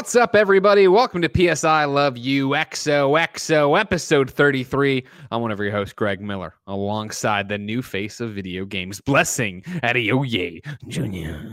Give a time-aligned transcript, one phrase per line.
[0.00, 0.88] What's up, everybody?
[0.88, 5.04] Welcome to PS I Love You XOXO episode 33.
[5.30, 9.60] I'm one of your hosts, Greg Miller, alongside the new face of video games, Blessing
[9.84, 11.50] Adeoye Jr.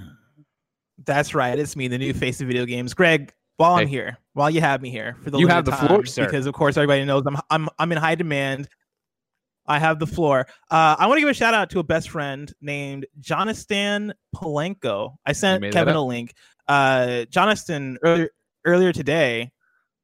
[1.05, 1.59] That's right.
[1.59, 2.93] It's me, the new face of video games.
[2.93, 3.91] Greg, while I'm Hey.
[3.91, 6.23] here, while you have me here for the You have the time, floor, sir.
[6.23, 8.69] because of course everybody knows I'm I'm I'm in high demand.
[9.65, 10.47] I have the floor.
[10.71, 15.15] Uh, I want to give a shout out to a best friend named Jonathan Polenko.
[15.25, 16.33] I sent Kevin a link.
[16.69, 18.29] Uh, Jonathan earlier
[18.67, 19.51] earlier today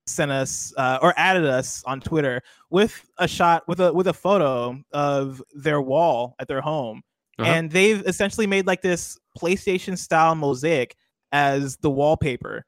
[0.08, 4.14] sent us uh, or added us on Twitter with a shot with a with a
[4.14, 7.02] photo of their wall at their home,
[7.40, 7.50] Uh-huh.
[7.50, 10.96] and they've essentially made like this PlayStation style mosaic
[11.32, 12.66] as the wallpaper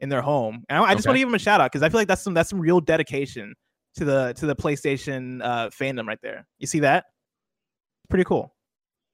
[0.00, 0.64] in their home.
[0.68, 1.10] And I, I just Okay.
[1.10, 2.60] want to give them a shout out because I feel like that's some that's some
[2.60, 3.54] real dedication
[3.96, 6.46] to the to the PlayStation uh, fandom right there.
[6.58, 7.04] You see that?
[8.10, 8.54] Pretty cool.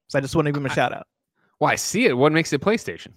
[0.08, 1.06] So I just want to give them a I- shout out.
[1.60, 2.16] Well, I see it.
[2.16, 3.08] What makes it PlayStation?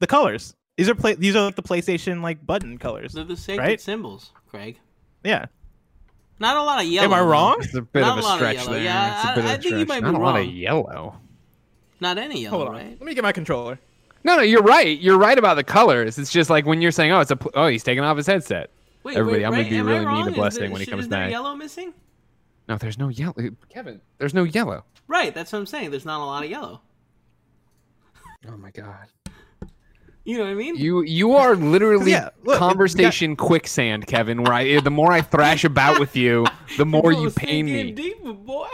[0.00, 0.54] The colors.
[0.76, 1.14] These are play.
[1.14, 3.12] These are like the PlayStation like button colors.
[3.12, 3.80] They're the sacred Right?
[3.80, 4.78] symbols, Craig.
[5.22, 5.46] Yeah.
[6.40, 7.06] Not a lot of yellow.
[7.06, 7.56] Am I wrong?
[7.60, 8.72] It's a bit Not of a a lot of stretch yellow.
[8.72, 8.82] there.
[8.82, 9.88] Yeah, it's a I- bit of I a think you stretch.
[9.88, 10.54] might Not be a lot of wrong.
[10.54, 11.20] yellow.
[12.00, 12.74] Not any yellow, Hold on.
[12.74, 12.90] right?
[12.90, 13.78] Let me get my controller.
[14.24, 14.98] No, no, you're right.
[14.98, 16.18] You're right about the colors.
[16.18, 18.26] It's just like when you're saying, "Oh, it's a pl- oh, he's taking off his
[18.26, 18.70] headset."
[19.04, 19.70] Wait, Everybody, wait, I'm gonna right?
[19.70, 20.28] be Am I really mean to wrong?
[20.30, 21.30] Is Blessing when he sh- comes is there back.
[21.30, 21.92] yellow missing?
[22.68, 23.34] No, there's no yellow.
[23.68, 24.84] Kevin, there's no yellow.
[25.06, 25.90] Right, that's what I'm saying.
[25.90, 26.80] There's not a lot of yellow.
[28.48, 29.06] Oh my god.
[30.24, 30.76] You know what I mean?
[30.76, 34.42] You you are literally Yeah, look, conversation quicksand, Kevin.
[34.42, 36.46] Where I the more I thrash about with you,
[36.78, 37.92] the more It you pain me.
[37.92, 38.68] Deeper, boy.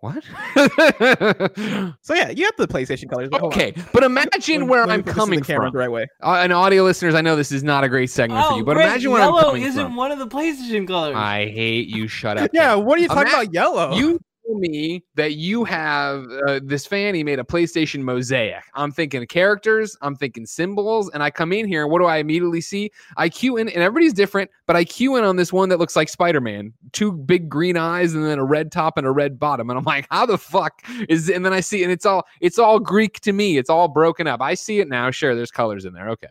[0.00, 0.22] What?
[2.02, 3.28] So yeah, you have the PlayStation colors.
[3.30, 5.72] but okay, but imagine Let me- where let me I'm put this coming from.
[5.72, 6.06] the right way.
[6.22, 8.64] Uh, and audio listeners, I know this is not a great segment Oh, for you,
[8.64, 9.40] but imagine where I'm coming.
[9.42, 11.16] yellow coming isn't one of the PlayStation colors.
[11.16, 12.06] I hate you.
[12.08, 12.50] Shut up.
[12.54, 13.52] Yeah, what are you talking Ima- about?
[13.52, 13.94] Yellow.
[13.96, 14.20] You
[14.54, 17.14] me that you have uh, this fan.
[17.14, 18.62] He made a PlayStation mosaic.
[18.74, 19.96] I'm thinking characters.
[20.02, 21.82] I'm thinking symbols, and I come in here.
[21.82, 22.90] and What do I immediately see?
[23.16, 25.96] I cue in, and everybody's different, but I cue in on this one that looks
[25.96, 26.72] like Spider Man.
[26.92, 29.70] Two big green eyes, and then a red top and a red bottom.
[29.70, 31.28] And I'm like, how the fuck is?
[31.28, 33.58] And then I see, and it's all it's all Greek to me.
[33.58, 34.40] It's all broken up.
[34.40, 35.10] I see it now.
[35.10, 36.08] Sure, there's colors in there.
[36.10, 36.28] Okay.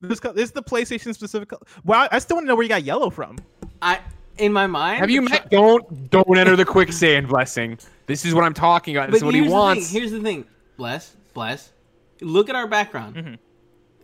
[0.00, 1.48] this, this is the PlayStation specific.
[1.48, 3.38] col- Wow, I still want to know where you got yellow from.
[3.82, 4.00] I
[4.38, 4.98] in my mind.
[5.00, 5.50] Have you the met?
[5.50, 7.78] Don't don't enter the quicksand, blessing.
[8.06, 9.10] This is what I'm talking about.
[9.10, 9.90] This is what he here's the wants.
[9.90, 10.00] Thing.
[10.00, 10.44] Here's the thing.
[10.76, 11.72] Bless, bless.
[12.20, 13.16] Look at our background.
[13.16, 13.38] Mhm.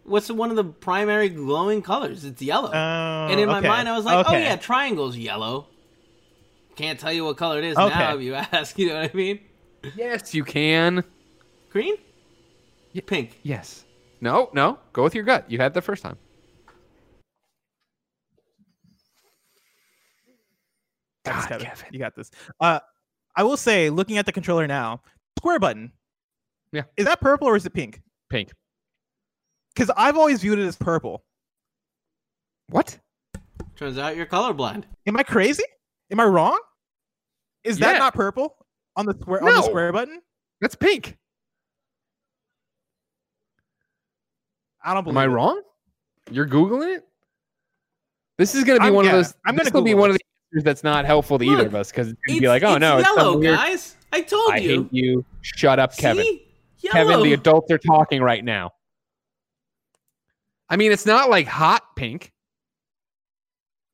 [0.04, 2.24] What's one of the primary glowing colors?
[2.24, 2.70] It's yellow.
[2.72, 5.66] Oh, and in my mind, I was like, oh yeah, triangle's yellow.
[6.76, 7.98] Can't tell you what color it is Okay.
[7.98, 8.78] now if you ask.
[8.78, 9.40] You know what I mean?
[9.96, 11.04] yes, you can.
[11.70, 11.94] Green?
[12.92, 13.02] Yeah.
[13.06, 13.38] Pink.
[13.42, 13.84] Yes.
[14.20, 14.78] No, no.
[14.92, 15.50] Go with your gut.
[15.50, 16.16] You had the first time.
[21.24, 21.66] God, Kevin.
[21.66, 21.86] Kevin.
[21.92, 22.30] You got this.
[22.60, 22.80] Uh,
[23.36, 25.02] I will say, looking at the controller now,
[25.38, 25.92] square button.
[26.72, 26.82] Yeah.
[26.96, 28.00] Is that purple or is it pink?
[28.28, 28.50] Pink.
[29.74, 31.24] Because I've always viewed it as purple.
[32.68, 32.98] What?
[33.76, 34.84] Turns out you're colorblind.
[35.06, 35.64] Am I crazy?
[36.10, 36.58] Am I wrong?
[37.64, 38.56] Is that not purple
[38.96, 40.20] on the square on the square button?
[40.60, 41.16] That's pink.
[44.82, 45.16] I don't believe.
[45.16, 45.22] Am.
[45.22, 45.28] I it.
[45.28, 45.62] wrong?
[46.30, 47.04] You're googling it.
[48.38, 49.34] This is gonna be I'm- one yeah, of those.
[49.44, 50.22] I'm this gonna be Google one of this.
[50.22, 52.78] the answers that's not helpful to either of us because it's gonna be like, oh
[52.78, 53.56] no, it's yellow, weird.
[53.56, 53.96] guys.
[54.12, 54.82] I told I you.
[54.82, 55.24] hate you.
[55.42, 56.24] Shut up, Kevin.
[56.78, 56.92] Yellow.
[56.92, 58.72] Kevin, the adults are talking right now.
[60.68, 62.32] I mean, it's not like hot pink.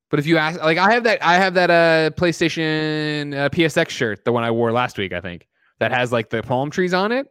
[0.08, 3.88] But if you ask, like, I have that, I have that uh PlayStation uh, PSX
[3.88, 5.48] shirt, the one I wore last week, I think,
[5.80, 7.26] that has like the palm trees on it,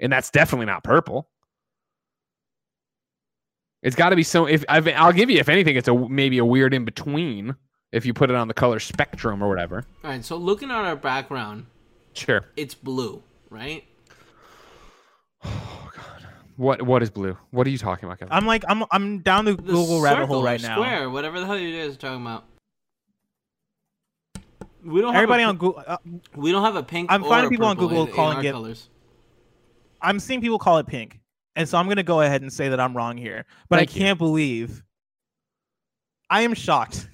[0.00, 1.28] and that's definitely not purple.
[3.82, 4.46] It's got to be so.
[4.46, 7.54] If I've, I'll give you, if anything, it's a maybe a weird in between.
[7.94, 9.84] If you put it on the color spectrum or whatever.
[10.02, 11.66] All right, so looking at our background,
[12.12, 12.44] Sure.
[12.56, 13.84] it's blue, right?
[15.44, 16.26] Oh God.
[16.56, 17.36] What what is blue?
[17.52, 18.32] What are you talking about, Kevin?
[18.32, 20.74] I'm like I'm I'm down the The Google rabbit hole or right now.
[20.76, 22.44] Square, whatever the hell you guys are talking about.
[24.84, 25.82] We don't have Everybody a, on Google.
[25.86, 25.96] Uh,
[26.34, 27.10] We don't have a pink.
[27.12, 28.88] I'm finding people on Google in, in calling our it- colors.
[30.02, 31.20] I'm seeing people call it pink,
[31.56, 33.46] and so I'm gonna go ahead and say that I'm wrong here.
[33.68, 34.82] But Thank I can't believe.
[36.28, 37.08] I am shocked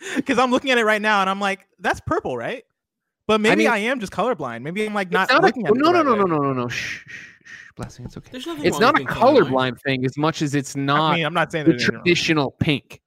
[0.16, 2.64] because I'm looking at it right now, and I'm like, "That's purple, right?"
[3.26, 4.62] But maybe I, mean- am just colorblind.
[4.62, 5.78] Maybe I'm like not, not looking a, at it.
[5.80, 6.30] no, the no, right no, way.
[6.30, 6.68] no, no, no, no.
[6.68, 7.12] Shh, shh,
[7.44, 8.04] shh, blessing.
[8.06, 8.30] It's okay.
[8.32, 9.48] There's nothing It's not a colorblind.
[9.50, 11.80] colorblind thing as much as it's not I mean, I'm not saying the that.
[11.92, 12.02] wrong.
[12.02, 13.00] traditional pink.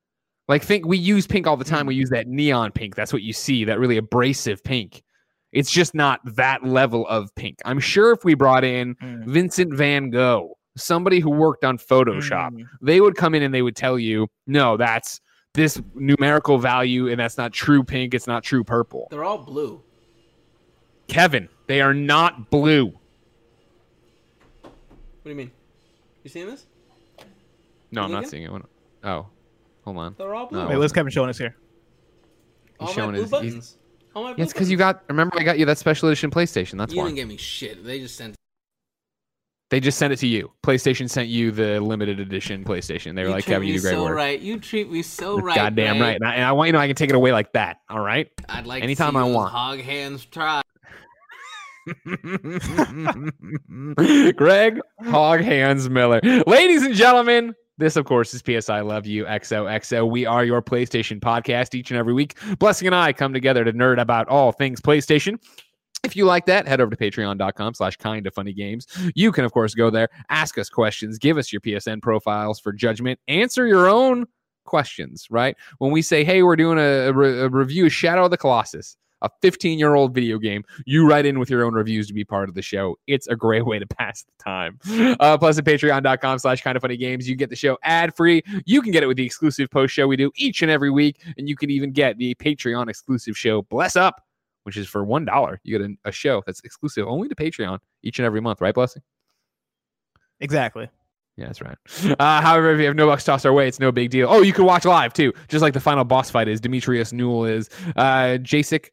[0.48, 1.86] Like think we use pink all the time.
[1.86, 1.90] Mm.
[1.90, 2.96] We use that neon pink.
[2.96, 3.64] That's what you see.
[3.66, 5.02] That really abrasive pink.
[5.54, 7.58] It's just not that level of pink.
[7.66, 9.26] I'm sure if we brought in Mm.
[9.26, 12.66] Vincent Van Gogh, somebody who worked on Photoshop, Mm.
[12.82, 15.20] they would come in and they would tell you, no, that's
[15.54, 18.14] this numerical value, and that's not true pink.
[18.14, 19.08] It's not true purple.
[19.12, 19.82] They're all blue.
[21.08, 22.86] Kevin, they are not blue.
[24.62, 24.72] What
[25.26, 25.52] do you mean?
[26.24, 26.66] You seeing this?
[27.92, 28.52] No, I'm You not seeing it.
[29.04, 29.26] Oh,
[29.84, 30.16] hold on.
[30.18, 30.64] They're all blue.
[30.64, 30.70] No.
[30.70, 31.56] Wait, what's Kevin showing us here?
[32.80, 33.78] all my showing blue his- he's- buttons.
[34.16, 35.04] All my blue Yeah, it's because you got.
[35.10, 36.78] Remember, I got you that special edition PlayStation.
[36.78, 37.84] That's You why didn't get me shit.
[37.84, 38.36] They just sent.
[39.72, 40.52] They just sent it to you.
[40.64, 43.16] PlayStation sent you the limited edition PlayStation.
[43.16, 44.40] They were like, you like, treat "Kevin, you me do great so work." right.
[44.40, 45.56] You treat me so That's right.
[45.56, 46.02] Goddamn Greg.
[46.02, 46.16] right.
[46.18, 47.78] And I, and I want you to know I can take it away like that.
[47.90, 48.28] All right.
[48.50, 49.50] I'd like Anytime I want.
[49.52, 50.62] hog hands try.
[54.36, 56.20] Greg Hog Hands Miller.
[56.46, 60.10] Ladies and gentlemen, this, of course, is PS I Love You XOXO.
[60.10, 62.38] We are your PlayStation podcast each and every week.
[62.60, 65.40] Blessing and I come together to nerd about all things PlayStation.
[66.04, 68.88] If you like that, head over to patreon.com slash kind of funny games.
[69.14, 72.74] You can, of course, go there, ask us questions, give us your PSN profiles for
[72.74, 74.26] judgment, answer your own
[74.66, 75.56] questions, right?
[75.78, 78.98] When we say, hey, we're doing a, re- a review of Shadow of the Colossus,
[79.22, 82.26] a 15 year old video game, you write in with your own reviews to be
[82.26, 82.98] part of the show.
[83.06, 84.80] It's a great way to pass the time.
[85.20, 88.42] Uh, plus at patreon.com slash kind of funny games, you get the show ad free.
[88.66, 91.24] You can get it with the exclusive post show we do each and every week.
[91.38, 94.24] And you can even get the Patreon exclusive show, Bless Up,
[94.64, 95.58] which is for $1.
[95.64, 98.74] You get a, a show that's exclusive only to Patreon each and every month, right,
[98.74, 99.02] Blessing?
[100.40, 100.90] Exactly.
[101.38, 101.78] Yeah, that's right.
[102.20, 104.28] Uh, however, if you have no bucks tossed our way, it's no big deal.
[104.30, 106.60] Oh, you can watch live too, just like the final boss fight is.
[106.60, 108.90] Demetrius Newell is uh, Jacek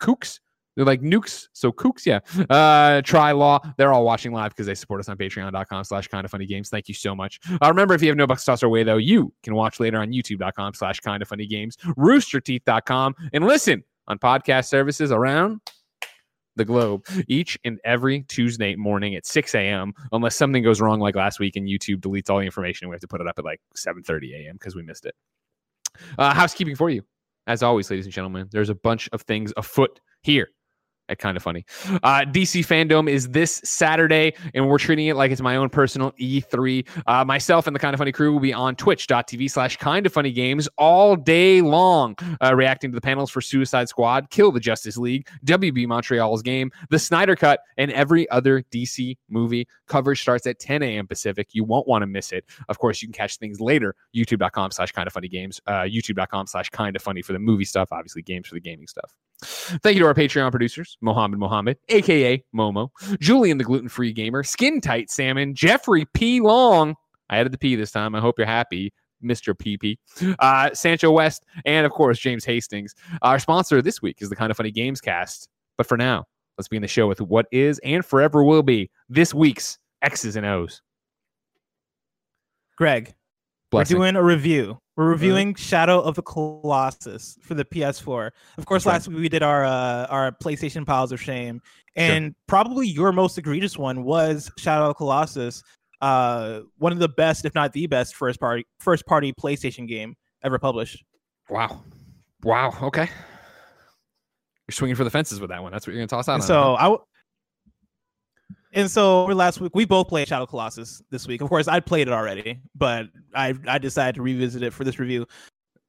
[0.00, 0.40] Kooks.
[0.76, 2.20] They're like nukes, so kooks, yeah.
[2.48, 6.24] Uh, Try Law, they're all watching live because they support us on patreon.com slash kind
[6.24, 6.70] of funny games.
[6.70, 7.40] Thank you so much.
[7.50, 9.98] Uh, remember, if you have no bucks tossed our way, though, you can watch later
[9.98, 15.60] on youtube.com slash kind of funny games, roosterteeth.com, and listen on podcast services around
[16.56, 19.92] the globe each and every Tuesday morning at 6 a.m.
[20.12, 23.00] Unless something goes wrong like last week and YouTube deletes all the information, we have
[23.00, 24.56] to put it up at like 7:30 a.m.
[24.56, 25.14] because we missed it.
[26.18, 27.02] Uh, housekeeping for you,
[27.46, 28.48] as always, ladies and gentlemen.
[28.50, 30.48] There's a bunch of things afoot here
[31.18, 31.64] kind of funny.
[32.02, 36.12] Uh, DC FanDome is this Saturday, and we're treating it like it's my own personal
[36.12, 36.86] E3.
[37.06, 40.12] Uh, myself and the kind of funny crew will be on twitch.tv slash kind of
[40.12, 44.60] funny games all day long, uh, reacting to the panels for Suicide Squad, Kill the
[44.60, 49.66] Justice League, WB Montreal's game, the Snyder Cut, and every other DC movie.
[49.86, 51.06] Coverage starts at 10 a.m.
[51.06, 51.48] Pacific.
[51.52, 52.44] You won't want to miss it.
[52.68, 53.94] Of course, you can catch things later.
[54.14, 57.64] YouTube.com slash kind of funny games, uh, YouTube.com slash kind of funny for the movie
[57.64, 59.14] stuff, obviously, games for the gaming stuff.
[59.40, 62.90] Thank you to our Patreon producers, Mohammed Mohammed, aka Momo,
[63.20, 66.40] Julian the gluten free gamer, Skin Tight Salmon, Jeffrey P.
[66.40, 66.94] Long.
[67.28, 68.14] I added the P this time.
[68.14, 68.92] I hope you're happy,
[69.24, 69.54] Mr.
[69.54, 69.96] PP,
[70.38, 72.94] uh, Sancho West, and of course, James Hastings.
[73.22, 75.48] Our sponsor this week is the Kind of Funny Games cast.
[75.76, 76.26] But for now,
[76.58, 80.36] let's be in the show with what is and forever will be this week's X's
[80.36, 80.82] and O's.
[82.76, 83.14] Greg,
[83.70, 83.98] Blessing.
[83.98, 84.78] we're doing a review.
[84.96, 88.30] We're reviewing Shadow of the Colossus for the PS4.
[88.58, 91.62] Of course, last week we did our uh, our PlayStation Piles of Shame,
[91.94, 95.62] and probably your most egregious one was Shadow of the Colossus,
[96.00, 100.16] uh, one of the best, if not the best, first party first party PlayStation game
[100.42, 101.04] ever published.
[101.48, 101.84] Wow.
[102.42, 102.74] Wow.
[102.82, 103.08] Okay.
[104.68, 105.72] You're swinging for the fences with that one.
[105.72, 106.34] That's what you're going to toss out.
[106.34, 106.98] And on, so huh?
[108.72, 111.40] And so last week, we both played Shadow Colossus this week.
[111.40, 114.98] Of course, I played it already, but I I decided to revisit it for this
[114.98, 115.26] review.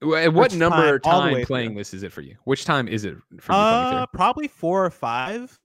[0.02, 1.78] At what Which number time- all time playing through.
[1.78, 2.36] this is it for you?
[2.46, 5.56] Which time is it for you Uh, probably four or five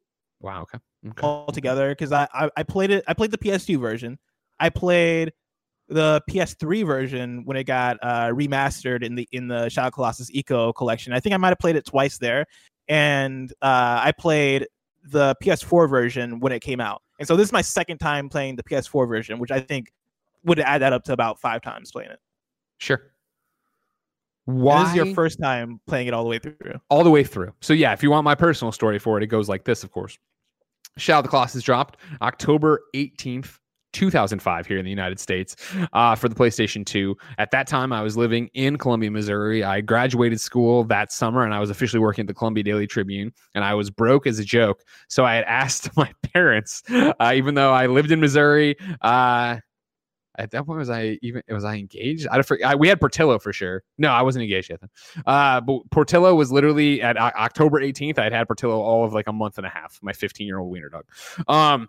[0.43, 0.63] Wow.
[0.63, 0.79] Okay.
[1.09, 1.23] Okay.
[1.27, 3.03] altogether because I, I I played it.
[3.09, 4.19] I played the PS2 version.
[4.61, 5.33] I played
[5.89, 10.75] the PS3 version when it got uh, remastered in the in the Shadow Colossus Ico
[10.75, 11.13] collection.
[11.15, 12.45] I think I might have played it twice there,
[12.89, 14.67] and uh, I played
[15.11, 17.03] the PS4 version when it came out.
[17.19, 19.93] And so this is my second time playing the PS4 version, which I think
[20.45, 22.21] would add that up to about five times playing it.
[22.79, 23.03] Sure.
[24.47, 24.83] And Why?
[24.83, 26.55] This is your first time playing it all the way through.
[26.89, 27.53] all the way through.
[27.61, 29.91] So yeah, if you want my personal story for it, it goes like this, of
[29.91, 30.19] course.
[30.97, 33.59] Shadow of the Colossus dropped October 18th,
[33.97, 35.57] 2005 here in the United States
[35.93, 37.17] uh, for the PlayStation 2.
[37.39, 39.65] At that time, I was living in Columbia, Missouri.
[39.65, 43.33] I graduated school that summer and I was officially working at the Columbia Daily Tribune
[43.55, 44.83] and I was broke as a joke.
[45.09, 49.57] So I had asked my parents, uh, even though I lived in Missouri, uh,
[50.39, 52.27] at that point was I even was I engaged?
[52.31, 53.83] I, I we had Portillo for sure.
[53.97, 54.81] No, I wasn't engaged yet.
[54.81, 54.91] Then.
[55.25, 58.19] Uh, but Portillo was literally at O- October 18th.
[58.19, 59.99] I had had Portillo all of like a month and a half.
[60.03, 61.05] My 15 year old wiener dog.
[61.49, 61.89] Um,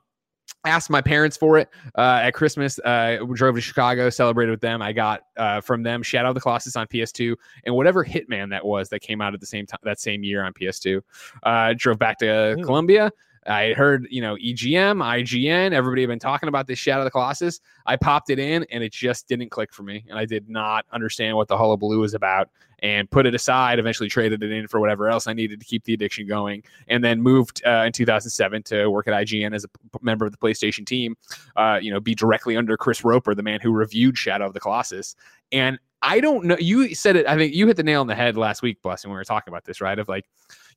[0.66, 2.80] asked my parents for it uh, at Christmas.
[2.80, 4.82] Uh, we drove to Chicago, celebrated with them.
[4.82, 7.36] I got uh, from them Shadow of the Colossus on PS2
[7.66, 10.44] and whatever Hitman that was that came out at the same time that same year
[10.44, 11.02] on PS2.
[11.44, 12.64] Uh, drove back to Ooh.
[12.64, 13.12] Columbia.
[13.48, 17.12] I heard, you know, EGM, IGN, everybody had been talking about this Shadow of the
[17.12, 17.60] Colossus.
[17.86, 20.04] I popped it in and it just didn't click for me.
[20.10, 22.50] And I did not understand what the hullabaloo was about
[22.80, 25.84] and put it aside, eventually traded it in for whatever else I needed to keep
[25.86, 26.64] the addiction going.
[26.88, 30.32] And then moved uh, in 2007 to work at IGN as a p- member of
[30.32, 31.16] the PlayStation team,
[31.56, 34.60] uh, you know, be directly under Chris Roper, the man who reviewed Shadow of the
[34.60, 35.16] Colossus.
[35.52, 36.58] And I don't know.
[36.60, 37.28] You said it.
[37.28, 39.26] I think you hit the nail on the head last week, Blessing, when we were
[39.26, 39.98] talking about this, right?
[39.98, 40.26] Of like,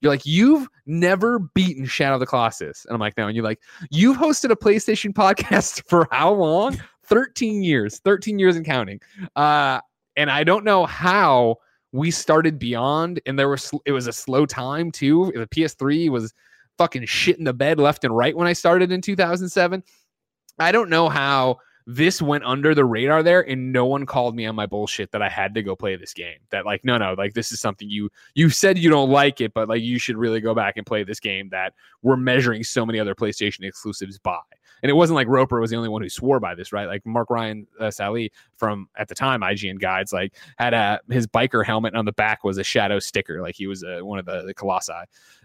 [0.00, 2.86] you're like, you've never beaten Shadow of the Colossus.
[2.86, 3.26] And I'm like, no.
[3.26, 3.60] And you're like,
[3.90, 6.80] you've hosted a PlayStation podcast for how long?
[7.04, 9.00] 13 years, 13 years and counting.
[9.36, 9.80] Uh,
[10.16, 11.56] and I don't know how
[11.92, 15.32] we started beyond, and there was it was a slow time too.
[15.34, 16.32] The PS3 was
[16.78, 19.82] fucking shit in the bed left and right when I started in 2007.
[20.58, 21.58] I don't know how
[21.94, 25.22] this went under the radar there and no one called me on my bullshit that
[25.22, 26.38] I had to go play this game.
[26.50, 29.52] That like no no, like this is something you you said you don't like it,
[29.54, 32.86] but like you should really go back and play this game that we're measuring so
[32.86, 34.38] many other PlayStation exclusives by.
[34.82, 36.86] And it wasn't like Roper was the only one who swore by this, right?
[36.86, 41.26] Like Mark Ryan uh, Sallee from at the time IGN guides like had a his
[41.26, 44.26] biker helmet on the back was a shadow sticker, like he was a, one of
[44.26, 44.92] the, the colossi.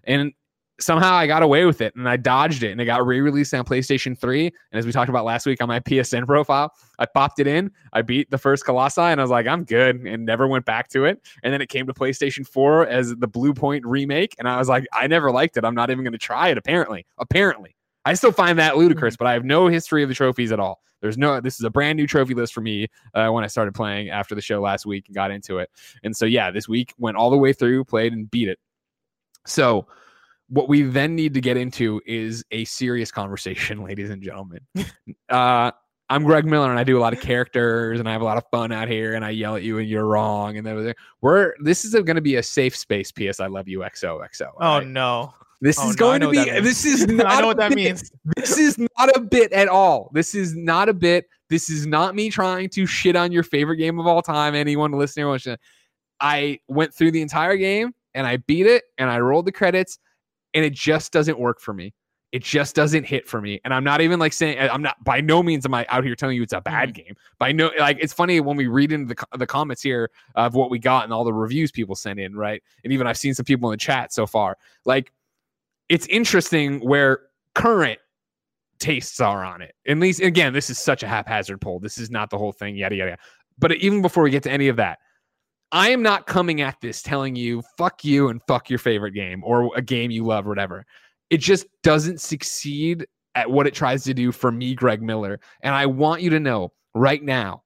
[0.03, 0.33] And
[0.79, 3.63] somehow I got away with it and I dodged it and it got re-released on
[3.63, 4.47] PlayStation 3.
[4.47, 7.71] And as we talked about last week on my PSN profile, I popped it in.
[7.93, 10.89] I beat the first Colossi and I was like, I'm good and never went back
[10.89, 11.21] to it.
[11.43, 14.35] And then it came to PlayStation 4 as the Bluepoint remake.
[14.37, 15.63] And I was like, I never liked it.
[15.63, 17.05] I'm not even going to try it, apparently.
[17.17, 17.75] Apparently.
[18.03, 20.81] I still find that ludicrous, but I have no history of the trophies at all.
[21.01, 23.73] There's no, this is a brand new trophy list for me uh, when I started
[23.73, 25.69] playing after the show last week and got into it.
[26.03, 28.59] And so, yeah, this week went all the way through, played and beat it.
[29.45, 29.87] So,
[30.49, 34.59] what we then need to get into is a serious conversation, ladies and gentlemen.
[35.29, 35.71] uh,
[36.07, 38.37] I'm Greg Miller, and I do a lot of characters, and I have a lot
[38.37, 41.53] of fun out here, and I yell at you, and you're wrong, and then we're
[41.59, 43.11] this is going to be a safe space.
[43.11, 43.39] P.S.
[43.39, 44.51] I love you, XOXO.
[44.61, 45.33] Oh no.
[45.61, 46.43] This oh, is no, going to be.
[46.59, 47.25] This is not.
[47.25, 47.75] I know what that bit.
[47.75, 48.11] means.
[48.35, 50.11] This is not a bit at all.
[50.13, 51.27] This is not a bit.
[51.49, 54.53] This is not me trying to shit on your favorite game of all time.
[54.53, 55.57] Anyone listening, watching,
[56.19, 59.97] I went through the entire game and I beat it and I rolled the credits
[60.55, 61.93] and it just doesn't work for me.
[62.31, 63.61] It just doesn't hit for me.
[63.63, 66.15] And I'm not even like saying I'm not by no means am I out here
[66.15, 67.03] telling you it's a bad Mm-hmm.
[67.05, 67.15] game.
[67.37, 70.69] By no like it's funny when we read into the the comments here of what
[70.69, 72.61] we got and all the reviews people sent in, right?
[72.83, 74.57] And even I've seen some people in the chat so far.
[74.85, 75.13] Like
[75.87, 77.21] it's interesting where
[77.53, 77.99] current
[78.79, 79.73] tastes are on it.
[79.87, 81.79] At least again, this is such a haphazard poll.
[81.79, 83.11] This is not the whole thing, yada yada.
[83.11, 83.21] yada.
[83.57, 84.99] But even before we get to any of that,
[85.71, 89.43] I am not coming at this telling you fuck you and fuck your favorite game
[89.43, 90.85] or a game you love or whatever.
[91.29, 93.05] It just doesn't succeed
[93.35, 95.39] at what it tries to do for me, Greg Miller.
[95.61, 97.63] And I want you to know right now,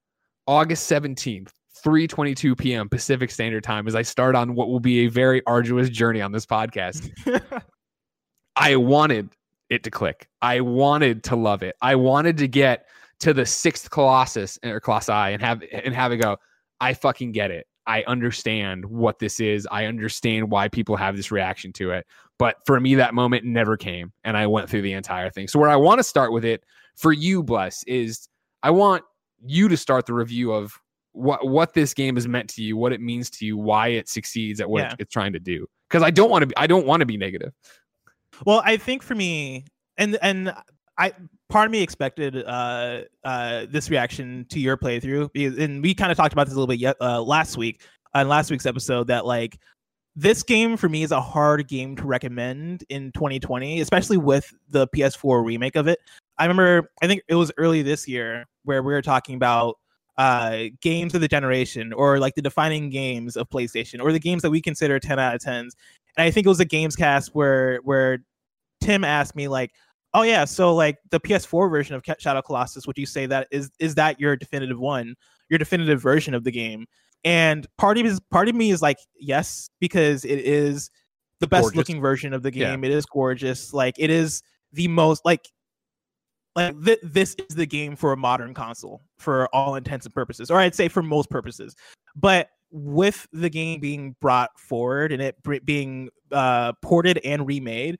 [0.47, 1.51] August 17th,
[1.85, 2.89] 3:22 p.m.
[2.89, 6.31] Pacific Standard Time as I start on what will be a very arduous journey on
[6.31, 7.11] this podcast.
[8.55, 9.29] I wanted
[9.69, 10.27] it to click.
[10.41, 11.75] I wanted to love it.
[11.81, 12.87] I wanted to get
[13.21, 16.37] to the sixth Colossus or Colossi and have and have it go.
[16.81, 17.67] I fucking get it.
[17.89, 19.67] I understand what this is.
[19.71, 22.05] I understand why people have this reaction to it.
[22.37, 25.47] But for me, that moment never came, and I went through the entire thing.
[25.47, 26.63] So where I want to start with it
[26.95, 28.29] for you, Bless, is
[28.61, 29.03] I want
[29.43, 30.71] you to start the review of
[31.13, 34.07] what what this game has meant to you, what it means to you, why it
[34.07, 34.95] succeeds at what Yeah.
[34.99, 35.65] it's trying to do.
[35.89, 37.51] Because I don't want to be I don't want to be negative.
[38.45, 39.65] Well, I think for me,
[39.97, 40.53] and and
[40.99, 41.13] I
[41.49, 45.29] part of me expected uh uh this reaction to your playthrough,
[45.59, 47.81] and we kind of talked about this a little bit yet uh, last week
[48.13, 49.57] on last week's episode that like
[50.15, 54.87] this game for me is a hard game to recommend in 2020, especially with the
[54.89, 55.99] PS4 remake of it.
[56.37, 59.77] I remember, I think it was early this year where we were talking about
[60.17, 64.41] uh, games of the generation or like the defining games of PlayStation or the games
[64.41, 65.69] that we consider 10 out of 10s.
[66.17, 68.19] And I think it was a games cast where where
[68.81, 69.71] Tim asked me like,
[70.13, 73.71] "Oh yeah, so like the PS4 version of Shadow Colossus, would you say that is
[73.79, 75.15] is that your definitive one,
[75.49, 76.85] your definitive version of the game?"
[77.25, 80.89] And part of me is part of me is like, yes, because it is
[81.41, 81.77] the best Gorgeous.
[81.77, 82.71] looking version of the Yeah.
[82.71, 82.83] game.
[82.85, 83.73] It is gorgeous.
[83.73, 84.41] Like it is
[84.73, 85.45] the most like
[86.55, 90.49] like th- this is the game for a modern console for all intents and purposes,
[90.49, 91.75] or I'd say for most purposes.
[92.15, 97.97] But with the game being brought forward and it br- being uh, ported and remade,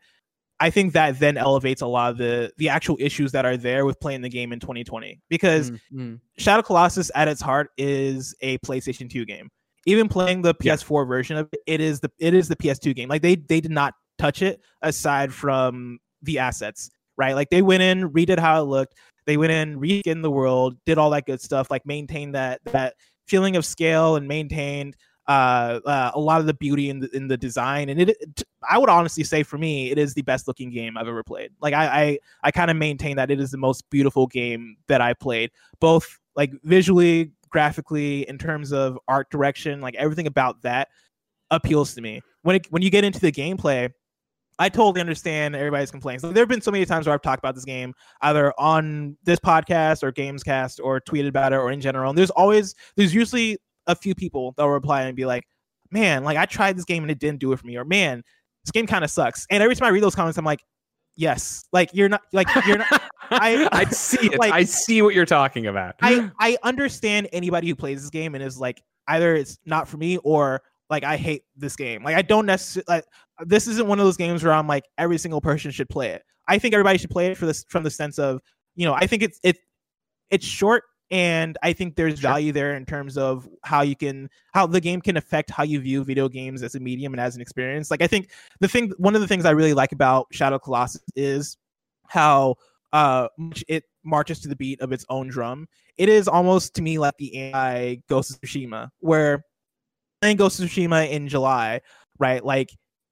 [0.59, 3.85] I think that then elevates a lot of the the actual issues that are there
[3.85, 8.57] with playing the game in 2020 because Mm, Shadow Colossus at its heart is a
[8.59, 9.49] PlayStation 2 game.
[9.85, 13.09] Even playing the PS4 version of it, it is the it is the PS2 game.
[13.09, 17.33] Like they they did not touch it aside from the assets, right?
[17.33, 18.95] Like they went in, redid how it looked.
[19.25, 22.95] They went in, reskinned the world, did all that good stuff, like maintained that that
[23.27, 24.95] feeling of scale and maintained
[25.29, 28.43] uh, uh, a lot of the beauty in the in the design, and it, it,
[28.67, 31.51] I would honestly say for me, it is the best looking game I've ever played.
[31.61, 35.01] Like I I, I kind of maintain that it is the most beautiful game that
[35.01, 40.87] I played, both like visually, graphically, in terms of art direction, like everything about that
[41.51, 42.21] appeals to me.
[42.41, 43.93] When it when you get into the gameplay,
[44.57, 46.23] I totally understand everybody's complaints.
[46.23, 49.15] Like, there have been so many times where I've talked about this game, either on
[49.23, 52.09] this podcast or Gamescast or tweeted about it or in general.
[52.09, 55.45] And there's always, there's usually a few people that will reply and be like,
[55.91, 57.77] man, like I tried this game and it didn't do it for me.
[57.77, 58.23] Or man,
[58.63, 59.45] this game kind of sucks.
[59.49, 60.63] And every time I read those comments, I'm like,
[61.15, 63.01] yes, like you're not, like you're not.
[63.31, 64.39] I, I see it.
[64.39, 65.95] like- I see what you're talking about.
[66.01, 69.97] I I understand anybody who plays this game and is like either it's not for
[69.97, 72.03] me or like I hate this game.
[72.03, 73.05] Like I don't necessarily like
[73.45, 76.23] this isn't one of those games where I'm like every single person should play it.
[76.47, 78.41] I think everybody should play it for this from the sense of
[78.75, 79.57] you know I think it's it
[80.31, 82.29] it's short and I think there's Sure.
[82.29, 85.79] value there in terms of how you can how the game can affect how you
[85.79, 87.89] view video games as a medium and as an experience.
[87.91, 91.01] Like I think the thing one of the things I really like about Shadow Colossus
[91.15, 91.57] is
[92.07, 92.55] how
[92.93, 95.67] uh much it marches to the beat of its own drum.
[95.97, 99.43] It is almost to me like the anti Ghost of Tsushima, where
[100.21, 101.81] playing Ghost of Tsushima in July,
[102.19, 102.43] right?
[102.43, 102.69] Like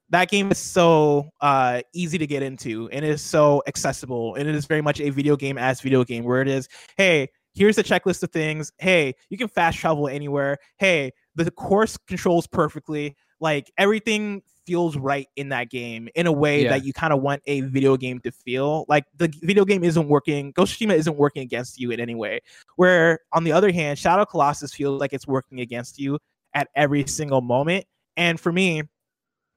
[0.10, 4.48] that game is so uh easy to get into and it is so accessible and
[4.48, 7.76] it is very much a video game as video game where it is, hey, here's
[7.76, 8.72] the checklist of things.
[8.78, 10.58] Hey, you can fast travel anywhere.
[10.78, 13.16] Hey, the course controls perfectly.
[13.40, 16.70] Like everything feels right in that game in a way Yeah.
[16.70, 18.86] that you kind of want a video game to feel.
[18.88, 22.16] Like the video game isn't working, Ghost of Tsushima isn't working against you in any
[22.16, 22.42] way.
[22.76, 26.20] Where on the other hand, Shadow Colossus feels like it's working against you
[26.54, 27.86] at every single moment.
[28.18, 28.84] And for me,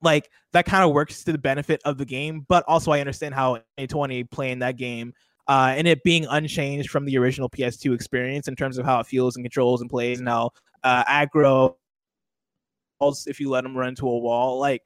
[0.03, 3.35] like that kind of works to the benefit of the game, but also I understand
[3.35, 5.13] how 2020 playing that game
[5.51, 9.07] uh, and it being unchanged from the original PS2 experience in terms of how it
[9.07, 10.51] feels and controls and plays and how
[10.85, 11.77] uh, Agro
[13.27, 14.61] if you let them run into a wall.
[14.61, 14.83] Like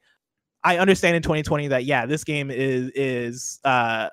[0.63, 4.09] I understand in 2020 that yeah, this game is is uh,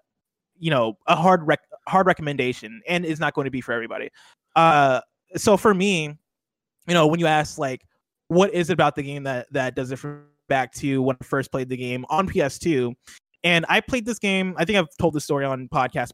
[0.59, 4.11] you know a hard rec- hard recommendation and is not going to be for everybody.
[4.55, 5.01] Uh,
[5.37, 6.19] so for me,
[6.87, 7.81] you know, when you ask like
[8.29, 11.25] what is it about the game that that does it from back to when I
[11.25, 12.93] first played the game on PS2,
[13.43, 14.55] and I played this game.
[14.59, 16.11] I think I've told this story on podcast,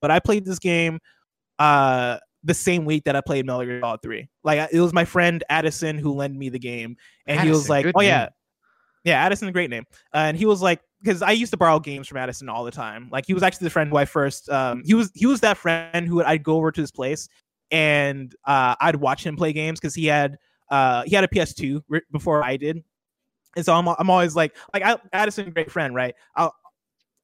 [0.00, 0.98] but I played this game
[1.58, 4.28] uh the same week that I played Metal Gear Solid 3.
[4.44, 7.86] Like it was my friend Addison who lent me the game, and he was like,
[7.94, 8.28] "Oh yeah, name.
[9.04, 9.84] yeah, Addison, a great name."
[10.14, 12.70] Uh, and he was like, because I used to borrow games from Addison all the
[12.70, 13.08] time.
[13.10, 15.56] Like he was actually the friend who I first, um, he was he was that
[15.56, 17.28] friend who I'd go over to his place
[17.70, 20.36] and uh, I'd watch him play games because he had
[20.70, 22.82] uh, he had a PS2 ri- before I did,
[23.56, 26.14] and so I'm I'm always like like I, Addison, great friend, right?
[26.36, 26.50] I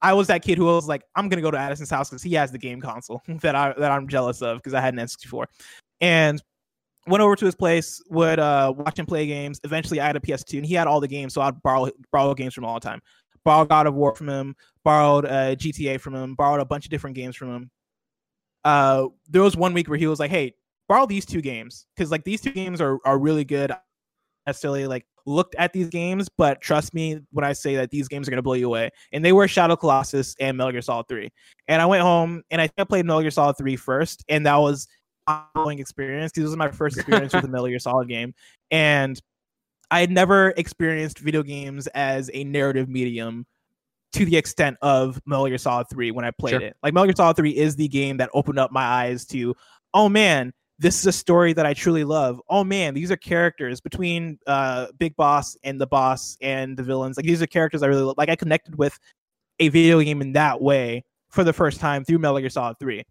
[0.02, 2.34] I was that kid who was like, I'm gonna go to Addison's house because he
[2.34, 5.46] has the game console that I that I'm jealous of because I had an N64,
[6.00, 6.42] and
[7.06, 9.60] went over to his place, would uh, watch him play games.
[9.64, 12.34] Eventually, I had a PS2, and he had all the games, so I'd borrow borrow
[12.34, 13.00] games from all the time.
[13.44, 16.90] Borrowed God of War from him, borrowed uh, GTA from him, borrowed a bunch of
[16.90, 17.70] different games from him.
[18.64, 20.54] Uh, there was one week where he was like, "Hey,
[20.88, 23.72] borrow these two games because like these two games are are really good."
[24.46, 28.26] Necessarily like looked at these games, but trust me when I say that these games
[28.26, 28.90] are gonna blow you away.
[29.12, 31.28] And they were Shadow Colossus and Metal Gear Solid 3.
[31.68, 34.46] And I went home and I think I played Metal Gear Solid 3 first, and
[34.46, 34.86] that was
[35.26, 38.34] an ongoing experience because this was my first experience with a Metal Gear Solid game.
[38.70, 39.20] And
[39.90, 43.46] I had never experienced video games as a narrative medium
[44.12, 46.60] to the extent of Metal Gear Solid 3 when I played Sure.
[46.60, 46.76] it.
[46.82, 49.54] Like Metal Gear Solid 3 is the game that opened up my eyes to,
[49.94, 52.40] oh man, this is a story that I truly love.
[52.48, 57.16] Oh man, these are characters between uh Big Boss and the boss and the villains.
[57.16, 58.16] Like these are characters I really love.
[58.18, 58.98] Like I connected with
[59.58, 63.04] a video game in that way for the first time through Metal Gear Solid 3.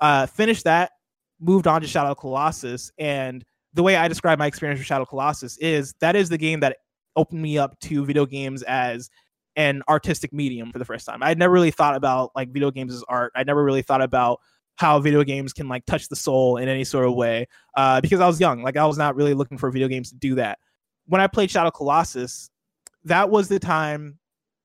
[0.00, 0.92] Uh finished that,
[1.40, 5.58] moved on to Shadow Colossus and the way I describe my experience with Shadow Colossus
[5.58, 6.78] is that is the game that
[7.16, 9.10] opened me up to video games as
[9.56, 11.22] an artistic medium for the first time.
[11.22, 13.32] I'd never really thought about like video games as art.
[13.34, 14.40] I never really thought about
[14.76, 18.20] how video games can like touch the soul in any sort of way uh, because
[18.20, 18.62] I was young.
[18.62, 20.58] Like I was not really looking for video games to do that.
[21.06, 22.50] When I played Shadow Colossus,
[23.04, 24.18] that was the time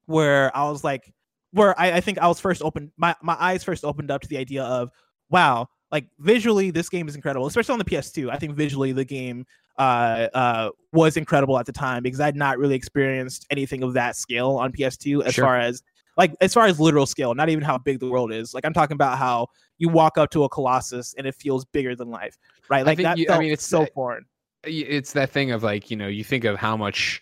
[0.06, 1.13] where I was like,
[1.52, 4.28] where I, I think I was first open, my, my eyes first opened up to
[4.28, 4.89] the idea of,
[5.30, 8.30] wow, like visually this game is incredible, especially on the PS2.
[8.32, 9.45] I think visually the game
[9.78, 14.15] uh, uh, was incredible at the time because I'd not really experienced anything of that
[14.15, 15.45] scale on PS2 as Sure.
[15.45, 15.82] far as
[16.17, 18.54] like as far as literal scale, not even how big the world is.
[18.54, 21.95] Like I'm talking about how you walk up to a colossus and it feels bigger
[21.95, 22.38] than life,
[22.69, 22.86] right?
[22.86, 24.26] Like that you- I mean, it's- so foreign.
[24.65, 27.22] It's that thing of like you know you think of how much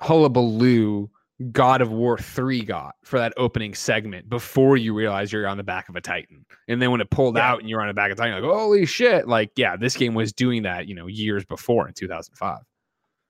[0.00, 1.08] hullabaloo
[1.52, 5.64] God of War three got for that opening segment before you realize you're on the
[5.64, 7.50] back of a Titan, and then when it pulled Yeah.
[7.50, 9.26] out and you're on the back of a Titan, you're like holy shit!
[9.28, 12.58] Like yeah, this game was doing that you know years before in 2005.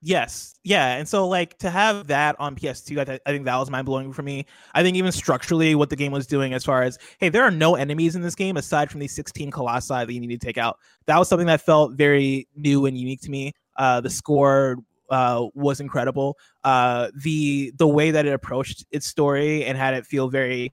[0.06, 3.56] Yes, yeah, and so like to have that on PS2, I, th- I think that
[3.56, 4.44] was mind blowing for me.
[4.74, 7.50] I think even structurally, what the game was doing, as far as hey, there are
[7.50, 10.58] no enemies in this game aside from these 16 colossi that you need to take
[10.58, 10.78] out.
[11.06, 13.52] That was something that felt very new and unique to me.
[13.78, 14.76] Uh, the score
[15.08, 16.36] uh, was incredible.
[16.64, 20.70] Uh, the the way that it approached its story and had it feel very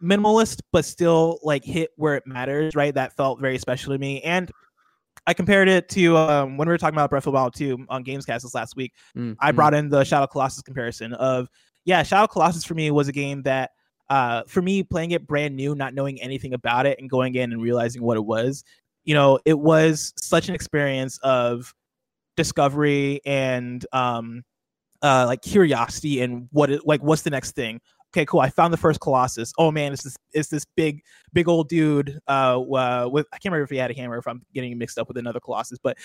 [0.00, 2.76] minimalist, but still like hit where it matters.
[2.76, 4.22] Right, that felt very special to me.
[4.22, 4.48] And
[5.30, 7.86] I compared it to um, when we were talking about Breath of the Wild 2
[7.88, 8.94] on Gamescast this last week.
[9.16, 9.54] Mm, I mm.
[9.54, 11.48] brought in the Shadow Colossus comparison of
[11.84, 13.70] yeah, Shadow Colossus for me was a game that
[14.08, 17.52] uh, for me playing it brand new, not knowing anything about it, and going in
[17.52, 18.64] and realizing what it was.
[19.04, 21.72] You know, it was such an experience of
[22.36, 24.42] discovery and um,
[25.00, 27.80] uh, like curiosity and what it like what's the next thing
[28.12, 28.40] okay, cool.
[28.40, 29.52] I found the first Colossus.
[29.58, 32.20] Oh man, it's this it's this big big old dude.
[32.28, 34.18] Uh, uh, with I can't remember if he had a hammer.
[34.18, 35.96] If I'm getting mixed up with another Colossus, but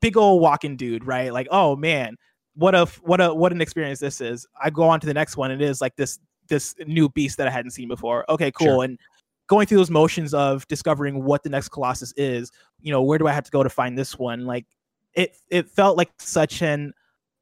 [0.00, 1.32] big old walking dude, right?
[1.32, 2.16] Like, oh man,
[2.54, 4.46] what a what a what an experience this is.
[4.60, 5.50] I go on to the next one.
[5.50, 8.24] It is like this this new beast that I hadn't seen before.
[8.30, 8.66] Okay, cool.
[8.66, 8.84] Sure.
[8.84, 8.98] And
[9.46, 12.50] going through those motions of discovering what the next Colossus is.
[12.80, 14.44] You know, where do I have to go to find this one?
[14.46, 14.66] Like,
[15.14, 16.92] it it felt like such an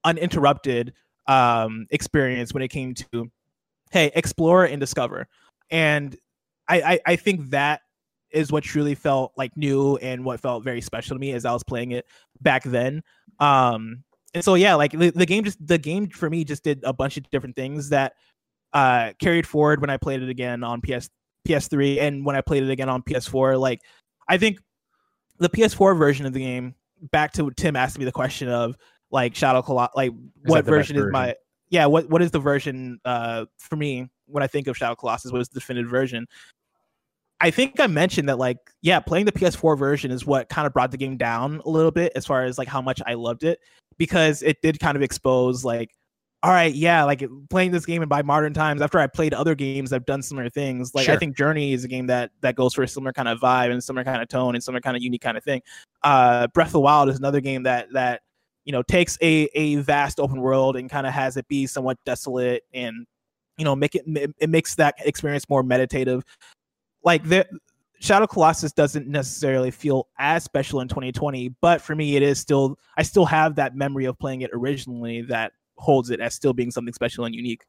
[0.05, 0.93] uninterrupted
[1.29, 3.31] um experience when it came to
[3.91, 5.29] hey explore and discover.
[5.71, 6.17] And
[6.69, 7.83] I, I i think that
[8.31, 11.53] is what truly felt like new and what felt very special to me as i
[11.53, 12.07] was playing it
[12.41, 13.03] back then.
[13.39, 16.81] Um and so yeah like the, the game just the game for me just did
[16.85, 18.15] a bunch of different things that
[18.73, 21.09] uh carried forward when i played it again on ps
[21.49, 23.81] ps3 and when i played it again on ps4 like
[24.29, 24.59] i think
[25.39, 26.75] the ps4 version of the game
[27.13, 28.77] back to tim asked me the question of
[29.11, 30.13] like shadow Colo- like
[30.45, 31.35] what that the version is my
[31.71, 35.33] yeah, what what is the version uh for me when I think of Shadow Colossus?
[35.33, 36.27] What is the definitive version?
[37.41, 40.73] I think I mentioned that like yeah, playing the PS4 version is what kind of
[40.73, 43.45] brought the game down a little bit as far as like how much I loved
[43.45, 43.61] it
[43.99, 45.91] because it did kind of expose like
[46.43, 49.55] all right, yeah, like playing this game in by modern times after I played other
[49.55, 50.95] games I've done similar things.
[50.95, 53.41] Like I think Journey is a game that that goes for a similar kind of
[53.41, 55.61] vibe and similar kind of tone and similar kind of unique kind of thing.
[56.03, 58.23] Uh Breath of the Wild is another game that that
[58.67, 61.97] you know takes a a vast open world and kind of has it be somewhat
[62.05, 63.07] desolate and
[63.57, 64.05] you know make it
[64.39, 66.23] it makes that experience more meditative
[67.03, 67.47] like the
[68.01, 72.79] shadow colossus doesn't necessarily feel as special in 2020 but for me it is still
[72.99, 76.71] i still have that memory of playing it originally that holds it as still being
[76.71, 77.65] something special and unique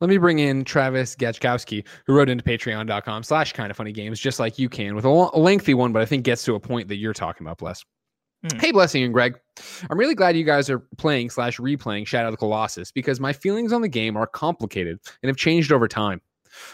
[0.00, 4.18] Let me bring in Travis Gachkowski, who wrote into patreon.com slash kind of funny games,
[4.18, 6.88] just like you can, with a lengthy one, but I think gets to a point
[6.88, 7.84] that you're talking about, Bless.
[8.42, 8.58] Hmm.
[8.58, 9.38] Hey, Blessing and Greg.
[9.90, 13.32] I'm really glad you guys are playing slash replaying Shadow of the Colossus because my
[13.32, 16.22] feelings on the game are complicated and have changed over time.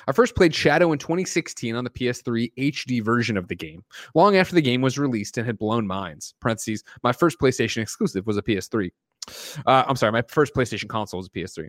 [0.07, 4.37] I first played Shadow in 2016 on the PS3 HD version of the game, long
[4.37, 6.35] after the game was released and had blown minds.
[6.41, 8.91] Parentheses, my first PlayStation exclusive was a PS3.
[9.67, 11.69] Uh, I'm sorry, my first PlayStation console was a PS3.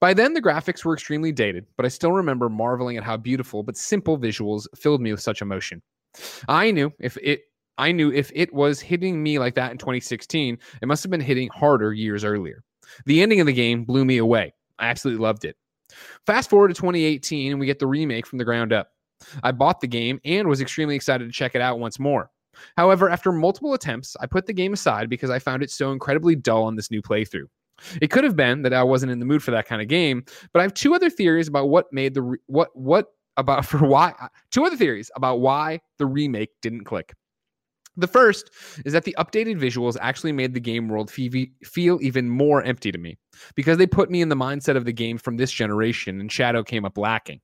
[0.00, 3.62] By then, the graphics were extremely dated, but I still remember marveling at how beautiful
[3.62, 5.82] but simple visuals filled me with such emotion.
[6.48, 7.42] I knew if it
[7.80, 11.20] I knew if it was hitting me like that in 2016, it must have been
[11.20, 12.62] hitting harder years earlier.
[13.06, 14.52] The ending of the game blew me away.
[14.78, 15.56] I absolutely loved it.
[16.26, 18.90] Fast forward to 2018, and we get the remake from the ground up.
[19.42, 22.30] I bought the game and was extremely excited to check it out once more.
[22.76, 26.36] However, after multiple attempts, I put the game aside because I found it so incredibly
[26.36, 27.46] dull on this new playthrough.
[28.02, 30.24] It could have been that I wasn't in the mood for that kind of game,
[30.52, 33.06] but I have two other theories about what made the re- what what
[33.38, 34.12] about for why
[34.50, 37.14] two other theories about why the remake didn't click.
[37.96, 38.50] The first
[38.84, 42.98] is that the updated visuals actually made the game world feel even more empty to
[42.98, 43.18] me
[43.54, 46.62] because they put me in the mindset of the game from this generation and Shadow
[46.62, 47.40] came up lacking.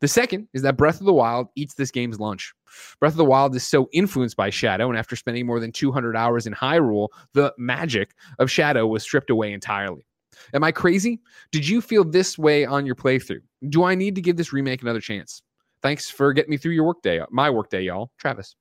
[0.00, 2.52] The second is that Breath of the Wild eats this game's lunch.
[3.00, 6.16] Breath of the Wild is so influenced by Shadow, and after spending more than 200
[6.16, 10.06] hours in Hyrule, the magic of Shadow was stripped away entirely.
[10.54, 11.20] Am I crazy?
[11.50, 13.40] Did you feel this way on your playthrough?
[13.68, 15.42] Do I need to give this remake another chance?
[15.82, 18.12] Thanks for getting me through your workday, my workday, y'all.
[18.18, 18.54] Travis.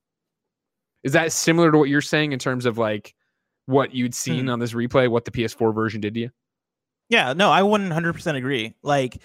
[1.05, 3.13] Is that similar to what you're saying in terms of like
[3.67, 4.49] what you'd seen Hmm.
[4.49, 6.29] on this replay, what the PS4 version did to you?
[7.09, 8.73] Yeah, no, I 100% agree.
[8.81, 9.21] Like,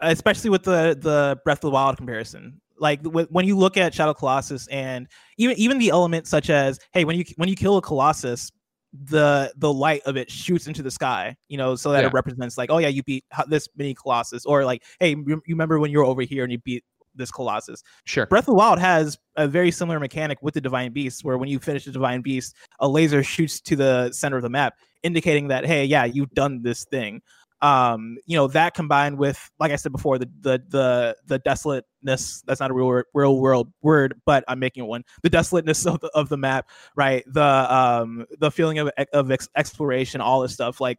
[0.00, 2.60] especially with the the Breath of the Wild comparison.
[2.78, 6.78] Like wh- when you look at Shadow Colossus and even even the elements such as,
[6.92, 8.50] hey, when you when you kill a Colossus,
[8.92, 12.08] the the light of it shoots into the sky, you know, so that Yeah.
[12.08, 15.80] it represents like, oh yeah, you beat this mini Colossus, or like, hey, you remember
[15.80, 17.82] when you were over here and you beat this Colossus.
[18.04, 18.26] Sure.
[18.26, 21.48] Breath of the Wild has a very similar mechanic with the Divine Beast, where when
[21.48, 25.48] you finish the Divine Beast, a laser shoots to the center of the map, indicating
[25.48, 27.22] that hey, yeah, you've done this thing.
[27.62, 32.42] um, you know, that combined with, like I said before, the the the the desolateness.
[32.44, 35.02] That's not a real word, real world word, but I'm making it one.
[35.22, 37.24] The desolateness of the of the map, right?
[37.26, 40.98] The um the feeling of of ex- exploration, all this stuff, like.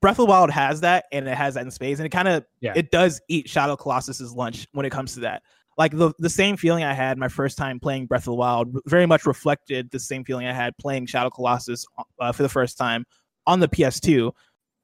[0.00, 2.28] Breath of the Wild has that, and it has that in space, and it kind
[2.28, 2.72] of Yeah.
[2.76, 5.42] it does eat Shadow Colossus's lunch when it comes to that.
[5.78, 8.74] Like the the same feeling I had my first time playing Breath of the Wild
[8.86, 11.84] very much reflected the same feeling I had playing Shadow Colossus
[12.18, 13.04] uh, for the first time
[13.46, 14.32] on the PS2.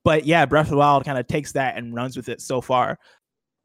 [0.05, 2.61] But yeah, Breath of the Wild kind of takes that and runs with it so
[2.61, 2.99] far.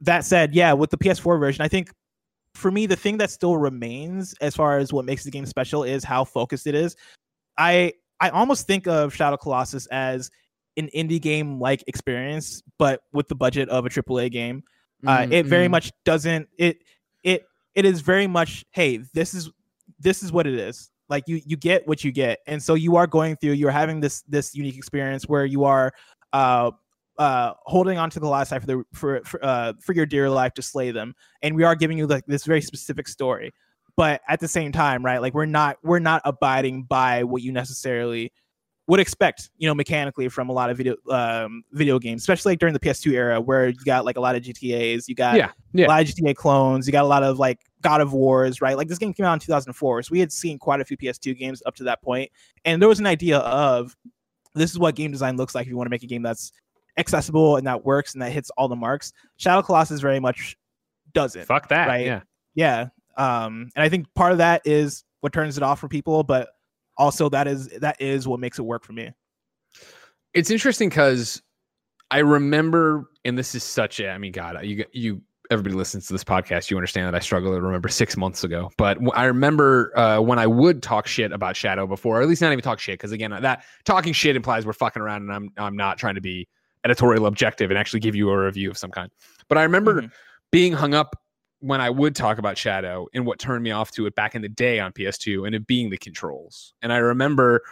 [0.02, 1.92] That said, yeah, with the PS4 version, I think
[2.54, 5.84] for me the thing that still remains as far as what makes the game special
[5.84, 6.96] is how focused it is.
[7.58, 10.32] I I almost think of Shadow Colossus as
[10.78, 14.64] an indie game like experience, but with the budget of a AAA game.
[15.06, 15.72] Uh, Mm, it very mm.
[15.72, 16.80] much doesn't it
[17.24, 19.52] it it is very much hey this is
[20.00, 22.96] this is what it is like you you get what you get and so you
[22.96, 25.94] are going through you're having this this unique experience where you are
[26.34, 26.72] uh
[27.20, 30.30] uh holding on to the last side for the for for, uh, for your dear
[30.30, 33.54] life to slay them and we are giving you like this very specific story
[33.96, 37.52] but at the same time right like we're not we're not abiding by what you
[37.52, 38.32] necessarily
[38.88, 42.60] would expect you know mechanically from a lot of video um video games especially like
[42.60, 45.52] during the ps2 era where you got like a lot of gtas you got Yeah,
[45.74, 45.88] yeah.
[45.88, 46.88] a lot of GTA clones.
[46.88, 48.76] You got a lot of like God of Wars, right?
[48.78, 51.38] Like this game came out in 2004, so we had seen quite a few PS2
[51.38, 52.32] games up to that point,
[52.66, 53.96] and there was an idea of
[54.56, 56.52] this is what game design looks like if you want to make a game that's
[56.98, 59.14] accessible and that works and that hits all the marks.
[59.36, 60.58] Shadow Colossus very much
[61.14, 61.46] doesn't.
[61.46, 61.88] Fuck that.
[61.88, 62.06] right?
[62.06, 62.22] Yeah.
[62.56, 66.24] Yeah, um, and I think part of that is what turns it off for people,
[66.24, 66.50] but
[66.98, 69.12] also that is that is what makes it work for me.
[70.34, 71.42] It's interesting because
[72.12, 76.14] I remember, and this is such a, I mean, God, you, you, everybody listens to
[76.14, 78.70] this podcast, you understand that I struggle to remember six months ago.
[78.78, 82.42] But I remember uh, when I would talk shit about Shadow before, or at least
[82.42, 85.50] not even talk shit, because again, that talking shit implies we're fucking around, and I'm
[85.58, 86.48] I'm not trying to be
[86.84, 89.12] editorial objective and actually give you a review of some kind.
[89.48, 90.12] But I remember Mhm.
[90.52, 91.16] being hung up
[91.60, 94.42] when I would talk about Shadow and what turned me off to it back in
[94.42, 96.74] the day on PS2 and it being the controls.
[96.82, 97.64] And I remember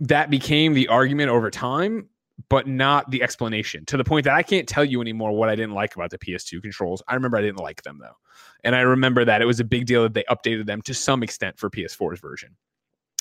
[0.00, 2.08] that became the argument over time,
[2.48, 5.54] but not the explanation to the point that I can't tell you anymore what I
[5.54, 7.02] didn't like about the PS2 controls.
[7.06, 8.16] I remember I didn't like them though.
[8.64, 11.22] And I remember that it was a big deal that they updated them to some
[11.22, 12.56] extent for PS4's version.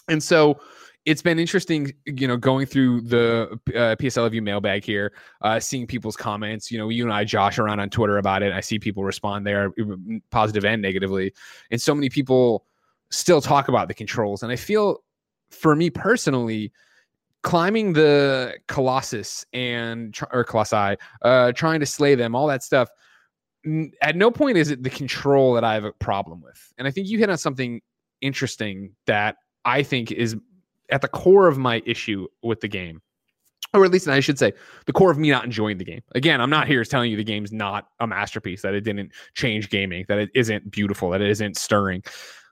[0.07, 0.59] And so
[1.05, 5.59] it's been interesting, you know, going through the uh, PSL of you mailbag here, uh,
[5.59, 6.71] seeing people's comments.
[6.71, 8.53] You know, you and I josh around on Twitter about it.
[8.53, 9.71] I see people respond there,
[10.29, 11.33] positive and negatively,
[11.71, 12.65] and so many people
[13.09, 14.43] still talk about the controls.
[14.43, 15.03] And I feel,
[15.49, 16.71] for me personally,
[17.41, 22.89] climbing the Colossus and or Colossi, uh, trying to slay them, all that stuff.
[24.01, 26.73] At no point is it the control that I have a problem with.
[26.77, 27.81] And I think you hit on something
[28.21, 30.35] interesting that I think is
[30.91, 33.01] at the core of my issue with the game.
[33.73, 34.51] Or at least I should say
[34.85, 36.01] the core of me not enjoying the game.
[36.13, 39.69] Again, I'm not here telling you the game's not a masterpiece, that it didn't change
[39.69, 42.03] gaming, that it isn't beautiful, that it isn't stirring.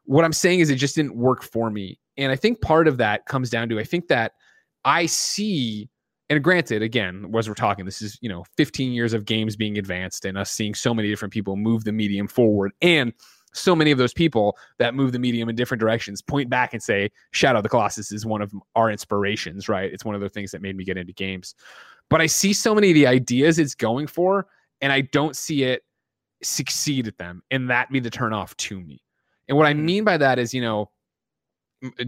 [0.05, 1.99] What I'm saying is it just didn't work for me.
[2.15, 4.33] And I think part of that comes down to I think that
[4.85, 5.89] I see
[6.29, 9.77] and granted again as we're talking this is you know 15 years of games being
[9.77, 13.13] advanced and us seeing so many different people move the medium forward and
[13.53, 16.81] so many of those people that move the medium in different directions point back and
[16.83, 19.91] say shadow of the colossus is one of our inspirations right?
[19.91, 21.55] It's one of the things that made me get into games.
[22.09, 24.47] But i see so many of the ideas it's going for
[24.81, 25.83] and i don't see it
[26.41, 29.01] succeed at them and that be the turn off to me.
[29.47, 29.79] And what i Mhm.
[29.83, 30.89] mean by that is you know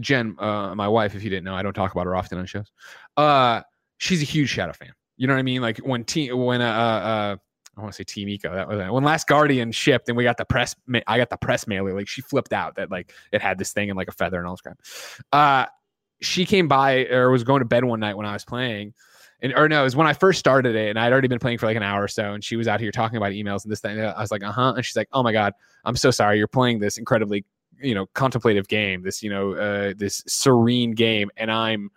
[0.00, 2.46] jen uh, my wife if you didn't know i don't talk about her often on
[2.46, 2.70] shows
[3.16, 3.62] uh
[3.98, 4.92] she's a huge shadow fan.
[5.16, 5.62] You know what i mean?
[5.62, 7.36] Like when team when uh uh
[7.76, 8.54] I want to say Team Ico.
[8.54, 8.92] That was it.
[8.92, 10.74] when Last Guardian shipped, and we got the press.
[11.06, 11.94] I got the press mailer.
[11.94, 14.46] Like she flipped out that like it had this thing and like a feather and
[14.46, 14.78] all this crap.
[15.32, 15.66] Uh,
[16.20, 18.92] she came by or was going to bed one night when I was playing,
[19.40, 21.58] and or no, it was when I first started it, and I'd already been playing
[21.58, 23.72] for like an hour or so, and she was out here talking about emails and
[23.72, 23.98] this thing.
[24.00, 25.54] I was like, uh huh, and she's like, oh my god,
[25.84, 26.36] I'm so sorry.
[26.36, 27.44] You're playing this incredibly,
[27.80, 29.02] you know, contemplative game.
[29.02, 31.90] This you know, uh, this serene game, and I'm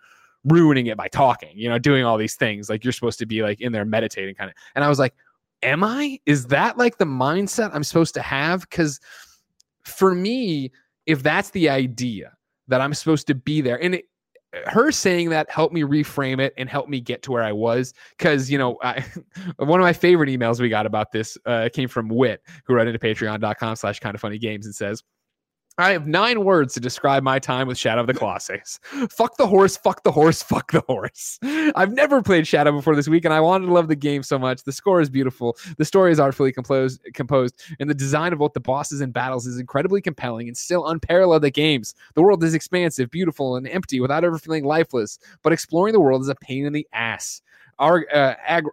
[0.46, 1.50] ruining it by talking.
[1.54, 4.34] You know, doing all these things like you're supposed to be like in there meditating
[4.36, 4.56] kind of.
[4.74, 5.14] And I was like,
[5.62, 6.18] am I?
[6.26, 8.62] Is that like the mindset I'm supposed to have?
[8.68, 9.00] Because
[9.84, 10.72] for me,
[11.06, 12.32] if that's the idea
[12.68, 14.04] that I'm supposed to be there, and it,
[14.66, 17.92] her saying that helped me reframe it and helped me get to where I was.
[18.16, 19.04] Because you know, I,
[19.56, 22.88] one of my favorite emails we got about this uh, came from Wit, who wrote
[22.88, 25.02] into Patreon.com/slash Kind of Funny Games and says.
[25.78, 28.80] I have nine words to describe my time with Shadow of the Colossus.
[29.10, 31.38] fuck the horse, fuck the horse, fuck the horse.
[31.42, 34.38] I've never played Shadow before this week, and I wanted to love the game so
[34.38, 34.62] much.
[34.64, 38.54] The score is beautiful, the story is artfully composed, composed, and the design of both
[38.54, 41.94] the bosses and battles is incredibly compelling and still unparalleled at games.
[42.14, 46.22] The world is expansive, beautiful, and empty without ever feeling lifeless, but exploring the world
[46.22, 47.42] is a pain in the ass.
[47.78, 48.64] Ar- uh, ag-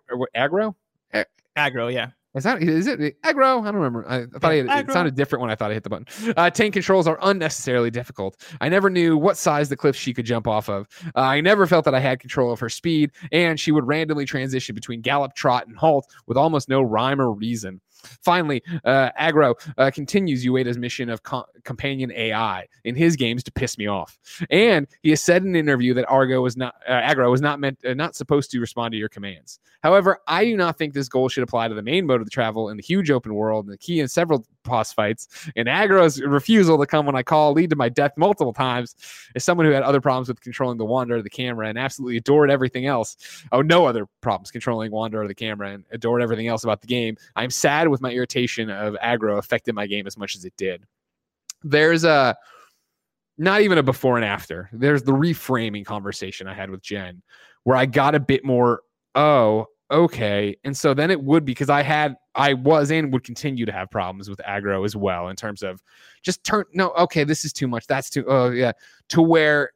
[1.89, 2.11] yeah.
[2.35, 3.61] Is that is it Agro?
[3.61, 4.05] I don't remember.
[4.07, 6.07] I, I thought I it sounded different when I thought I hit the button.
[6.35, 8.41] Uh, tank controls are unnecessarily difficult.
[8.59, 10.87] I never knew what size the cliff she could jump off of.
[11.15, 14.25] Uh, I never felt that I had control of her speed, and she would randomly
[14.25, 17.81] transition between gallop, trot, and halt with almost no rhyme or reason.
[18.21, 23.51] Finally, uh, Agro uh, continues Ueda's mission of co- companion AI in his games to
[23.51, 24.17] piss me off,
[24.49, 27.59] and he has said in an interview that Argo was not uh, Agro was not
[27.59, 29.59] meant uh, not supposed to respond to your commands.
[29.81, 32.31] However, I do not think this goal should apply to the main mode of the
[32.31, 35.49] travel in the huge open world and the key in several boss fights.
[35.55, 38.95] And Agro's refusal to come when I call lead to my death multiple times.
[39.35, 42.49] As someone who had other problems with controlling the Wanderer, the camera, and absolutely adored
[42.49, 43.17] everything else.
[43.51, 47.17] Oh, no other problems controlling Wanderer, the camera, and adored everything else about the game.
[47.35, 50.83] I'm sad with my irritation of Agro affected my game as much as it did.
[51.63, 52.35] There's a
[53.37, 54.69] not even a before and after.
[54.71, 57.21] There's the reframing conversation I had with Gen
[57.63, 58.81] where I got a bit more,
[59.15, 60.55] oh, okay.
[60.63, 63.91] And so then it would because I had, I was and would continue to have
[63.91, 65.81] problems with Agro as well in terms of
[66.23, 67.87] just turn, no, okay, this is too much.
[67.87, 68.71] That's too, oh, yeah.
[69.09, 69.71] To where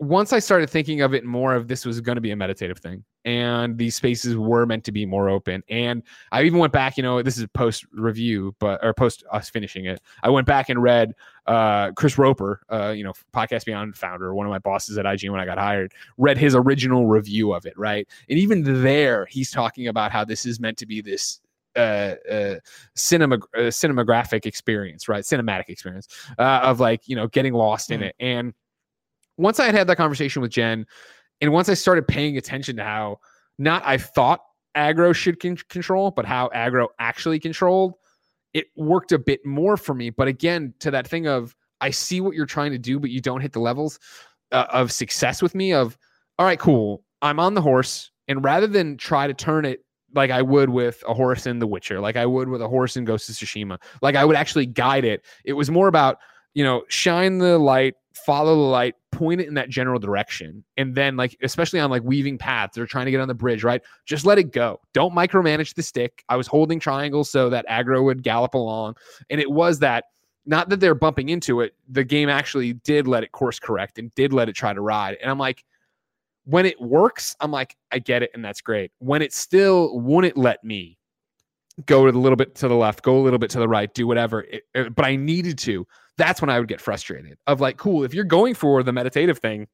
[0.00, 2.78] once I started thinking of it more of this was going to be a meditative
[2.78, 5.62] thing and these spaces were meant to be more open.
[5.68, 9.50] And I even went back, you know, this is post review, but or post us
[9.50, 10.00] finishing it.
[10.22, 11.14] I went back and read
[11.46, 15.30] uh, Chris Roper, uh, you know, Podcast Beyond founder, one of my bosses at IGN
[15.32, 18.06] when I got hired, read his original review of it, right?
[18.30, 21.40] And even there, he's talking about how this is meant to be this
[21.76, 22.54] uh, uh,
[22.94, 25.24] cinema uh, cinematographic experience, right?
[25.24, 26.08] Cinematic experience
[26.38, 28.04] uh, of like you know getting lost in Mm.
[28.04, 28.14] it.
[28.20, 28.54] And
[29.38, 30.86] once I had had that conversation with Gen,
[31.40, 33.20] and once I started paying attention to how
[33.58, 34.40] not I thought
[34.74, 37.94] Agro should con- control, but how Agro actually controlled,
[38.52, 40.10] it worked a bit more for me.
[40.10, 43.20] But again, to that thing of I see what you're trying to do, but you
[43.20, 43.98] don't hit the levels
[44.52, 45.72] uh, of success with me.
[45.72, 45.96] Of
[46.38, 47.04] all right, cool.
[47.22, 51.02] I'm on the horse, and rather than try to turn it like I would with
[51.06, 53.78] a horse in The Witcher, like I would with a horse in Ghost of Tsushima,
[54.02, 55.24] like I would actually guide it.
[55.44, 56.18] It was more about
[56.54, 60.94] you know shine the light, follow the light, point it in that general direction, and
[60.94, 63.82] then like especially on like weaving paths or trying to get on the bridge, right?
[64.06, 64.80] Just let it go.
[64.94, 66.24] Don't micromanage the stick.
[66.28, 68.96] I was holding triangles so that Agro would gallop along,
[69.30, 70.04] and it was that
[70.46, 74.14] not that they're bumping into it the game actually did let it course correct and
[74.14, 75.62] did let it try to ride and i'm like
[76.44, 80.38] when it works i'm like i get it and that's great when it still wouldn't
[80.38, 80.96] let me
[81.84, 84.06] go a little bit to the left go a little bit to the right do
[84.06, 85.86] whatever it, it- but i needed to
[86.18, 89.38] that's when i would get frustrated of like cool if you're going for the meditative
[89.38, 89.66] thing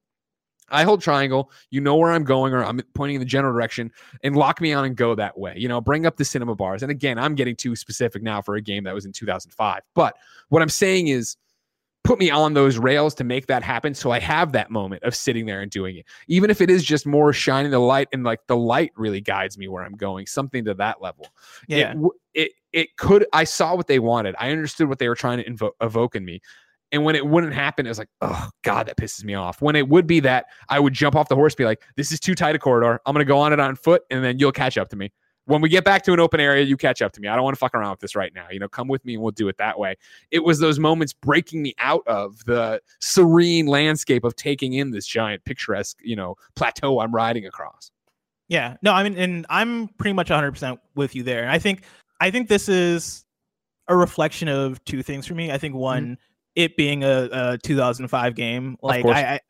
[0.70, 3.92] I hold triangle, you know where I'm going, or I'm pointing in the general direction,
[4.22, 5.54] and lock me on and go that way.
[5.56, 6.82] You know, bring up the cinema bars.
[6.82, 9.82] And again, I'm getting too specific now for a game that was in 2005.
[9.94, 10.16] But
[10.48, 11.36] what I'm saying is
[12.02, 15.14] put me on those rails to make that happen so I have that moment of
[15.14, 16.06] sitting there and doing it.
[16.28, 19.56] Even if it is just more shining the light and like the light really guides
[19.56, 21.28] me where I'm going, something to that level.
[21.66, 21.92] Yeah.
[21.92, 21.98] It,
[22.74, 24.34] it, could, I saw what they wanted.
[24.38, 26.40] I understood what they were trying to invo- evoke in me.
[26.90, 29.62] And when it wouldn't happen, it was like, oh God, that pisses me off.
[29.62, 32.20] When it would be that I would jump off the horse, be like, this is
[32.20, 33.00] too tight a corridor.
[33.06, 35.12] I'm gonna go on it on foot, and then you'll catch up to me.
[35.46, 37.28] When we get back to an open area, you catch up to me.
[37.28, 38.46] I don't want to fuck around with this right now.
[38.50, 39.96] You know, come with me and we'll do it that way.
[40.30, 45.06] It was those moments breaking me out of the serene landscape of taking in this
[45.06, 47.90] giant picturesque, you know, plateau I'm riding across.
[48.48, 48.76] Yeah.
[48.80, 51.42] No, I mean, and I'm pretty much 100% with you there.
[51.42, 51.82] And I think,
[52.24, 53.26] I think this is
[53.86, 55.52] a reflection of two things for me.
[55.52, 56.16] I think one,
[56.54, 59.04] it being a, a 2005 game, like.
[59.04, 59.40] I, I,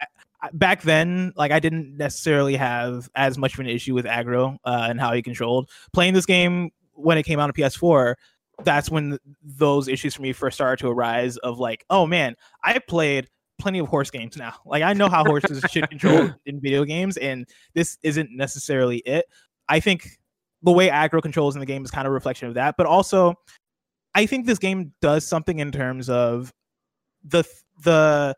[0.43, 4.59] I, back then, like I didn't necessarily have as much of an issue with Agro
[4.65, 8.17] uh, and how he controlled playing this game when it came out on PS4.
[8.65, 11.37] That's when those issues for me first started to arise.
[11.39, 12.35] Of like, oh man,
[12.65, 13.29] I played
[13.61, 14.55] plenty of horse games now.
[14.67, 19.27] Like I know how horses should control in video games, and this isn't necessarily it.
[19.69, 20.19] I think
[20.65, 22.87] the way Agro controls in the game is kind of a reflection of that, but
[22.87, 23.35] also
[24.15, 26.53] I think this game does something in terms of
[27.23, 27.45] the
[27.83, 28.35] the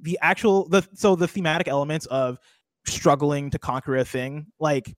[0.00, 2.38] the actual the so the thematic elements of
[2.86, 4.94] struggling to conquer a thing like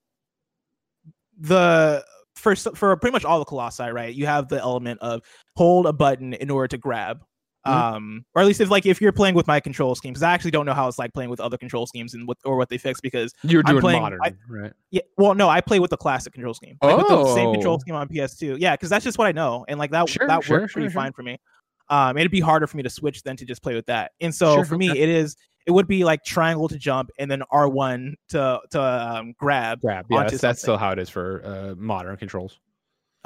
[1.38, 2.04] the
[2.36, 5.22] for for pretty much all the colossi right you have the element of
[5.56, 7.24] hold a button in order to grab
[7.66, 7.70] Mhm.
[7.72, 10.32] um or at least if like if you're playing with my control schemes 'cause i
[10.32, 12.70] actually don't know how it's like playing with other control schemes and what or what
[12.70, 14.72] they fix because You're I'm doing playing- modern, I- right?
[14.90, 17.74] yeah well no i play with the classic control scheme like with the same control
[17.74, 17.78] Oh.
[17.78, 20.42] scheme on ps2 yeah because that's just what i know and like that Sure, that
[20.42, 21.00] sure, worked pretty sure, sure.
[21.02, 21.38] fine for me
[21.90, 24.34] um it'd be harder for me to switch than to just play with that and
[24.34, 25.00] so Sure, for me okay.
[25.00, 29.34] it is it would be like triangle to jump and then r1 to to um,
[29.38, 30.06] grab Grab.
[30.08, 32.58] Yeah, onto that's, that's still how it is for uh, modern controls.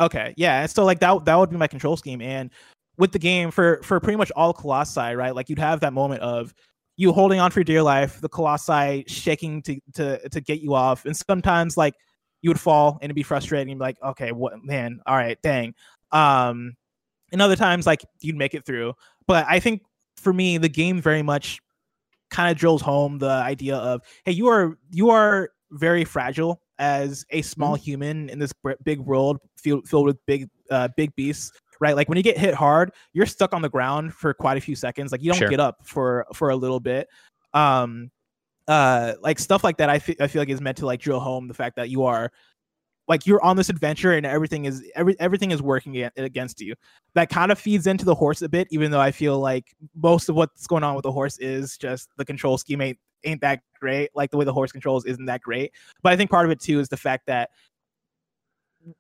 [0.01, 2.51] Okay, yeah, and so like that that would be my control scheme, and
[2.97, 5.35] with the game for for pretty much all colossi, right?
[5.35, 6.55] Like you'd have that moment of
[6.97, 11.05] you holding on for dear life, the colossi shaking to to to get you off,
[11.05, 11.95] and sometimes like
[12.43, 13.71] you would fall and it'd be frustrating.
[13.71, 15.75] You'd be like, okay, what man, all right, dang.
[16.13, 16.75] Um,
[17.33, 18.93] and other times like you'd make it through.
[19.27, 19.83] But I think
[20.17, 21.61] for me, the game very much
[22.31, 27.25] kind of drills home the idea of hey, you are you are very fragile as
[27.31, 27.85] a small mm-hmm.
[27.85, 28.53] human in this
[28.85, 31.97] big world filled filled with big uh, big beasts right?
[31.97, 34.77] Like when you get hit hard you're stuck on the ground for quite a few
[34.77, 35.13] seconds.
[35.13, 35.49] Like you don't sure.
[35.49, 37.09] get up for for a little bit.
[37.53, 38.11] Um
[38.67, 41.21] uh like stuff like that I, f- I feel like is meant to like drill
[41.21, 42.31] home the fact that you are
[43.07, 46.75] like you're on this adventure and everything is every everything is working against you.
[47.15, 50.29] That kind of feeds into the horse a bit even though i feel like most
[50.29, 53.61] of what's going on with the horse is just the control scheme ain't, ain't that
[53.79, 54.11] great.
[54.15, 55.73] Like the way the horse controls isn't that great.
[56.03, 57.51] But i think part of it too is the fact that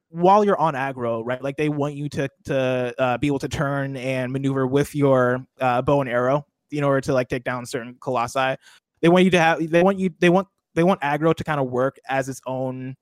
[0.09, 3.49] while you're on Agro right like they want you to to uh, be able to
[3.49, 7.66] turn and maneuver with your uh, bow and arrow in order to like take down
[7.66, 8.57] certain colossi
[9.01, 11.61] they want you to have they want you they want they want Agro to kind
[11.61, 12.97] of work as its own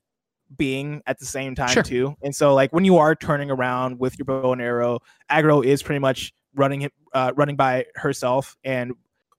[0.56, 1.82] being at the same time sure.
[1.82, 2.14] too.
[2.22, 5.82] And so like when you are turning around with your bow and arrow, Agro is
[5.82, 8.92] pretty much running it uh, running by herself and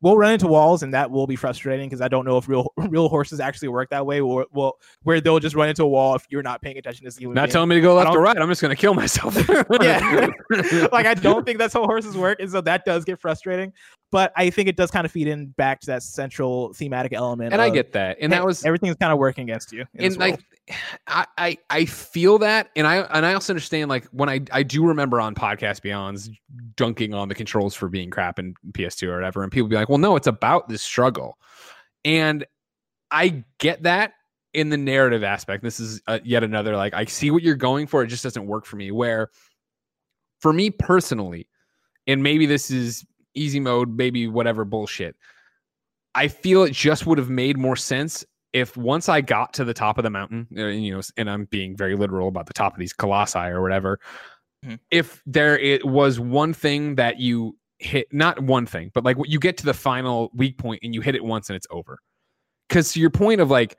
[0.04, 2.72] we'll run into walls and that will be frustrating because I don't know if real
[2.78, 6.14] real horses actually work that way or well where they'll just run into a wall
[6.14, 8.38] if you're not paying attention to the Not telling me to go left or right.
[8.38, 9.36] I'm just gonna kill myself.
[9.82, 10.28] yeah.
[10.91, 12.39] like I don't think that's how horses work.
[12.39, 13.74] And so that does get frustrating.
[14.14, 17.51] But I think it does kind of feed in back to that central thematic element.
[17.51, 18.18] And I get that.
[18.22, 19.86] And that was everything's kind of working against you.
[19.95, 20.39] And like
[21.07, 24.61] I, I I feel that, and I and I also understand like when I I
[24.61, 26.30] do remember on podcast Beyond's
[26.76, 29.89] dunking on the controls for being crap in PS2 or whatever, and people be like,
[29.89, 31.39] well, no, it's about this struggle,
[32.05, 32.45] and
[33.09, 34.14] I get that
[34.53, 35.64] in the narrative aspect.
[35.64, 38.45] This is uh, yet another like I see what you're going for, it just doesn't
[38.45, 38.91] work for me.
[38.91, 39.32] Where
[40.39, 41.47] for me personally,
[42.05, 43.03] and maybe this is
[43.36, 45.15] easy mode, maybe whatever bullshit.
[46.15, 49.73] I feel it just would have made more sense if once I got to the
[49.73, 52.73] top of the mountain, uh, you know, and I'm being very literal about the top
[52.73, 53.99] of these colossi or whatever,
[54.63, 54.75] mm-hmm.
[54.91, 59.39] if there it was one thing that you hit, not one thing, but like you
[59.39, 61.99] get to the final weak point and you hit it once and it's over.
[62.69, 63.75] Because to your point of like,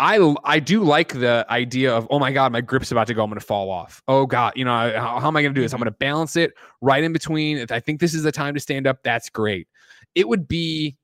[0.00, 3.24] I I do like the idea of oh my god my grip's about to go
[3.24, 5.58] I'm going to fall off oh god you know how, how am I going to
[5.58, 5.84] do this I'm mm-hmm.
[5.84, 8.86] going to balance it right in between I think this is the time to stand
[8.86, 9.66] up that's great
[10.14, 10.96] it would be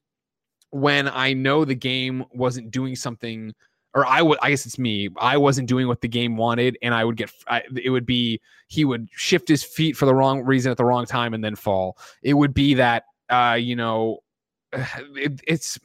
[0.75, 3.55] when I know the game wasn't doing something,
[3.95, 5.09] or I would, I guess it's me.
[5.19, 7.31] I wasn't doing what the game wanted, and I would get.
[7.47, 10.85] I, it would be he would shift his feet for the wrong reason at the
[10.85, 11.97] wrong time and then fall.
[12.25, 14.19] It would be that, uh, you know,
[14.73, 15.79] it, it's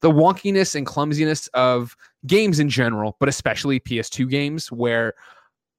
[0.00, 1.96] the wonkiness and clumsiness of
[2.26, 5.14] games in general, but especially PS2 games where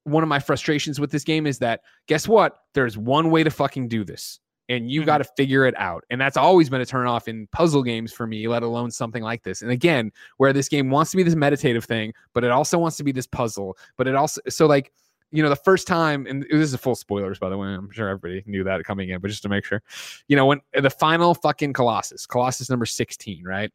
[0.03, 2.61] one of my frustrations with this game is that guess what?
[2.73, 4.39] There's one way to fucking do this
[4.71, 5.07] and you mm-hmm.
[5.07, 6.05] got to figure it out.
[6.09, 9.21] And that's always been a turn off in puzzle games for me, let alone something
[9.21, 9.61] like this.
[9.61, 12.97] And again, where this game wants to be this meditative thing, but it also wants
[12.97, 13.77] to be this puzzle.
[13.97, 14.93] But it also, so like,
[15.31, 17.67] you know, the first time, and this is a full spoilers, by the way.
[17.67, 19.81] I'm sure everybody knew that coming in, but just to make sure,
[20.27, 23.71] you know, when the final fucking Colossus, Colossus number 16, right?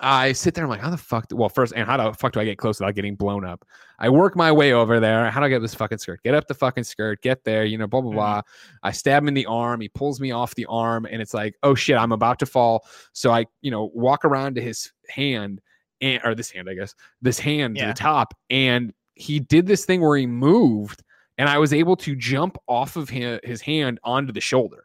[0.00, 0.64] I sit there.
[0.64, 1.28] I'm like, how the fuck?
[1.28, 3.64] Do, well, first, and how the fuck do I get close without getting blown up?
[3.98, 5.30] I work my way over there.
[5.30, 6.22] How do I get this fucking skirt?
[6.22, 7.20] Get up the fucking skirt.
[7.22, 7.64] Get there.
[7.64, 8.16] You know, blah blah mm-hmm.
[8.16, 8.42] blah.
[8.82, 9.80] I stab him in the arm.
[9.80, 12.86] He pulls me off the arm, and it's like, oh shit, I'm about to fall.
[13.12, 15.60] So I, you know, walk around to his hand,
[16.00, 17.82] and or this hand, I guess, this hand yeah.
[17.82, 21.02] to the top, and he did this thing where he moved,
[21.38, 24.84] and I was able to jump off of his, his hand onto the shoulder,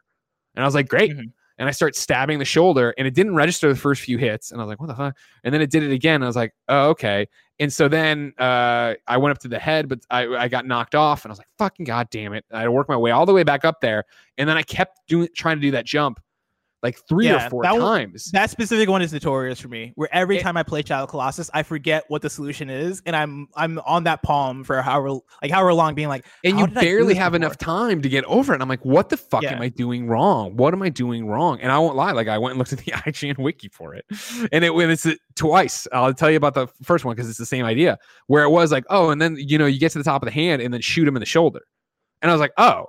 [0.56, 1.12] and I was like, great.
[1.12, 1.28] Mm-hmm
[1.58, 4.50] and I start stabbing the shoulder and it didn't register the first few hits.
[4.50, 5.16] And I was like, what the fuck?
[5.44, 6.22] And then it did it again.
[6.22, 7.28] I was like, oh, okay.
[7.60, 10.94] And so then uh, I went up to the head, but I, I got knocked
[10.94, 12.44] off and I was like, fucking God damn it.
[12.52, 14.04] I worked my way all the way back up there.
[14.38, 16.20] And then I kept doing, trying to do that jump
[16.84, 18.30] like three yeah, or four that times.
[18.32, 19.92] that specific one is notorious for me.
[19.94, 23.16] Where every it, time I play Shadow Colossus, I forget what the solution is, and
[23.16, 27.14] I'm I'm on that palm for however like however long, being like, and you barely
[27.14, 27.46] have before?
[27.46, 28.56] enough time to get over it.
[28.56, 29.54] And I'm like, what the fuck yeah.
[29.54, 30.56] am I doing wrong?
[30.56, 31.58] What am I doing wrong?
[31.60, 34.04] And I won't lie, like I went and looked at the IGN wiki for it,
[34.52, 35.88] and it when it's uh, twice.
[35.90, 38.70] I'll tell you about the first one because it's the same idea where it was
[38.70, 40.72] like, oh, and then you know you get to the top of the hand and
[40.72, 41.62] then shoot him in the shoulder,
[42.20, 42.88] and I was like, oh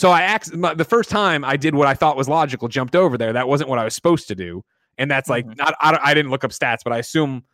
[0.00, 3.18] so I asked the first time I did what I thought was logical, jumped over
[3.18, 3.34] there.
[3.34, 4.64] That wasn't what I was supposed to do,
[4.96, 5.56] and that's like mm-hmm.
[5.58, 5.74] not.
[5.78, 7.44] I, I, didn't look up stats, but I assume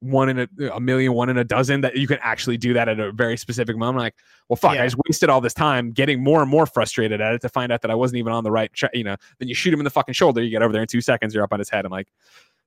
[0.00, 2.90] one in a, a, million, one in a dozen that you can actually do that
[2.90, 3.96] at a very specific moment.
[3.96, 4.16] I'm like,
[4.50, 4.82] well, fuck, yeah.
[4.82, 7.72] I just wasted all this time getting more and more frustrated at it to find
[7.72, 8.70] out that I wasn't even on the right.
[8.92, 10.42] You know, then you shoot him in the fucking shoulder.
[10.42, 11.34] You get over there in two seconds.
[11.34, 11.86] You're up on his head.
[11.86, 12.08] I'm like.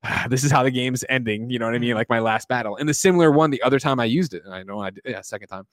[0.29, 1.49] this is how the game's ending.
[1.49, 1.89] You know what I mean?
[1.89, 1.97] Mm-hmm.
[1.97, 2.75] Like my last battle.
[2.77, 5.21] And the similar one, the other time I used it, I know I did, yeah,
[5.21, 5.65] second time.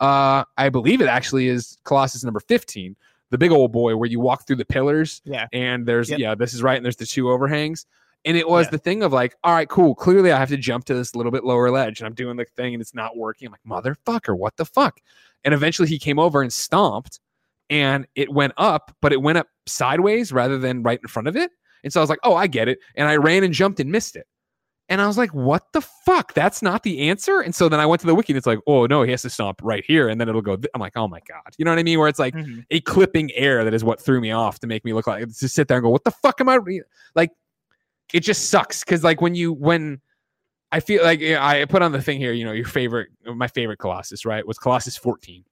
[0.00, 2.96] Uh, I believe it actually is Colossus number 15,
[3.32, 5.48] the big old boy where you walk through the pillars Yeah.
[5.52, 6.18] and there's Yep.
[6.20, 7.86] yeah this is right and there's the two overhangs.
[8.24, 8.70] And it was Yeah.
[8.72, 9.94] the thing of like all right cool.
[9.96, 12.44] Clearly i have to jump to this little bit lower ledge and i'm doing the
[12.44, 13.48] thing and it's not working.
[13.48, 15.00] I'm like motherfucker what the fuck?
[15.44, 17.18] And eventually he came over and stomped
[17.70, 21.34] and it went up but it went up sideways rather than right in front of
[21.36, 21.50] it.
[21.82, 22.78] And so i was like oh i get it.
[22.94, 24.26] And i ran and jumped and missed it
[24.92, 26.34] and I was like, what the fuck?
[26.34, 27.40] That's not the answer.
[27.40, 29.22] And so then I went to the wiki and it's like, oh no, he has
[29.22, 30.08] to stomp right here.
[30.08, 30.54] And then it'll go.
[30.56, 31.54] th- I'm like, oh my God.
[31.56, 31.98] You know what I mean?
[31.98, 32.64] Where it's like Mhm.
[32.70, 35.48] a clipping air that is what threw me off to make me look like to
[35.48, 36.82] sit there and go, what the fuck am I re-?
[37.14, 37.30] like?
[38.12, 40.00] It just sucks because like when you when
[40.70, 43.48] I feel like yeah, I put on the thing here, you know, your favorite, my
[43.48, 44.46] favorite Colossus, right?
[44.46, 45.44] Was Colossus 14,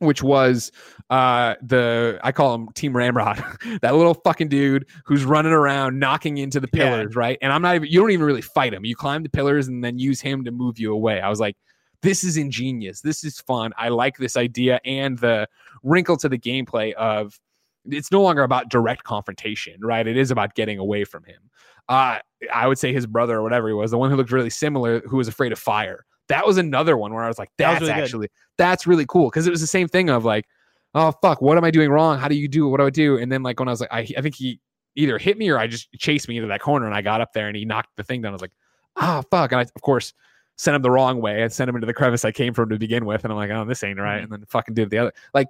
[0.00, 0.72] which was
[1.10, 3.42] uh the I call him Team Ramrod,
[3.82, 6.86] that little fucking dude who's running around knocking into the Yeah.
[6.86, 7.38] pillars, right?
[7.40, 8.84] And I'm not even you don't even really fight him.
[8.84, 11.20] You climb the pillars and then use him to move you away.
[11.20, 11.56] I was like,
[12.02, 13.00] this is ingenious.
[13.00, 13.72] This is fun.
[13.78, 15.48] I like this idea and the
[15.82, 17.38] wrinkle to the gameplay of
[17.86, 20.06] it's no longer about direct confrontation, right?
[20.06, 21.50] It is about getting away from him.
[21.88, 22.18] Uh,
[22.52, 25.00] I would say his brother or whatever he was, the one who looked really similar,
[25.00, 26.06] who was afraid of fire.
[26.28, 28.02] That was another one where I was like, That that's really good.
[28.02, 30.46] actually that's really cool because it was the same thing of like,
[30.94, 32.18] oh fuck, what am I doing wrong?
[32.18, 32.66] How do you do?
[32.66, 32.70] it?
[32.70, 33.18] What do I do?
[33.18, 34.60] And then like when I was like, I, I think he
[34.96, 37.32] either hit me or I just chased me into that corner and I got up
[37.32, 38.30] there and he knocked the thing down.
[38.30, 38.52] I was like,
[38.96, 40.12] ah fuck, and I of course
[40.56, 41.42] sent him the wrong way.
[41.42, 43.50] I sent him into the crevice I came from to begin with, and I'm like,
[43.50, 44.20] oh, this ain't right.
[44.20, 44.22] Mhm.
[44.24, 45.12] And then fucking did the other.
[45.34, 45.48] Like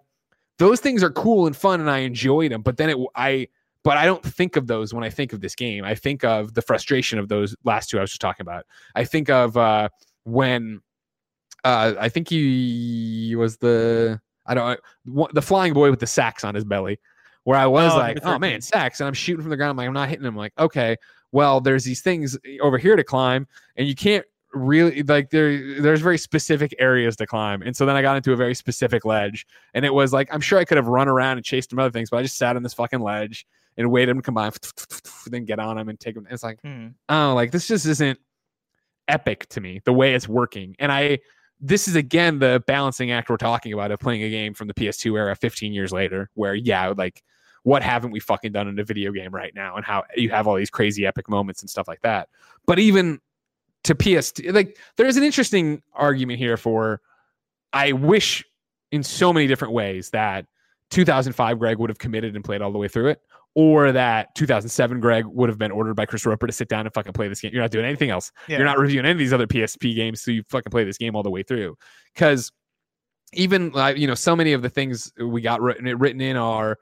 [0.58, 2.62] those things are cool and fun, and I enjoyed them.
[2.62, 3.48] But then it, I,
[3.82, 5.84] but I don't think of those when I think of this game.
[5.84, 8.64] I think of the frustration of those last two I was just talking about.
[8.94, 9.90] I think of uh,
[10.24, 10.80] when,
[11.64, 14.78] uh, I think he was the I don't
[15.32, 16.98] the flying boy with the sacks on his belly,
[17.44, 19.70] where I was Oh, like, oh man, sacks, and I'm shooting from the ground.
[19.70, 20.36] I'm like, I'm not hitting him.
[20.36, 20.96] like, okay,
[21.32, 23.46] well, there's these things over here to climb,
[23.76, 27.96] and you can't really like there there's very specific areas to climb and so then
[27.96, 29.44] i got into a very specific ledge
[29.74, 31.90] and it was like i'm sure i could have run around and chased him other
[31.90, 33.44] things but i just sat on this fucking ledge
[33.76, 34.48] and waited him to come by
[35.26, 36.94] then get on him and take him it's like Mhm.
[37.08, 38.16] oh like this just isn't
[39.08, 40.74] epic to me the way it's working.
[40.78, 41.18] And i
[41.60, 44.74] this is again the balancing act we're talking about of playing a game from the
[44.74, 47.22] ps2 era 15 years later where yeah like
[47.64, 50.46] what haven't we fucking done in a video game right now and how you have
[50.46, 52.28] all these crazy epic moments and stuff like that.
[52.66, 53.20] But even
[53.84, 57.00] to PS2, like there's an interesting argument here for
[57.72, 58.44] I wish
[58.92, 60.46] in so many different ways that
[60.90, 63.22] 2005 Greg would have committed and played all the way through it,
[63.54, 66.94] or that 2007 Greg would have been ordered by Chris Roper to sit down and
[66.94, 67.52] fucking play this game.
[67.52, 68.32] You're not doing anything else.
[68.48, 68.58] Yeah.
[68.58, 71.14] You're not reviewing any of these other PSP games, so you fucking play this game
[71.14, 71.76] all the way through.
[72.12, 72.50] Because
[73.32, 76.78] even like you know, so many of the things we got written written in are.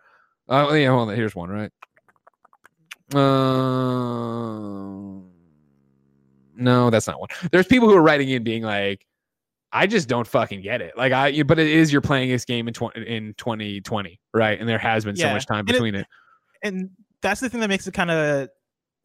[0.49, 1.15] Oh yeah, hold on.
[1.15, 1.71] Here's one, right?
[3.15, 5.29] Um,
[6.57, 7.29] no, that's not one.
[7.51, 9.07] There's people who are writing in being like,
[9.73, 10.97] I just don't fucking get it.
[10.97, 14.59] Like I, but it is you're playing this game in 20, in 2020, right?
[14.61, 16.07] And there has been so much time And it- between it.
[16.63, 16.91] And
[17.23, 18.49] that's the thing that makes it kind of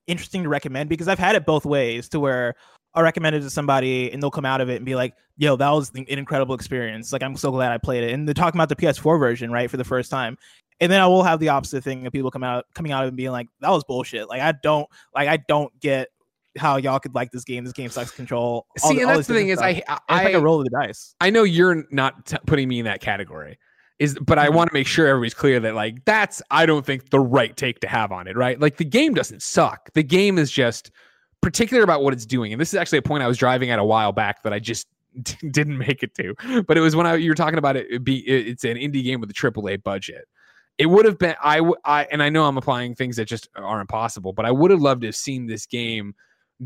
[0.08, 2.56] interesting to recommend because I've had it both ways to where
[2.94, 5.56] I'll recommend it to somebody and they'll come out of it and be like, yo,
[5.56, 7.14] that was an incredible experience.
[7.14, 8.12] Like, I'm so glad I played it.
[8.14, 10.38] And they're talking about the PS4 version, right, for the first time.
[10.80, 13.08] And then I will have the opposite thing of people come out coming out of
[13.08, 14.30] it and being like, that was bullshit.
[14.30, 16.10] Like, I don't like I don't get
[16.58, 17.64] how y'all could like this game.
[17.64, 18.66] This game sucks control.
[18.84, 20.02] all See, the- and all that's the thing is, I, stuff.
[20.10, 21.16] I, like a roll of the dice.
[21.22, 23.60] I know you're not t- putting me in that category.
[24.00, 24.54] Is but I Mhm.
[24.54, 27.80] want to make sure everybody's clear that like that's I don't think the right take
[27.80, 28.60] to have on it, right?
[28.60, 29.92] Like the game doesn't suck.
[29.94, 30.92] The game is just
[31.42, 32.52] particular about what it's doing.
[32.52, 34.60] And this is actually a point I was driving at a while back that I
[34.60, 34.88] just
[35.52, 36.36] didn't make it to.
[36.68, 38.78] But it was when I you were talking about it, it be it- it's an
[38.78, 40.28] indie game with a AAA budget.
[40.78, 43.50] It would have been I w- I and I know I'm applying things that just
[43.56, 46.14] are impossible, but I would have loved to have seen this game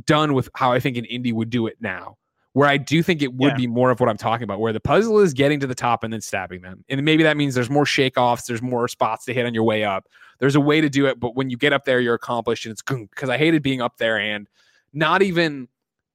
[0.06, 2.18] done with how I think an indie would do it now
[2.54, 3.58] where I do think it would Yeah.
[3.58, 6.04] be more of what I'm talking about, where the puzzle is getting to the top
[6.04, 6.84] and then stabbing them.
[6.89, 9.64] And maybe that means there's more shake offs, there's more spots to hit on your
[9.64, 10.08] way up.
[10.39, 12.74] There's a way to do it, but when you get up there, you're accomplished and
[12.74, 14.47] it's because I hated being up there and
[14.91, 15.70] not even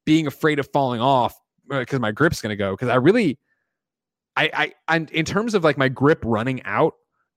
[0.05, 1.35] being afraid of falling off
[1.71, 2.73] uh, because my grip's gonna go.
[2.73, 3.39] Because I really,
[4.37, 6.95] I, I, and in terms of like my grip running out,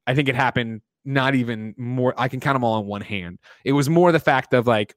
[0.07, 2.13] I think it happened not even more.
[2.17, 3.39] I can count them all on one hand.
[3.63, 4.93] It was more the fact of like,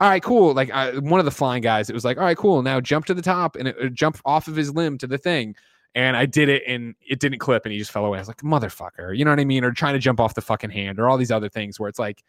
[0.00, 0.52] all right, cool.
[0.52, 2.62] Like I, one of the flying guys, it was like, all right, cool.
[2.62, 5.18] Now jump to the top and it, it jump off of his limb to the
[5.18, 5.54] thing.
[5.94, 8.18] And I did it and it didn't clip and he just fell away.
[8.18, 9.64] I was like, motherfucker, you know what I mean?
[9.64, 11.98] Or trying to jump off the fucking hand or all these other things where it's
[11.98, 12.22] like,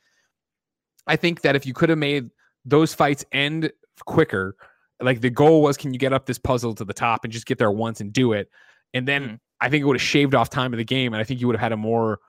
[1.05, 2.29] I think that if you could have made
[2.63, 3.71] those fights end
[4.05, 4.55] quicker,
[5.01, 7.45] like the goal was, can you get up this puzzle to the top and just
[7.45, 8.49] get there once and do it?
[8.93, 9.39] And then Mhm.
[9.59, 11.13] I think it would have shaved off time of the game.
[11.13, 12.19] And I think you would have had a more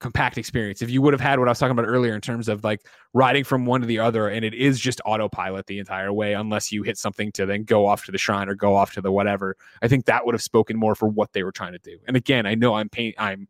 [0.00, 2.48] compact experience if you would have had what I was talking about earlier in terms
[2.48, 6.12] of like riding from one to the other and it is just autopilot the entire
[6.12, 8.94] way unless you hit something to then go off to the shrine or go off
[8.94, 9.56] to the whatever.
[9.82, 11.98] I think that would have spoken more for what they were trying to do.
[12.08, 13.46] And again, I know I'm pain I'm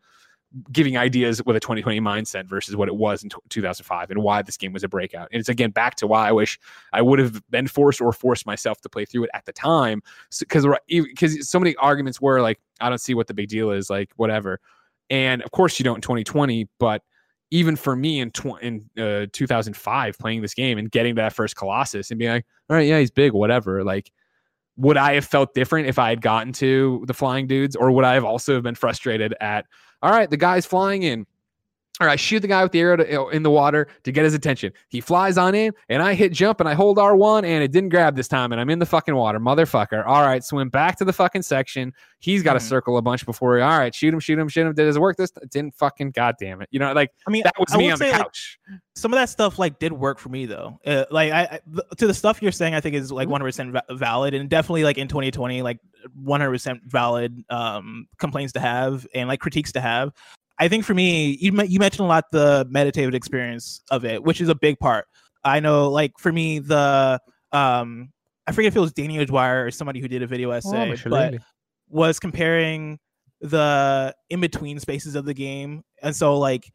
[0.73, 4.43] giving ideas with a 2020 mindset versus what it was in t- 2005 and why
[4.43, 5.29] this game was a breakout.
[5.31, 6.59] And it's again back to why I wish
[6.93, 10.03] I would have been forced or forced myself to play through it at the time
[10.41, 13.71] because so, because so many arguments were like I don't see what the big deal
[13.71, 14.61] is like whatever.
[15.11, 17.03] And of course you don't in 2020, but
[17.51, 21.33] even for me in, tw- in uh, 2005 playing this game and getting to that
[21.33, 23.83] first Colossus and being like, all right, yeah, he's big, whatever.
[23.83, 24.13] Like
[24.81, 28.05] would I have felt different if I had gotten to the flying dudes, or would
[28.05, 29.67] I have also been frustrated at,
[30.03, 31.27] all right, the guy's flying in,
[32.01, 34.35] or I shoot the guy with the arrow to, in the water to get his
[34.35, 34.73] attention.
[34.89, 37.91] He flies on in, and I hit jump and I hold R1, and it didn't
[37.91, 40.07] grab this time, and I'm in the fucking water, motherfucker.
[40.07, 41.93] All right, swim back to the fucking section.
[42.19, 42.69] He's got to mm-hmm.
[42.69, 43.63] circle a bunch before he.
[43.63, 44.75] All right, shoot him, shoot him, shoot him.
[44.75, 45.33] Did it work this?
[45.43, 46.69] It didn't fucking goddamn it.
[46.71, 48.59] You know, like I mean, that was I me on the couch.
[48.69, 50.79] Like, some of that stuff like did work for me though.
[50.85, 51.61] Uh, like I, I
[51.97, 54.99] to the stuff you're saying, I think is like 100 percent valid, and definitely like
[54.99, 55.79] in 2020, like
[56.15, 60.13] 100 percent valid um complaints to have and like critiques to have.
[60.61, 64.43] I think for me, you you mentioned a lot the meditative experience of it, which
[64.43, 65.07] is a big part.
[65.43, 67.19] I know, like for me, the
[67.51, 68.11] um,
[68.47, 71.09] I forget if it was Danny Dwyer or somebody who did a video essay, oh,
[71.09, 71.37] but
[71.89, 72.99] was comparing
[73.41, 76.71] the in between spaces of the game, and so like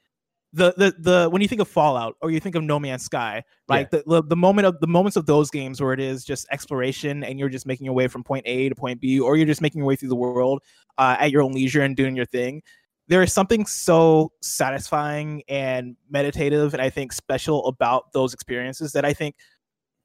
[0.52, 3.44] the the the when you think of Fallout or you think of No Man's Sky,
[3.68, 4.02] like yeah.
[4.08, 7.38] the, the moment of the moments of those games where it is just exploration and
[7.38, 9.80] you're just making your way from point A to point B, or you're just making
[9.80, 10.64] your way through the world
[10.98, 12.64] uh, at your own leisure and doing your thing
[13.08, 19.06] there is something so satisfying and meditative and I think special about those experiences that
[19.06, 19.36] I think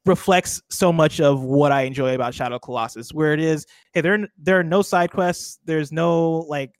[0.05, 4.27] reflects so much of what I enjoy about Shadow Colossus, where it is, hey, there
[4.37, 6.71] there are no side quests, there's no like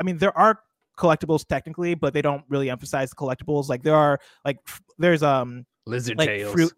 [0.00, 0.60] I mean there are
[0.98, 3.68] collectibles technically, but they don't really emphasize the collectibles.
[3.68, 4.58] Like there are like
[4.98, 6.52] there's um lizard like, tails.
[6.52, 6.72] Fruit,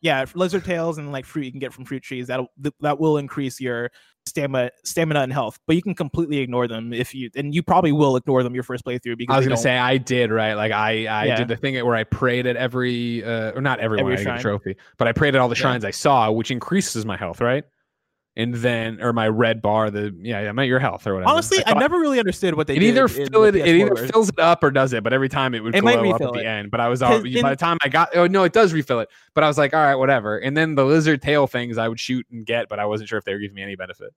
[0.00, 2.40] yeah, lizard tails and like fruit you can get from fruit trees that
[2.80, 3.90] that will increase your
[4.26, 5.58] stamina, stamina and health.
[5.66, 8.64] But you can completely ignore them if you, and you probably will ignore them your
[8.64, 9.16] first playthrough.
[9.16, 10.54] Because I was gonna say I did right.
[10.54, 11.36] Like I, I yeah.
[11.36, 14.76] did the thing where I prayed at every, uh, or not every, every one, trophy,
[14.98, 15.88] but I prayed at all the shrines yeah.
[15.88, 17.64] I saw, which increases my health, right?
[18.36, 21.72] And then or my red bar the yeah yeah your health or whatever honestly i,
[21.72, 24.62] I never really understood what they it either fill it, it either fills it up
[24.62, 26.80] or does it but every time it would it glow up at the end but
[26.80, 29.42] i was all by the time i got oh no it does refill it but
[29.42, 32.26] i was like all right whatever and then the lizard tail things i would shoot
[32.30, 34.12] and get but i wasn't sure if they were giving me any benefit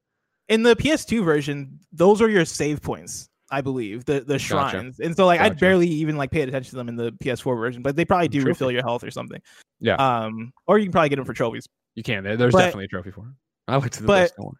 [0.49, 5.07] in the ps2 version those are your save points I believe the the shrines, gotcha.
[5.07, 5.51] and so like gotcha.
[5.51, 8.27] I barely even like paid attention to them in the PS4 version, but they probably
[8.27, 8.49] do Trophy.
[8.49, 9.41] refill your health or something.
[9.79, 9.95] Yeah.
[9.95, 11.67] Um, or you can probably get them for trophies.
[11.95, 12.23] You can.
[12.23, 13.37] There's but, definitely a trophy for them.
[13.69, 14.55] I at the but, list.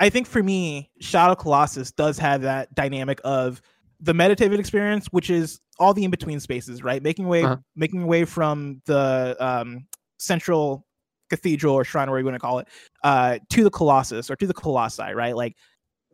[0.00, 3.62] I think for me, Shadow Colossus does have that dynamic of
[4.00, 7.02] the meditative experience, which is all the in between spaces, right?
[7.02, 7.56] Making way, uh-huh.
[7.76, 9.86] making away from the um,
[10.18, 10.86] central
[11.30, 12.68] cathedral or shrine, or you want to call it,
[13.02, 15.36] uh, to the Colossus or to the Colossi, right?
[15.36, 15.56] Like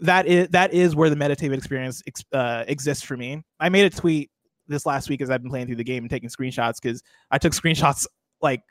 [0.01, 2.03] that is that is where the meditative experience
[2.33, 3.43] uh, exists for me.
[3.59, 4.31] I made a tweet
[4.69, 7.39] this last week as I've been playing through the game and taking screenshots because I
[7.39, 8.07] took screenshots
[8.41, 8.63] like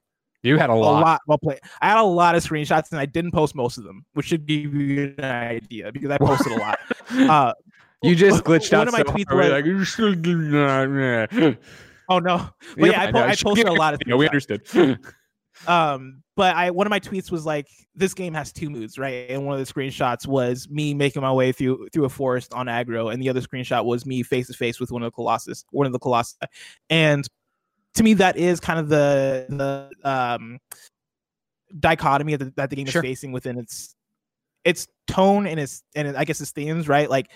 [0.44, 1.02] you had a lot.
[1.02, 1.60] A lot well played.
[1.82, 4.46] I had a lot of screenshots and I didn't post most of them, which should
[4.46, 6.80] give you an idea because I posted a lot.
[7.12, 7.54] Uh,
[8.04, 8.80] you just glitched out.
[8.80, 11.58] One of my so tweets were like, "You're still doing that."
[12.08, 12.50] Oh no!
[12.78, 14.02] But yeah, I, po- I, posted a lot of.
[14.06, 14.62] Yeah, we understood.
[15.68, 19.30] um, but I one of my tweets was like, "This game has two moods, right?"
[19.30, 22.68] And one of the screenshots was me making my way through through a forest on
[22.68, 25.66] Agro, and the other screenshot was me face to face with one of the colossus,
[25.72, 26.36] one of the colossi,
[26.90, 27.28] and
[28.00, 30.58] to me that is kind of the the um,
[31.78, 33.04] dichotomy that the, that the game sure.
[33.04, 33.94] is facing within its
[34.64, 37.10] its tone and its and I guess its themes, right?
[37.10, 37.30] Like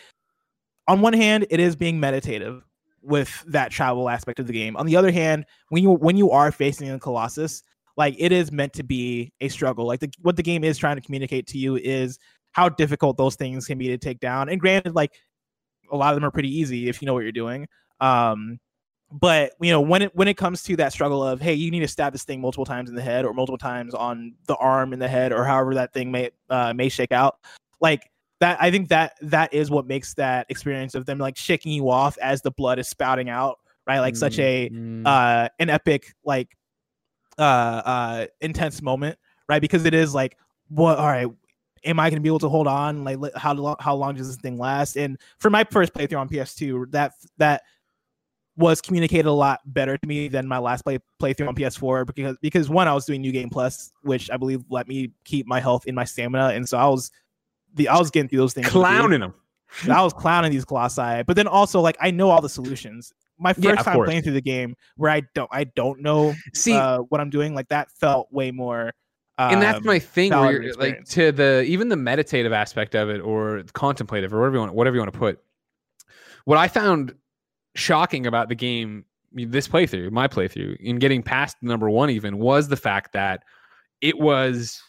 [0.87, 2.63] on one hand, it is being meditative
[3.01, 4.77] with that travel aspect of the game.
[4.77, 7.61] On the other hand, when you when you are facing a Colossus,
[7.97, 9.85] like it is meant to be a struggle.
[9.85, 12.19] Like the, what the game is trying to communicate to you is
[12.53, 14.47] how difficult those things can be to take down.
[14.47, 15.11] And granted, like
[15.91, 17.67] a lot of them are pretty easy if you know what you're doing.
[17.99, 18.59] Um,
[19.13, 21.81] but you know when it when it comes to that struggle of hey you need
[21.81, 24.91] to stab this thing multiple times in the head or multiple times on the arm
[24.91, 27.37] in the head or however that thing may uh, may shake out
[27.79, 28.09] like
[28.39, 31.89] that i think that that is what makes that experience of them like shaking you
[31.89, 34.19] off as the blood is spouting out right like mm-hmm.
[34.19, 35.03] such a mm-hmm.
[35.05, 36.57] uh an epic like
[37.37, 40.37] uh uh intense moment right because it is like
[40.69, 41.27] what all right
[41.85, 43.03] am I going to be able to hold on?
[43.03, 44.95] Like, how long, how long does this thing last?
[44.95, 47.63] And for my first playthrough on PS2, that that
[48.55, 52.37] was communicated a lot better to me than my last play playthrough on PS4 because
[52.41, 55.59] because one I was doing New Game Plus, which I believe let me keep my
[55.59, 57.11] health in my stamina, and so I was
[57.73, 59.33] the I was getting through those things, clowning them.
[59.89, 63.11] I was clowning these colossi, but then also like I know all the solutions.
[63.39, 64.07] My first yeah, time course.
[64.07, 67.55] playing through the game, where I don't I don't know see uh, what I'm doing,
[67.55, 68.93] like that felt way more.
[69.39, 73.09] Um, and that's um, my thing, where like to the even the meditative aspect of
[73.09, 75.39] it, or contemplative, or whatever you want, whatever you want to put.
[76.45, 77.15] What I found
[77.75, 82.67] shocking about the game this playthrough, my playthrough, in getting past number one even was
[82.67, 83.43] the fact that
[84.01, 84.81] it was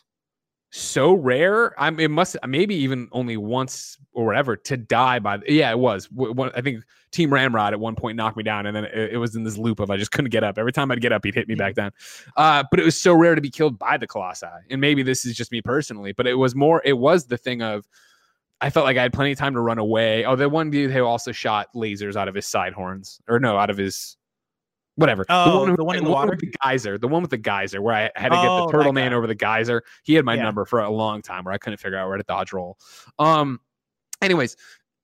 [0.70, 1.72] so rare.
[1.80, 5.36] I'm it must maybe even only once or whatever to die by.
[5.38, 6.10] The, yeah, it was.
[6.10, 6.82] One, I think
[7.12, 9.56] Team Ramrod at one point knocked me down, and then it, it, was in this
[9.56, 10.58] loop of I just couldn't get up.
[10.58, 11.92] Every time I'd get up, he'd hit me back down.
[12.36, 15.24] Uh, but it was so rare to be killed by the Colossi, and maybe this
[15.24, 16.82] is just me personally, but it was more.
[16.84, 17.86] It was the thing of.
[18.60, 20.24] I felt like I had plenty of time to run away.
[20.24, 23.58] Oh, the one dude who also shot lasers out of his side horns, or no,
[23.58, 24.16] out of his
[24.96, 25.24] whatever.
[25.28, 27.30] Oh, the one, who, the one in the, the water, the geyser, the one with
[27.30, 29.82] the geyser, where I had to get oh, the turtle man over the geyser.
[30.02, 30.42] He had my yeah.
[30.42, 32.78] number for a long time, where I couldn't figure out where to dodge roll.
[33.18, 33.60] Um,
[34.22, 34.56] anyways,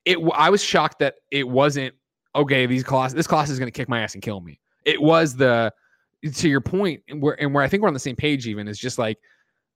[0.04, 1.94] it I was shocked that it wasn't
[2.34, 2.66] okay.
[2.66, 4.60] These class, this class is going to kick my ass and kill me.
[4.84, 5.72] It was the
[6.34, 8.46] to your point, and where and where I think we're on the same page.
[8.46, 9.18] Even is just like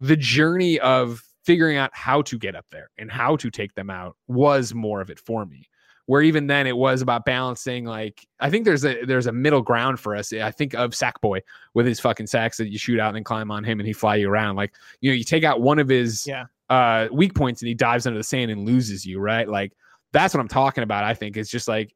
[0.00, 3.90] the journey of figuring out how to get up there and how to take them
[3.90, 5.68] out was more of it for me
[6.06, 9.62] where even then it was about balancing like I think there's a there's a middle
[9.62, 10.32] ground for us.
[10.32, 11.40] I think of Sackboy
[11.72, 13.92] with his fucking sacks that you shoot out and then climb on him and he
[13.92, 14.56] fly you around.
[14.56, 16.44] Like, you know, you take out one of his yeah.
[16.68, 19.48] uh weak points and he dives under the sand and loses you, right?
[19.48, 19.72] Like
[20.12, 21.04] that's what I'm talking about.
[21.04, 21.94] I think it's just like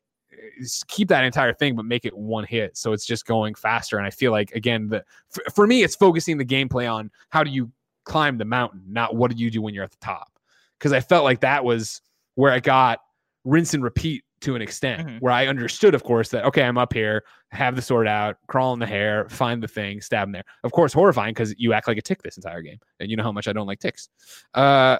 [0.86, 4.06] keep that entire thing but make it one hit so it's just going faster and
[4.06, 7.50] I feel like again the for, for me it's focusing the gameplay on how do
[7.50, 7.72] you
[8.08, 10.32] climb the mountain, not what do you do when you're at the top.
[10.80, 12.00] Cuz I felt like that was
[12.34, 13.00] where I got
[13.44, 15.18] rinse and repeat to an extent mm-hmm.
[15.18, 18.72] where I understood, of course, that okay, I'm up here, have the sword out, crawl
[18.72, 20.44] in the hair, find the thing, stab him there.
[20.64, 23.22] Of course, horrifying because you act like a tick this entire game, and you know
[23.22, 24.08] how much I don't like ticks.
[24.54, 24.98] Uh,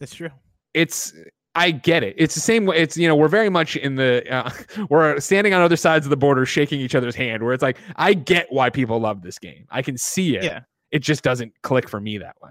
[0.00, 0.30] That's true.
[0.74, 1.14] It's
[1.54, 2.14] I get it.
[2.18, 2.76] It's the same way.
[2.76, 4.50] It's you know we're very much in the uh,
[4.90, 7.42] we're standing on other sides of the border, shaking each other's hand.
[7.42, 9.66] Where it's like I get why people love this game.
[9.70, 10.44] I can see it.
[10.44, 10.60] Yeah.
[10.96, 12.50] It just doesn't click for me that way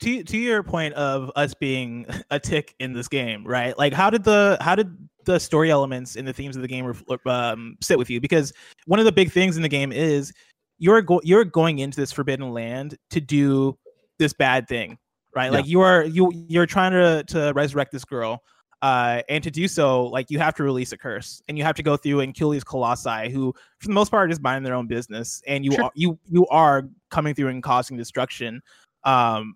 [0.00, 3.76] to to your point of us being a tick in this game, right?
[3.78, 6.92] Like, how did the how did the story elements and the themes of the game
[7.26, 8.20] um, sit with you?
[8.20, 8.52] Because
[8.86, 10.32] one of the big things in the game is
[10.78, 13.78] you're go- you're going into this forbidden land to do
[14.18, 14.98] this bad thing,
[15.34, 15.46] right?
[15.46, 15.58] Yeah.
[15.58, 18.42] Like you are you you're trying to to resurrect this girl.
[18.82, 21.74] Uh, and to do so, like you have to release a curse, and you have
[21.76, 24.62] to go through and kill these colossi, who, for the most part, are just minding
[24.62, 25.42] their own business.
[25.46, 25.84] And you sure.
[25.84, 28.62] are you you are coming through and causing destruction.
[29.04, 29.54] Um,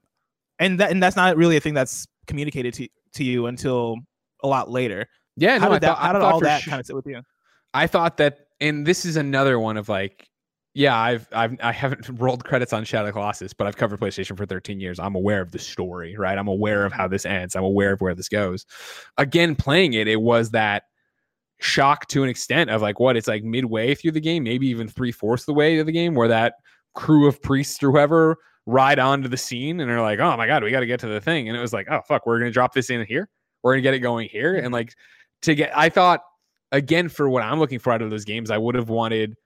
[0.58, 3.96] and that and that's not really a thing that's communicated to to you until
[4.42, 5.06] a lot later.
[5.36, 5.86] Yeah, how no, did that?
[5.86, 7.22] Thought, how did all that kind of sit with you?
[7.72, 10.28] I thought that, and this is another one of like,
[10.74, 14.44] yeah, I've I've I haven't rolled credits on Shadow Colossus, but I've covered PlayStation for
[14.44, 14.98] 13 years.
[14.98, 16.36] I'm aware of the story, right?
[16.36, 17.54] I'm aware of how this ends.
[17.54, 18.66] I'm aware of where this goes.
[19.16, 20.84] Again, playing it, it was that
[21.60, 24.88] shock to an extent of like what it's like midway through the game, maybe even
[24.88, 26.54] three fourths the way of the game, where that
[26.94, 30.64] crew of priests or whoever ride onto the scene and they're like, oh my God,
[30.64, 31.48] we got to get to the thing.
[31.48, 33.28] And it was like, oh, fuck, we're going to drop this in here.
[33.62, 34.54] We're going to get it going here.
[34.54, 34.64] Mm-hmm.
[34.64, 34.94] And like
[35.42, 36.20] to get, I thought,
[36.72, 39.36] again, for what I'm looking for out of those games, I would have wanted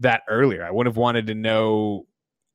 [0.00, 0.64] that earlier.
[0.64, 2.06] I would have wanted to know,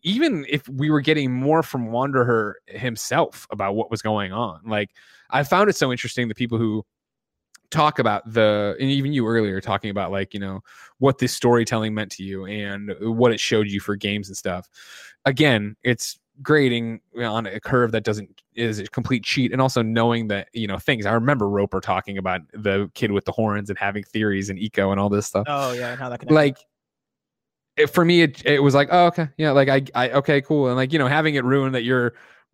[0.03, 4.61] even if we were getting more from Wanderer himself about what was going on.
[4.65, 4.91] Like,
[5.29, 6.85] I found it so interesting the people who
[7.71, 10.61] talk about the and even you earlier talking about like you know
[10.99, 14.69] what this storytelling meant to you and what it showed you for games and stuff
[15.25, 20.27] again it's grading on a curve that doesn't is a complete cheat and also knowing
[20.27, 23.79] that you know things i remember roper talking about the kid with the horns and
[23.79, 26.57] having theories and Ico and all this stuff oh yeah and how that can like
[27.77, 30.67] it, for me it, it was like oh okay yeah like I, I okay cool
[30.67, 32.13] and like you know having it ruined that you're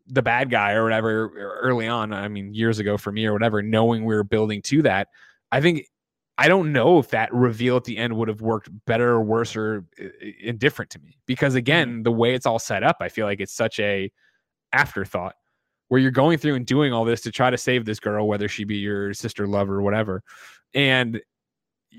[0.10, 2.14] the bad guy or whatever early on.
[2.14, 5.10] I mean, years ago for me or whatever, knowing we were building to that,
[5.52, 5.84] I think
[6.38, 9.56] I don't know if that reveal at the end would have worked better or worse
[9.56, 9.86] or
[10.42, 12.04] indifferent to me because again, mm-hmm.
[12.04, 14.12] the way it's all set up, I feel like it's such a
[14.72, 15.36] afterthought
[15.90, 18.48] where you're going through and doing all this to try to save this girl, whether
[18.48, 20.22] she be your sister, lover, or whatever,
[20.74, 21.22] and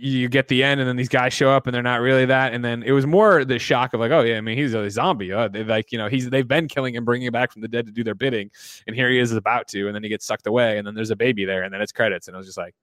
[0.00, 2.54] you get the end and then these guys show up and they're not really that.
[2.54, 4.90] And then it was more the shock of like oh yeah i mean he's a
[4.90, 5.32] zombie.
[5.32, 7.86] Uh, like you know he's they've been killing him bringing him back from the dead
[7.86, 8.50] to do their bidding
[8.86, 11.10] and here he is about to and then he gets sucked away and then there's
[11.10, 12.74] a baby there and then it's credits and i was just like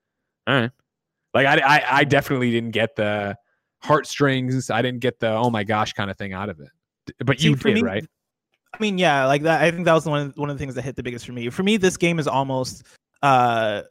[0.47, 0.71] all right
[1.33, 3.37] like i i, I definitely didn't get the
[3.85, 4.69] heartstrings.
[4.69, 6.69] I didn't get the oh my gosh kind of thing out of it.
[7.23, 8.05] But See, you did me, right?
[8.73, 10.75] I mean yeah like that i think that was one of, one of the things
[10.75, 11.49] that hit the biggest for me.
[11.49, 12.83] For me this game is almost
[13.21, 13.83] uh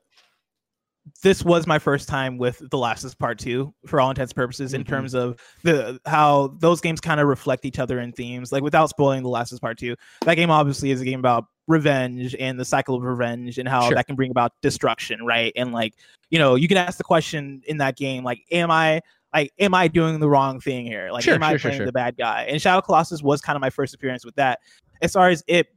[1.23, 4.37] this was my first time with The Last is Part Two for all intents and
[4.37, 4.81] purposes mm-hmm.
[4.81, 8.53] in terms of the how those games kind of reflect each other in themes.
[8.53, 11.47] Like without spoiling The Last is Part Two, that game obviously is a game about
[11.67, 13.95] revenge and the cycle of revenge and how sure.
[13.95, 15.53] that can bring about destruction, right?
[15.57, 15.95] And like
[16.31, 19.03] you know, you can ask the question in that game, like, am I
[19.35, 21.11] like am I doing the wrong thing here?
[21.13, 22.47] Like, sure, am I playing the bad guy?
[22.49, 24.61] And Shadow Colossus was kind of my first appearance with that.
[25.03, 25.69] As far as it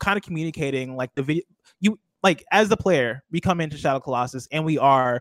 [0.00, 1.42] kind of communicating like the video
[2.24, 5.20] like as the player, we come into Shadow Colossus and we are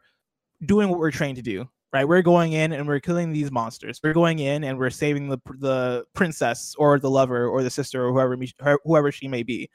[0.65, 2.07] doing what we're trained to do, right?
[2.07, 3.99] We're going in and we're killing these monsters.
[4.01, 8.07] We're going in and we're saving the the princess or the lover or the sister
[8.07, 8.37] or whoever
[8.85, 9.69] whoever she may be,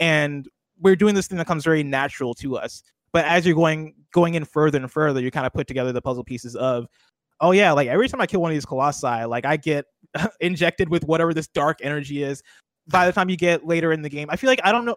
[0.00, 0.46] and
[0.80, 2.82] we're doing this thing that comes very natural to us.
[3.12, 6.02] But as you're going going in further and further, you kind of put together the
[6.02, 6.86] puzzle pieces of,
[7.40, 9.84] oh yeah, like every time I kill one of these colossi, like I get
[10.40, 12.42] injected with whatever this dark energy is.
[12.88, 14.96] By the time you get later in the game, I feel like I don't know.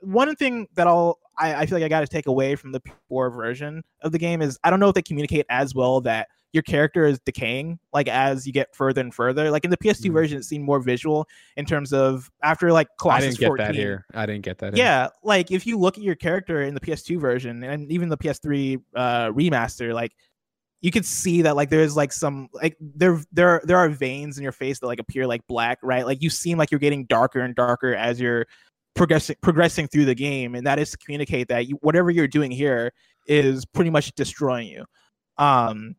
[0.00, 2.80] One thing that I'll I, I feel like I got to take away from the
[3.08, 6.28] poor version of the game is I don't know if they communicate as well that
[6.52, 9.50] your character is decaying like as you get further and further.
[9.50, 10.12] Like in the PS2 mm.
[10.12, 11.26] version, it seemed more visual
[11.56, 14.06] in terms of after like Colossus I didn't get 14, that here.
[14.14, 14.76] I didn't get that.
[14.76, 18.16] Yeah, like if you look at your character in the PS2 version and even the
[18.16, 20.12] PS3 uh, remaster, like
[20.80, 24.44] you could see that like there's like some like there there there are veins in
[24.44, 26.06] your face that like appear like black, right?
[26.06, 28.46] Like you seem like you're getting darker and darker as you're
[28.94, 32.50] progressing progressing through the game, and that is to communicate that you, whatever you're doing
[32.50, 32.92] here
[33.26, 34.84] is pretty much destroying you.
[35.38, 35.96] Um,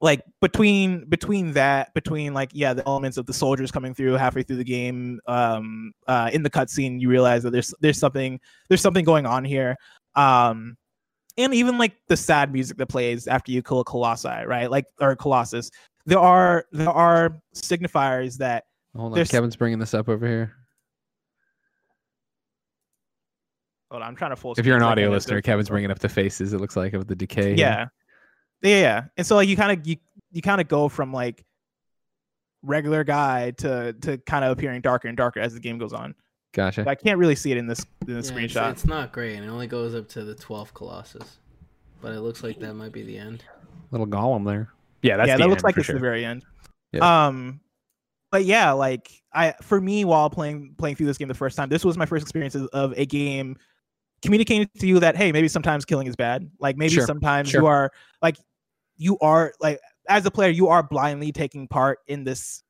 [0.00, 4.42] like between between that between like yeah the elements of the soldiers coming through halfway
[4.42, 8.38] through the game um uh in the cutscene you realize that there's there's something
[8.68, 9.76] there's something going on here.
[10.14, 10.76] Um
[11.38, 14.70] and even like the sad music that plays after you kill a colossi right?
[14.70, 15.70] Like or colossus.
[16.04, 20.54] There are there are signifiers that hold on kevin's bringing this up over here
[23.90, 24.54] Hold on, I'm trying to full.
[24.56, 26.52] If you're an audio listener, Kevin's bringing up the faces.
[26.52, 27.54] It looks like of the decay.
[27.54, 27.86] Yeah,
[28.62, 29.04] yeah, yeah.
[29.16, 29.96] And so like you kind of you
[30.32, 31.44] you kind of go from like
[32.62, 36.14] regular guy to to kind of appearing darker and darker as the game goes on.
[36.52, 36.84] Gotcha.
[36.84, 38.70] But I can't really see it in this in the yeah, screenshot.
[38.72, 41.38] It's, it's, not great, and it only goes up to the 12th Colossus.
[42.00, 43.44] But it looks like that might be the end.
[43.90, 44.70] Little golem there.
[45.02, 45.36] Yeah, that's yeah.
[45.36, 45.94] that looks like it's sure.
[45.94, 46.44] the very end.
[46.92, 47.26] Yeah.
[47.26, 47.60] Um,
[48.32, 51.68] but yeah, like I for me while playing playing through this game the first time,
[51.68, 53.56] this was my first experience of a game
[54.22, 57.06] communicating to you that hey maybe sometimes killing is bad like maybe sure.
[57.06, 57.60] sometimes sure.
[57.60, 57.92] you are
[58.22, 58.36] like
[58.96, 62.62] you are like as a player you are blindly taking part in this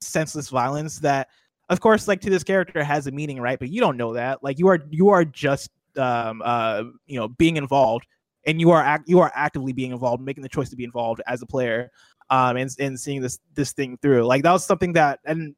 [0.00, 1.28] senseless violence that
[1.68, 4.42] of course like to this character has a meaning right but you don't know that
[4.42, 8.06] like you are you are just um uh you know being involved
[8.46, 11.20] and you are act you are actively being involved making the choice to be involved
[11.26, 11.90] as a player
[12.30, 15.54] um and, and seeing this this thing through like that was something that and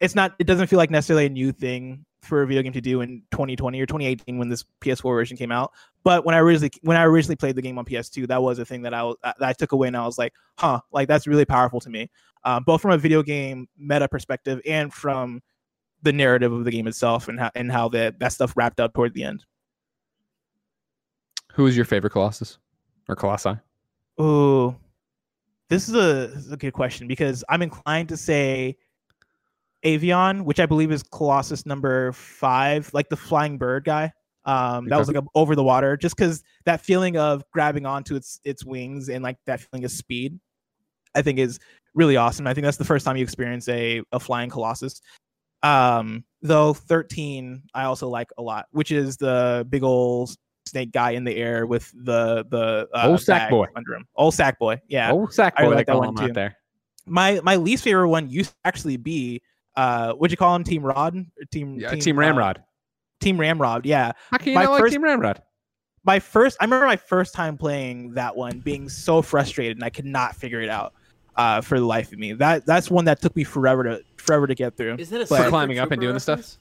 [0.00, 2.80] it's not it doesn't feel like necessarily a new thing for a video game to
[2.80, 5.72] do in 2020 or 2018 when this PS4 version came out.
[6.04, 8.64] But when I originally when I originally played the game on PS2, that was a
[8.64, 11.26] thing that I was, that I took away and I was like, huh, like that's
[11.26, 12.10] really powerful to me,
[12.44, 15.42] um, both from a video game meta perspective and from
[16.02, 18.94] the narrative of the game itself and how and how that that stuff wrapped up
[18.94, 19.44] toward the end.
[21.54, 22.58] Who is your favorite Colossus
[23.08, 23.58] or Colossi?
[24.18, 24.76] Oh,
[25.68, 28.76] this is a, this is a good question because I'm inclined to say
[29.84, 34.12] Avion, which I believe is Colossus number five, like the flying bird guy.
[34.44, 38.16] Um, that was like a, over the water, just because that feeling of grabbing onto
[38.16, 40.38] its its wings and like that feeling of speed,
[41.14, 41.58] I think is
[41.94, 42.46] really awesome.
[42.46, 45.00] I think that's the first time you experience a a flying Colossus.
[45.62, 50.34] Um, though thirteen, I also like a lot, which is the big old
[50.66, 54.06] snake guy in the air with the the uh, old sack boy under him.
[54.16, 55.62] Old sack boy, yeah, old sack boy.
[55.62, 56.32] I really like that one too.
[56.32, 56.56] there.
[57.06, 59.42] My my least favorite one used to actually be
[59.76, 60.64] uh what'd you call him?
[60.64, 61.26] Team rod?
[61.50, 62.58] Team yeah, team, team ramrod.
[62.58, 62.62] uh,
[63.20, 64.12] team ramrod yeah.
[64.30, 65.42] How can you my not first, like team ramrod?
[66.04, 69.90] My first i remember my first time playing that one being so frustrated and i
[69.90, 70.94] could not figure it out
[71.36, 72.32] uh for the life of me.
[72.32, 74.96] That that's one that took me forever to forever to get through.
[74.96, 76.56] Is that a for climbing up and doing the stuff?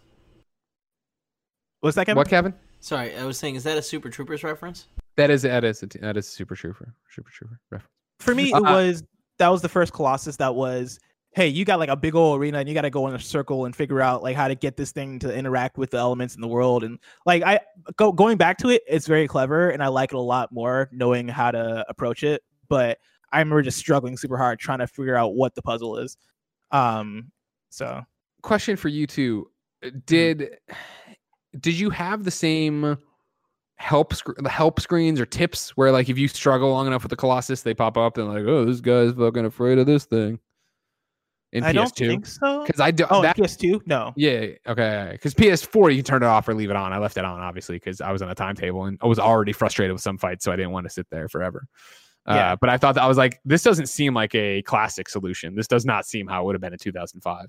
[1.82, 2.18] What's that Kevin?
[2.18, 2.54] what Kevin?
[2.82, 4.88] Sorry i was saying is that a super troopers reference?
[5.18, 7.92] That is that is that is super trooper super trooper reference.
[8.20, 9.04] For me it uh, was
[9.38, 11.00] that was the first colossus that was
[11.32, 13.20] hey, you got like a big old arena and you got to go in a
[13.20, 16.36] circle and figure out like how to get this thing to interact with the elements
[16.36, 16.84] in the world.
[16.84, 17.60] And like I
[17.98, 20.90] go going back to it, it's very clever and I like it a lot more
[20.92, 22.42] knowing how to approach it.
[22.68, 22.98] But
[23.32, 26.18] I remember just struggling super hard trying to figure out what the puzzle is.
[26.72, 27.32] Um,
[27.70, 28.02] so
[28.42, 29.50] question for you two:
[29.84, 30.00] mm-hmm.
[30.06, 30.58] Did
[31.60, 32.98] did you have the same
[33.76, 37.12] help sc- the help screens or tips where like if you struggle long enough with
[37.12, 40.40] the Colossus, they pop up and like, oh, this guy's fucking afraid of this thing
[41.52, 41.74] in I PS2?
[41.74, 42.64] don't think so.
[42.66, 43.06] Because I do.
[43.10, 43.88] Oh, that, PS2?
[43.88, 44.14] No.
[44.16, 44.48] Yeah.
[44.68, 45.10] Okay.
[45.12, 46.94] Because PS4, you turn it off or leave it on.
[46.94, 49.54] I left it on, obviously, because I was on a timetable and I was already
[49.54, 51.66] frustrated with some fights, so I didn't want to sit there forever.
[52.28, 52.56] Uh, yeah.
[52.56, 55.56] but I thought that I was like, this doesn't seem like a classic solution.
[55.56, 57.48] This does not seem how it would have been in 2005.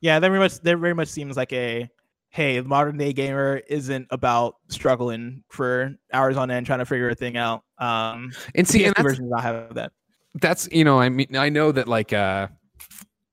[0.00, 1.88] Yeah, that very much that very much seems like a
[2.28, 7.08] hey, the modern day gamer isn't about struggling for hours on end trying to figure
[7.08, 7.64] a thing out.
[7.78, 9.92] Um, and see, and that's, version does not have that.
[10.34, 12.48] That's you know, I mean, I know that like uh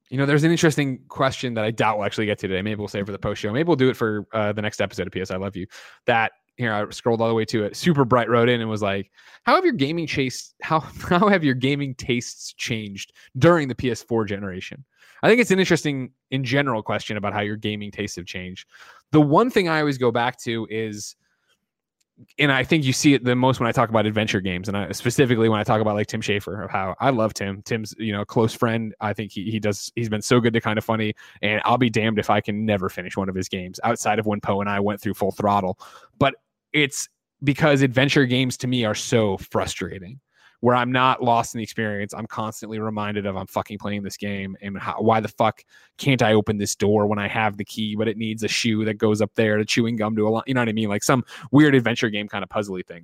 [0.09, 2.61] you know, there's an interesting question that I doubt we'll actually get to today.
[2.61, 3.51] Maybe we'll save for the post show.
[3.51, 5.65] Maybe we'll do it for uh, the next episode of PS I Love You.
[6.05, 7.75] That here I scrolled all the way to it.
[7.75, 9.11] Super bright wrote in and was like,
[9.43, 10.79] "How have your gaming chase how
[11.09, 14.83] how have your gaming tastes changed during the PS4 generation?"
[15.23, 18.67] I think it's an interesting in general question about how your gaming tastes have changed.
[19.11, 21.15] The one thing I always go back to is
[22.37, 24.77] and I think you see it the most when I talk about adventure games, and
[24.77, 27.61] I, specifically when I talk about like Tim Schafer, of how I love Tim.
[27.63, 28.93] Tim's you know a close friend.
[29.01, 29.91] I think he he does.
[29.95, 32.65] He's been so good to kind of funny, and I'll be damned if I can
[32.65, 35.31] never finish one of his games outside of when Poe and I went through full
[35.31, 35.79] throttle.
[36.19, 36.35] But
[36.71, 37.09] it's
[37.43, 40.19] because adventure games to me are so frustrating
[40.63, 42.13] where I'm not lost in the experience.
[42.13, 45.61] I'm constantly reminded of I'm fucking playing this game and how, why the fuck
[45.97, 48.85] can't I open this door when I have the key, but it needs a shoe
[48.85, 50.45] that goes up there to chewing gum to a lot.
[50.47, 50.87] You know what I mean?
[50.87, 53.03] Like some weird adventure game kind of puzzly thing.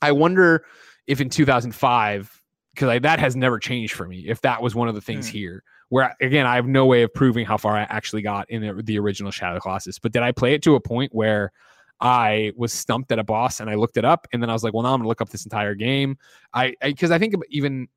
[0.00, 0.64] I wonder
[1.06, 4.94] if in 2005, because that has never changed for me, if that was one of
[4.94, 5.32] the things mm.
[5.32, 5.62] here.
[5.90, 8.82] Where again, I have no way of proving how far I actually got in the,
[8.82, 11.52] the original Shadow Colossus, but did I play it to a point where
[12.00, 14.64] I was stumped at a boss and I looked it up and then I was
[14.64, 16.16] like, well, now I'm gonna look up this entire game.
[16.54, 17.88] I because I, think even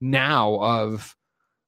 [0.00, 1.16] now of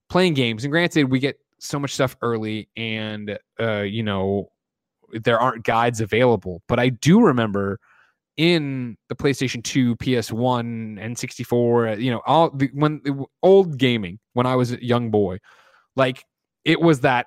[0.08, 4.50] playing games, and granted, we get so much stuff early and uh, you know,
[5.12, 7.78] there aren't guides available, but I do remember
[8.36, 13.00] in the PlayStation 2, PS1, N64, you know, all the when
[13.42, 15.38] old gaming when I was a young boy,
[15.96, 16.24] like
[16.64, 17.26] it was that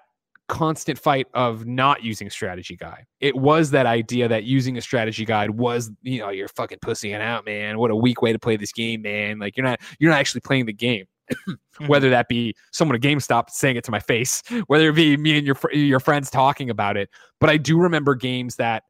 [0.51, 3.05] constant fight of not using strategy guide.
[3.21, 7.21] It was that idea that using a strategy guide was, you know, you're fucking pussying
[7.21, 7.79] out, man.
[7.79, 9.39] What a weak way to play this game, man.
[9.39, 11.05] Like you're not you're not actually playing the game.
[11.31, 11.87] mm-hmm.
[11.87, 15.37] Whether that be someone at GameStop saying it to my face, whether it be me
[15.37, 17.09] and your your friends talking about it.
[17.39, 18.83] But I do remember games that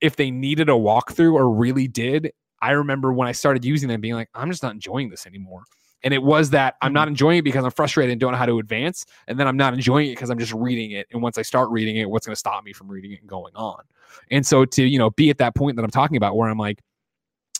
[0.00, 4.00] if they needed a walkthrough or really did, I remember when I started using them
[4.00, 5.64] being like, I'm just not enjoying this anymore.
[6.04, 7.10] And it was that I'm not mm-hmm.
[7.10, 9.04] enjoying it because I'm frustrated and don't know how to advance.
[9.28, 11.06] And then I'm not enjoying it because I'm just reading it.
[11.12, 13.28] And once I start reading it, what's going to stop me from reading it and
[13.28, 13.82] going on?
[14.30, 16.58] And so to, you know, be at that point that I'm talking about where I'm
[16.58, 16.80] like,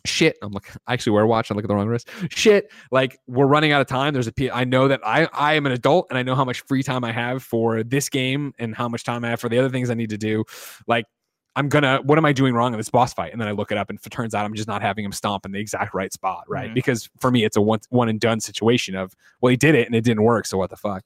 [0.04, 2.72] shit i'm like I actually wear a watch i look at the wrong wrist shit
[2.90, 5.64] like we're running out of time there's a p i know that i i am
[5.64, 8.74] an adult and i know how much free time i have for this game and
[8.74, 10.44] how much time i have for the other things i need to do
[10.88, 11.06] like
[11.54, 13.32] I'm gonna what am I doing wrong in this boss fight?
[13.32, 15.12] And then I look it up and it turns out I'm just not having him
[15.12, 16.66] stomp in the exact right spot, right?
[16.66, 16.74] Mm-hmm.
[16.74, 19.86] Because for me it's a one one and done situation of well he did it
[19.86, 21.04] and it didn't work, so what the fuck?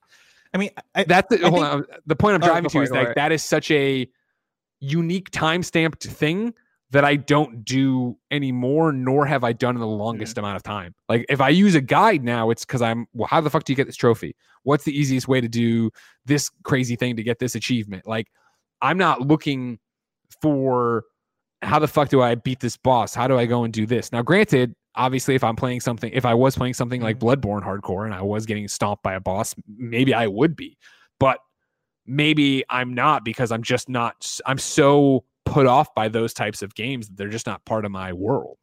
[0.54, 1.84] I mean I, that's the, I hold think, on.
[2.06, 4.08] The point I'm oh, driving to is that that is such a
[4.80, 6.54] unique time stamped thing
[6.90, 10.44] that I don't do anymore, nor have I done in the longest mm-hmm.
[10.44, 10.94] amount of time.
[11.08, 13.72] Like if I use a guide now, it's because I'm well, how the fuck do
[13.72, 14.36] you get this trophy?
[14.62, 15.90] What's the easiest way to do
[16.24, 18.06] this crazy thing to get this achievement?
[18.06, 18.28] Like
[18.80, 19.80] I'm not looking
[20.40, 21.04] for
[21.62, 23.14] how the fuck do I beat this boss?
[23.14, 24.12] How do I go and do this?
[24.12, 27.28] Now, granted, obviously, if I'm playing something, if I was playing something like mm-hmm.
[27.28, 30.76] Bloodborne hardcore and I was getting stomped by a boss, maybe I would be.
[31.18, 31.38] But
[32.06, 36.74] maybe I'm not because I'm just not, I'm so put off by those types of
[36.74, 38.58] games that they're just not part of my world.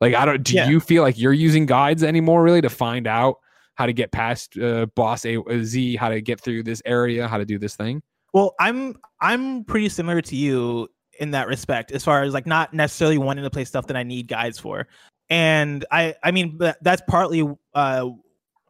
[0.00, 0.68] Like, I don't, do yeah.
[0.68, 3.36] you feel like you're using guides anymore really to find out
[3.74, 7.38] how to get past uh, boss A, Z, how to get through this area, how
[7.38, 8.02] to do this thing?
[8.32, 10.88] Well, I'm I'm pretty similar to you
[11.20, 14.02] in that respect as far as like not necessarily wanting to play stuff that I
[14.02, 14.88] need guides for.
[15.28, 18.08] And I I mean that's partly uh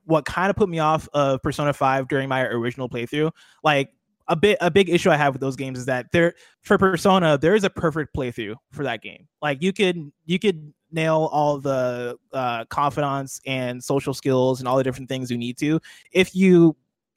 [0.05, 3.31] what kind of put me off of Persona 5 during my original playthrough.
[3.63, 3.91] Like
[4.29, 7.39] a bit a big issue I have with those games is that there for Persona
[7.39, 9.29] there is a perfect playthrough for that game.
[9.41, 14.77] Like you could you could nail all the uh, confidants and social skills and all
[14.77, 15.79] the different things you need to
[16.11, 16.75] if you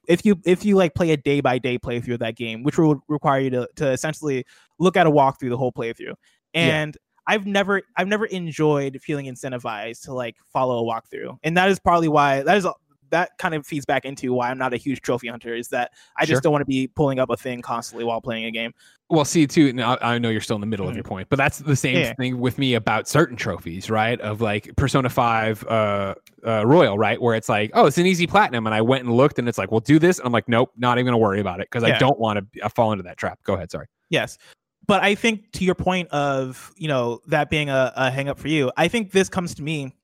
[0.08, 2.78] if you if you like play a day by day playthrough of that game, which
[2.78, 4.46] would require you to to essentially
[4.80, 6.16] look at a walkthrough the whole playthrough.
[6.54, 7.34] And yeah.
[7.34, 11.80] I've never I've never enjoyed feeling incentivized to like follow a walkthrough, and that is
[11.80, 12.68] probably why that is
[13.14, 15.92] that kind of feeds back into why I'm not a huge trophy hunter is that
[16.18, 16.34] I sure.
[16.34, 18.74] just don't want to be pulling up a thing constantly while playing a game.
[19.10, 20.92] Well, see, too, now I know you're still in the middle mm-hmm.
[20.92, 22.14] of your point, but that's the same yeah.
[22.16, 24.20] thing with me about certain trophies, right?
[24.22, 27.22] Of like Persona 5 uh, uh, Royal, right?
[27.22, 28.66] Where it's like, oh, it's an easy platinum.
[28.66, 30.18] And I went and looked and it's like, well, do this.
[30.18, 31.96] And I'm like, nope, not even going to worry about it because yeah.
[31.96, 33.40] I don't want to fall into that trap.
[33.44, 33.72] Go ahead.
[33.72, 33.88] Sorry.
[34.10, 34.38] Yes
[34.86, 38.38] but I think to your point of you know that being a, a hang up
[38.38, 39.96] for you, I think this comes to me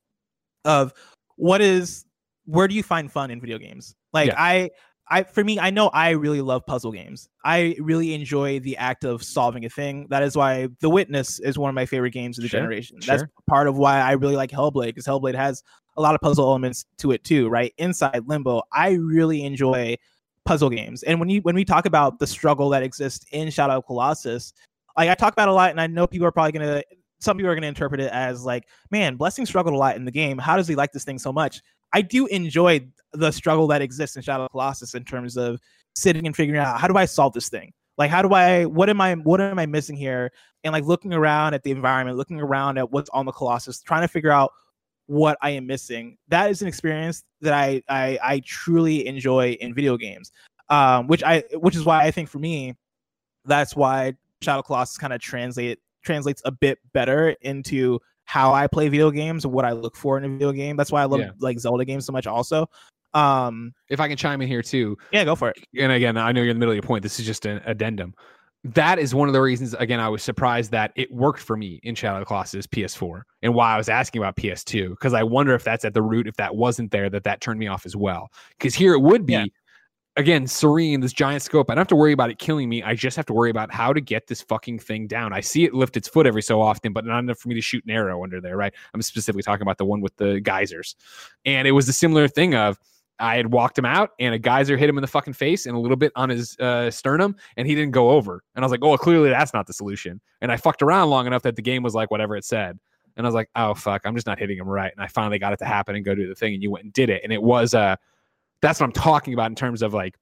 [0.64, 0.94] of
[1.36, 2.06] what is
[2.50, 3.96] where do you find fun in video games?
[4.12, 4.36] Like yeah.
[4.38, 4.70] I
[5.12, 7.30] I for me, I know I really love puzzle games.
[7.44, 10.08] I really enjoy the act of solving a thing.
[10.10, 13.02] That is why The Witness is one of my favorite games of the sure, generation.
[13.02, 13.18] Sure.
[13.18, 15.64] That's part of why I really like Hellblade because Hellblade has
[15.98, 17.74] a lot of puzzle elements to it too, right?
[17.78, 19.96] Inside Limbo, I really enjoy
[20.46, 21.04] puzzle games.
[21.04, 24.54] And when you when we talk about the struggle that exists in Shadow of Colossus,
[24.98, 26.84] like I talk about a lot, and I know people are probably gonna
[27.20, 30.12] some people are gonna interpret it as like, man, Blessing struggled a lot in the
[30.12, 30.38] game.
[30.38, 31.62] How does he like this thing so much?
[31.94, 35.60] I do enjoy the struggle that exists in Shadow Colossus in terms of
[35.96, 37.74] sitting and figuring out how do I solve this thing?
[37.98, 40.32] Like how do I what am I what am I missing here
[40.64, 44.02] and like looking around at the environment, looking around at what's on the Colossus, trying
[44.02, 44.52] to figure out
[45.08, 46.18] what I am missing.
[46.28, 50.32] That is an experience that I I, I truly enjoy in video games.
[50.70, 52.76] Um, which I which is why I think for me,
[53.46, 58.90] that's why Shadow Colossus kind of translate translates a bit better into how I play
[58.90, 60.78] video games what I look for in a video game.
[60.78, 61.32] That's why I love Yeah.
[61.40, 62.68] like Zelda games so much also.
[63.16, 65.58] Um If I can chime in here too, yeah, go for it.
[65.80, 67.02] and again, I know you're in the middle of your point.
[67.02, 68.14] This is just an addendum.
[68.66, 71.80] That is one of the reasons, again, I was surprised that it worked for me
[71.82, 74.90] in Shadow of the Colossus PS4 and why I was asking about PS2.
[74.90, 77.58] Because I wonder if that's at the root, if that wasn't there, that that turned
[77.60, 78.30] me off as well.
[78.58, 79.46] Because here it would be, Yeah.
[80.20, 81.70] Again, serene, this giant scope.
[81.70, 82.84] I don't have to worry about it killing me.
[82.84, 85.34] I just have to worry about how to get this fucking thing down.
[85.34, 87.62] I see it lift its foot every so often, but not enough for me to
[87.62, 88.74] shoot an arrow under there, right?
[88.94, 90.96] I'm specifically talking about the one with the geysers.
[91.46, 92.78] And it was a similar thing of,
[93.22, 95.76] I had walked him out, and a geyser hit him in the fucking face and
[95.76, 98.44] a little bit on his uh, sternum, and he didn't go over.
[98.56, 101.28] And I was like, "Oh, clearly that's not the solution." And I fucked around long
[101.28, 102.80] enough that the game was like whatever it said,
[103.18, 105.38] and I was like, "Oh fuck, I'm just not hitting him right." And I finally
[105.38, 107.22] got it to happen and go do the thing, and you went and did it,
[107.22, 107.98] and it was uh,
[108.62, 110.16] that's what I'm talking about in terms of like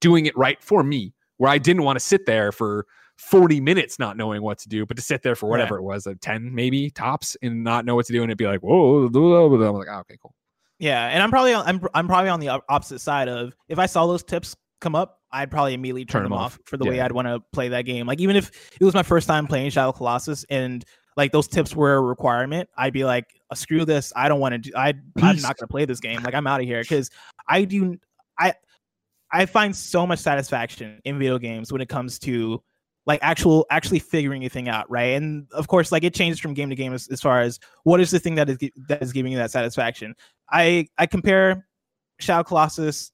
[0.00, 2.86] doing it right for me, where I didn't want to sit there for
[3.18, 6.06] 40 minutes not knowing what to do, but to sit there for whatever it was,
[6.06, 9.08] like 10 maybe tops, and not know what to do, and it'd be like, "Whoa,"
[9.08, 9.68] blah, blah, blah.
[9.68, 10.34] I'm like, "Oh, okay, cool."
[10.78, 13.86] Yeah, and I'm probably on, I'm I'm probably on the opposite side of if I
[13.86, 16.60] saw those tips come up, I'd probably immediately turn, Turn them 'em off, off.
[16.66, 18.06] for the way I'd want to play that game.
[18.06, 20.84] Like even if it was my first time playing Shadow Colossus and
[21.18, 24.12] like those tips were a requirement, I'd be like, "Uh, screw this.
[24.14, 24.70] I don't want to do.
[24.76, 26.22] I I'm not gonna play this game.
[26.22, 27.10] Like I'm out of here because
[27.48, 27.98] I do.
[28.38, 28.54] I
[29.32, 32.62] I find so much satisfaction in video games when it comes to
[33.04, 35.16] like actual actually figuring a thing out, right?
[35.16, 38.00] And of course, like it changes from game to game as, as far as what
[38.00, 40.14] is the thing that is that is giving you that satisfaction.
[40.52, 41.66] I I compare
[42.20, 43.10] Shadow Colossus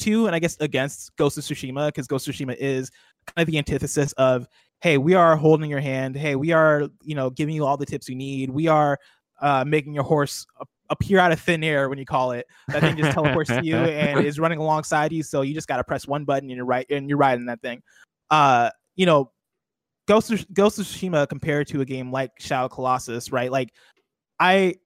[0.00, 2.90] to and I guess against Ghost of Tsushima because Ghost of Tsushima is
[3.26, 4.48] kind of the antithesis of
[4.80, 6.16] hey we are holding your hand.
[6.16, 8.50] Hey we are you know giving you all the tips you need.
[8.50, 8.98] We are
[9.40, 10.46] uh, making your horse
[10.90, 12.46] appear out of thin air when you call it.
[12.68, 15.76] That thing just teleports to you and is running alongside you so you just got
[15.76, 17.82] to press one button and you're right and you're riding that thing.
[18.30, 19.30] Uh you know
[20.06, 23.50] Ghost of, Ghost of Tsushima compared to a game like Shadow Colossus right?
[23.50, 23.72] Like
[24.40, 24.76] I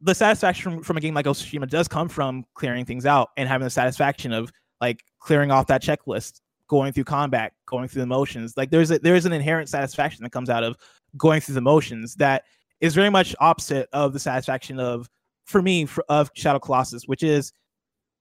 [0.00, 3.06] the satisfaction from, from a game like Ghost of Tsushima does come from clearing things
[3.06, 4.50] out and having the satisfaction of
[4.80, 8.54] like clearing off that checklist, going through combat, going through the motions.
[8.56, 10.76] Like there's a, there's an inherent satisfaction that comes out of
[11.16, 12.44] going through the motions that
[12.80, 15.08] is very much opposite of the satisfaction of
[15.46, 17.52] for me for, of Shadow Colossus, which is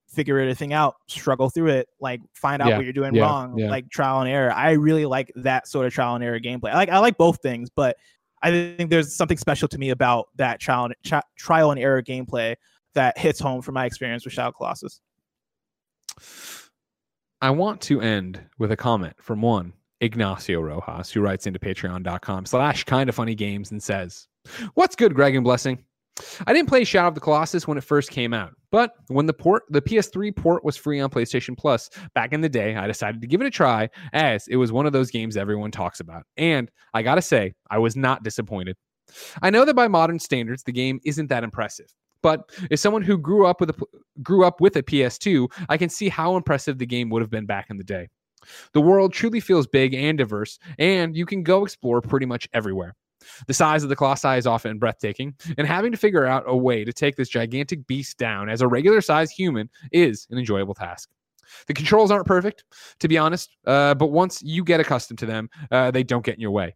[0.07, 3.57] figure everything out, struggle through it, like find out Yeah, what you're doing yeah, wrong,
[3.57, 3.69] yeah.
[3.69, 4.51] like trial and error.
[4.53, 6.71] I really like that sort of trial and error gameplay.
[6.71, 7.97] I like I like both things, but
[8.41, 12.01] I think there's something special to me about that trial and, tri- trial and error
[12.01, 12.55] gameplay
[12.93, 15.01] that hits home from my experience with Shadow Colossus.
[17.39, 22.47] I want to end with a comment from one Ignacio Rojas, who writes into patreon.com
[22.47, 24.27] slash kind of funny games and says,
[24.73, 25.83] What's good, Greg and Blessing?
[26.47, 29.33] I didn't play Shadow of the Colossus when it first came out, but when the
[29.33, 33.21] port, the PS3 port was free on PlayStation Plus back in the day, I decided
[33.21, 36.23] to give it a try as it was one of those games everyone talks about.
[36.37, 38.75] And I gotta say, I was not disappointed.
[39.43, 41.93] I know that by modern standards, the game isn't that impressive.
[42.21, 43.85] But as someone who grew up with a
[44.23, 47.45] grew up with a PS2, I can see how impressive the game would have been
[47.45, 48.07] back in the day.
[48.73, 52.95] The world truly feels big and diverse, and you can go explore pretty much everywhere.
[53.47, 56.85] The size of the Colossi is often breathtaking, and having to figure out a way
[56.85, 61.09] to take this gigantic beast down as a regular sized human is an enjoyable task.
[61.67, 62.63] The controls aren't perfect,
[62.99, 66.35] to be honest, uh, but once you get accustomed to them, uh, they don't get
[66.35, 66.75] in your way.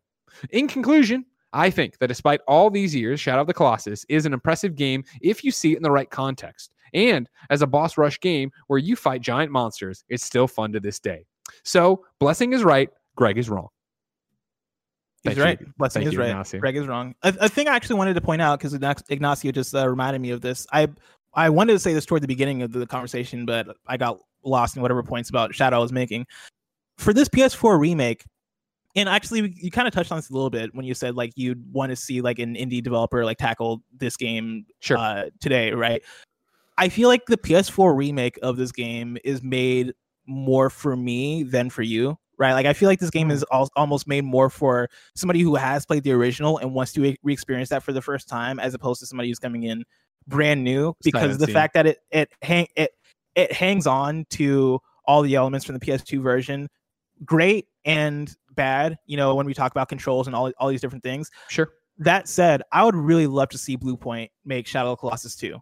[0.49, 4.33] In conclusion, I think that despite all these years, Shadow of the Colossus is an
[4.33, 6.73] impressive game if you see it in the right context.
[6.93, 10.79] And as a boss rush game where you fight giant monsters, it's still fun to
[10.79, 11.25] this day.
[11.63, 13.69] So, Blessing is right, Greg is wrong.
[15.23, 15.43] He's Thank you.
[15.43, 15.77] right.
[15.77, 16.29] Blessing Thank is you, right.
[16.29, 16.59] Ignacio.
[16.59, 17.13] Greg is wrong.
[17.21, 18.73] A, a thing I actually wanted to point out because
[19.09, 20.65] Ignacio just uh, reminded me of this.
[20.71, 20.87] I
[21.33, 24.75] I wanted to say this toward the beginning of the conversation, but I got lost
[24.75, 26.25] in whatever points about Shadow I was making.
[26.97, 28.25] For this PS4 remake,
[28.95, 31.31] and actually you kind of touched on this a little bit when you said like
[31.35, 34.97] you'd want to see like an indie developer like tackle this game Sure.
[34.97, 36.01] uh, today, right?
[36.77, 39.93] I feel like the PS4 remake of this game is made
[40.25, 42.53] more for me than for you, right?
[42.53, 45.85] Like I feel like this game is al- almost made more for somebody who has
[45.85, 48.99] played the original and wants to re- experience that for the first time, as opposed
[49.01, 49.83] to somebody who's coming in
[50.27, 50.95] brand new.
[51.03, 51.53] Because the seen.
[51.53, 52.91] fact that it it hang it
[53.35, 56.69] it hangs on to all the elements from the PS2 version,
[57.25, 58.97] great and bad.
[59.05, 61.29] You know, when we talk about controls and all all these different things.
[61.49, 61.69] Sure.
[61.97, 65.59] That said, I would really love to see Bluepoint make Shadow of Colossus 2.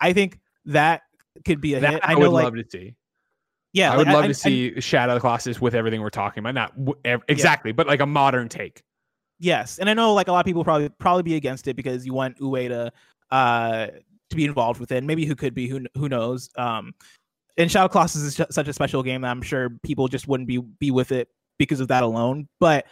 [0.00, 1.02] I think that
[1.44, 2.00] could be a hit.
[2.04, 2.94] I I, know, would like, love to see.
[3.72, 6.40] yeah, I like, would love I- to see Shadow of Colossus with everything we're talking
[6.42, 6.54] about.
[6.54, 7.32] Not w- ev- Yeah.
[7.32, 8.82] exactly, but like a modern take.
[9.40, 12.04] Yes, and I know like a lot of people probably probably be against it because
[12.06, 12.90] you want Ueda
[13.30, 13.86] uh,
[14.28, 15.02] to be involved with it.
[15.02, 16.50] Maybe who could be who who knows.
[16.56, 16.94] Um,
[17.56, 20.46] and Shadow of Colossus is such a special game that I'm sure people just wouldn't
[20.46, 21.28] be be with it
[21.60, 22.48] because of that alone.
[22.58, 22.86] But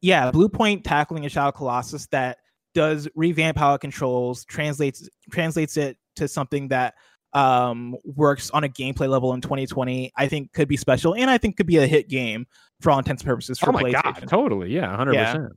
[0.00, 2.38] yeah, Bluepoint tackling a Shadow Colossus that
[2.72, 6.94] does revamp how it controls, translates translates it to something that
[7.32, 10.12] um, works on a gameplay level in 2020.
[10.16, 12.46] I think could be special, and I think could be a hit game
[12.80, 13.58] for all intents and purposes.
[13.58, 15.32] For oh my god, totally, yeah, hundred Yeah.
[15.32, 15.52] percent.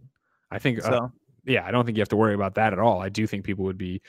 [0.52, 1.10] I think, uh,
[1.46, 3.00] yeah, I don't think you have to worry about that at all.
[3.00, 4.02] I do think people would be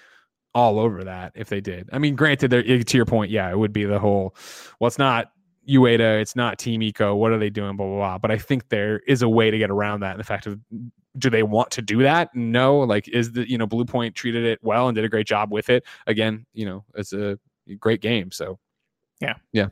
[0.55, 1.91] all over that if they did.
[1.93, 4.35] I mean, granted, there to your point, yeah, it would be the whole.
[4.79, 5.31] Well, it's not
[5.69, 7.17] Ueda, it's not Team Ico.
[7.17, 7.77] What are they doing?
[7.77, 8.19] Blah blah blah.
[8.19, 10.13] But I think there is a way to get around that.
[10.13, 10.59] And the fact of,
[11.19, 12.35] do they want to do that?
[12.35, 12.79] No.
[12.81, 15.69] Like, is the you know Bluepoint treated it well and did a great job with
[15.69, 15.85] it?
[16.07, 17.39] Again, you know, it's a
[17.79, 18.31] great game.
[18.33, 18.59] So,
[19.21, 19.35] Yeah.
[19.53, 19.69] yeah.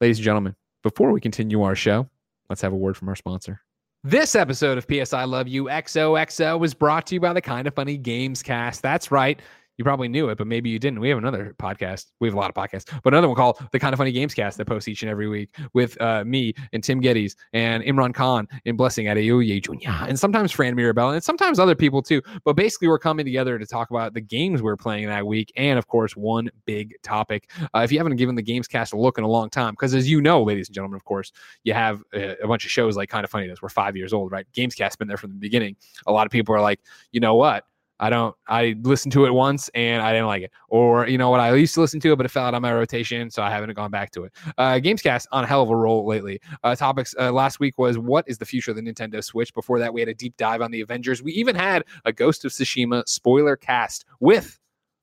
[0.00, 2.08] Ladies and gentlemen, before we continue our show,
[2.48, 3.60] let's have a word from our sponsor.
[4.04, 7.66] This episode of PS I Love You XOXO was brought to you by the Kind
[7.66, 8.82] of Funny Games Cast.
[8.82, 9.40] That's right.
[9.78, 11.00] You probably knew it, but maybe you didn't.
[11.00, 12.06] We have another podcast.
[12.20, 14.34] We have a lot of podcasts, but another one called the Kind of Funny Games
[14.34, 18.14] Cast that posts each and every week with uh, me and Tim Gettys and Imran
[18.14, 20.08] Khan and Blessing Adeoye Jr.
[20.08, 22.22] and sometimes Fran Mirabella and sometimes other people too.
[22.44, 25.78] But basically, we're coming together to talk about the games we're playing that week and,
[25.78, 27.50] of course, one big topic.
[27.74, 29.94] Uh, if you haven't given the Games Cast a look in a long time, because
[29.94, 31.32] as you know, ladies and gentlemen, of course,
[31.64, 33.46] you have a, a bunch of shows like Kind of Funny.
[33.46, 34.46] This we're five years old, right?
[34.54, 35.76] Gamescast been there from the beginning.
[36.06, 36.80] A lot of people are like,
[37.12, 37.64] you know what?
[37.98, 38.34] I don't.
[38.46, 41.40] I listened to it once and I didn't like it, or you know what?
[41.40, 43.50] I used to listen to it, but it fell out of my rotation, so I
[43.50, 44.32] haven't gone back to it.
[44.58, 46.40] Uh, Gamescast on a hell of a roll lately.
[46.62, 49.52] Uh, topics uh, last week was what is the future of the Nintendo Switch.
[49.54, 51.22] Before that, we had a deep dive on the Avengers.
[51.22, 54.58] We even had a Ghost of Tsushima spoiler cast with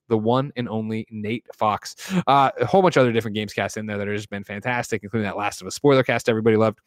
[0.09, 1.95] the one and only Nate Fox.
[2.27, 4.43] Uh, a whole bunch of other different games casts in there that have just been
[4.43, 6.79] fantastic, including that Last of Us spoiler cast everybody loved.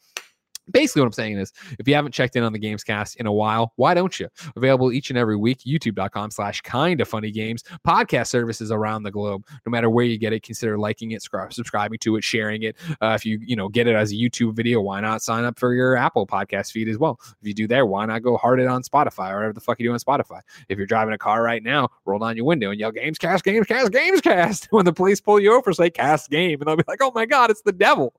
[0.71, 3.25] Basically, what I'm saying is, if you haven't checked in on the Games Cast in
[3.25, 4.27] a while, why don't you?
[4.55, 9.11] Available each and every week, youtube.com slash kind of funny games, podcast services around the
[9.11, 9.45] globe.
[9.65, 12.75] No matter where you get it, consider liking it, subscribing to it, sharing it.
[13.01, 15.57] Uh, if you, you know, get it as a YouTube video, why not sign up
[15.59, 17.19] for your Apple podcast feed as well?
[17.41, 19.79] If you do there, why not go hard it on Spotify or whatever the fuck
[19.79, 20.41] you do on Spotify?
[20.69, 23.43] If you're driving a car right now, roll down your window and yell Games Cast,
[23.43, 24.67] Games Cast, Games Cast.
[24.77, 26.59] When the police pull you over, say cast game.
[26.59, 28.13] And they'll be like, oh my God, it's the devil.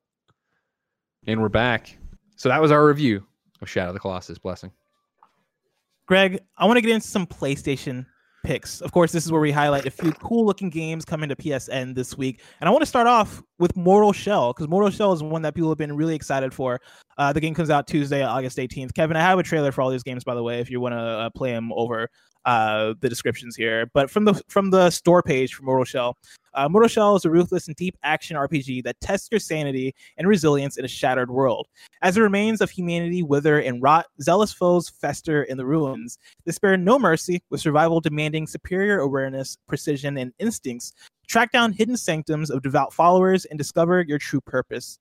[1.27, 1.99] And we're back.
[2.39, 3.27] So that was our review
[3.61, 4.71] of Shadow of the Colossus Blessing.
[6.07, 8.07] Greg, I want to get into some PlayStation
[8.45, 8.81] picks.
[8.81, 11.97] Of course, this is where we highlight a few cool looking games coming to PSN
[11.97, 12.41] this week.
[12.61, 15.57] And I want to start off with Mortal Shell because Mortal Shell is one that
[15.57, 16.81] people have been really excited for.
[17.19, 18.95] Uh, the game comes out Tuesday, August 18th.
[18.95, 20.93] Kevin, I have a trailer for all these games, by the way, if you want
[20.93, 22.09] to uh, play them over
[22.45, 23.91] uh, the descriptions here.
[23.93, 26.17] But from the from the store page for Mortal Shell,
[26.55, 30.27] uh, Mortal Shell is a ruthless and deep action RPG that tests your sanity and
[30.27, 31.69] resilience in a shattered world.
[32.03, 36.19] As the remains of humanity wither and rot, zealous foes fester in the ruins.
[36.45, 40.93] They spare no mercy, with survival demanding superior awareness, precision, and instincts.
[41.27, 44.99] Track down hidden sanctums of devout followers and discover your true purpose.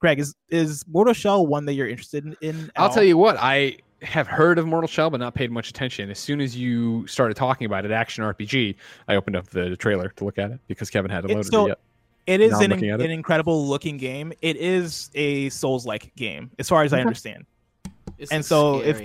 [0.00, 2.36] Greg, is is Mortal Shell one that you're interested in?
[2.40, 5.70] in I'll tell you what, I have heard of Mortal Shell, but not paid much
[5.70, 6.10] attention.
[6.10, 8.74] As soon as you started talking about it, action RPG,
[9.08, 11.64] I opened up the trailer to look at it because Kevin hadn't It's loaded so-
[11.64, 11.78] it yet.
[12.26, 13.10] It is an, looking an it.
[13.10, 14.32] incredible looking game.
[14.42, 17.46] It is a Souls like game, as far as I understand.
[18.18, 19.00] It's And like so if-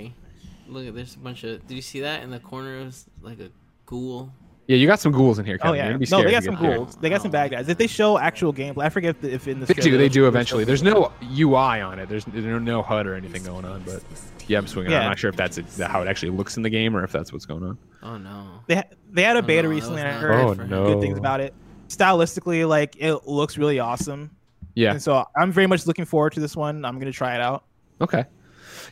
[0.66, 1.64] look at there's a bunch of.
[1.68, 2.80] Did you see that in the corner?
[2.80, 3.50] It was like a
[3.86, 4.32] ghoul.
[4.68, 5.58] Yeah, you got some ghouls in here.
[5.60, 5.70] Oh, Kevin.
[5.70, 6.76] Oh You're yeah, gonna be no, they got some get there.
[6.76, 6.96] ghouls.
[6.96, 7.68] They got some bad guys.
[7.68, 9.98] If they show actual gameplay, I forget if, if in the They do.
[9.98, 10.64] They do eventually.
[10.64, 12.08] There's no UI on it.
[12.08, 13.82] There's, there's no HUD or anything going on.
[13.82, 14.02] But
[14.46, 14.94] yeah, I'm swinging.
[14.94, 17.10] I'm not sure if that's it, how it actually looks in the game or if
[17.10, 17.78] that's what's going on.
[18.04, 18.60] Oh no.
[18.68, 20.86] They ha- they had a Oh, beta no, recently, and I heard Oh, no.
[20.86, 21.54] good things about it.
[21.88, 24.30] Stylistically, like it looks really awesome.
[24.74, 24.92] Yeah.
[24.92, 26.84] And so I'm very much looking forward to this one.
[26.84, 27.64] I'm gonna try it out.
[28.00, 28.24] Okay.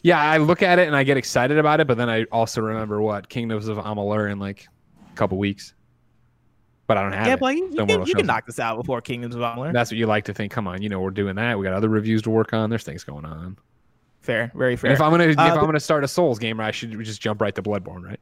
[0.03, 2.61] Yeah, I look at it and I get excited about it, but then I also
[2.61, 4.69] remember what Kingdoms of Amalur and like a
[5.15, 5.75] couple weeks.
[6.87, 7.41] But I don't have yeah, it.
[7.41, 9.73] but you, you can, you can knock this out before Kingdoms of Amalur.
[9.73, 10.51] That's what you like to think.
[10.51, 11.57] Come on, you know we're doing that.
[11.57, 12.69] We got other reviews to work on.
[12.69, 13.57] There's things going on.
[14.21, 14.93] Fair, very And fair.
[14.93, 17.41] if I'm gonna if Uh, I'm gonna start a Souls game, I should just jump
[17.41, 18.21] right to Bloodborne, right?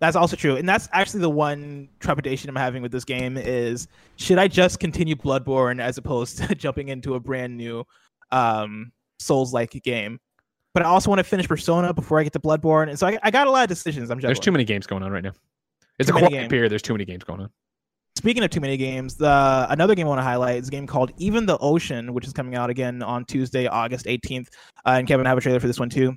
[0.00, 3.88] That's also true, and that's actually the one trepidation I'm having with this game is
[4.16, 7.84] should I just continue Bloodborne as opposed to jumping into a brand new
[8.32, 10.20] um, Souls-like game?
[10.74, 13.18] But I also want to finish Persona before I get to Bloodborne, and so I,
[13.22, 14.10] I got a lot of decisions.
[14.10, 15.32] I'm There's too many games going on right now.
[16.02, 16.48] It's Too a quiet games.
[16.50, 16.70] period.
[16.72, 17.50] There's too many games going on.
[18.16, 20.86] Speaking of too many games, the another game I want to highlight is a game
[20.86, 24.48] called Even the Ocean, which is coming out again on Tuesday, August 18th.
[24.84, 26.14] Uh, and Kevin, I have a trailer for this one too.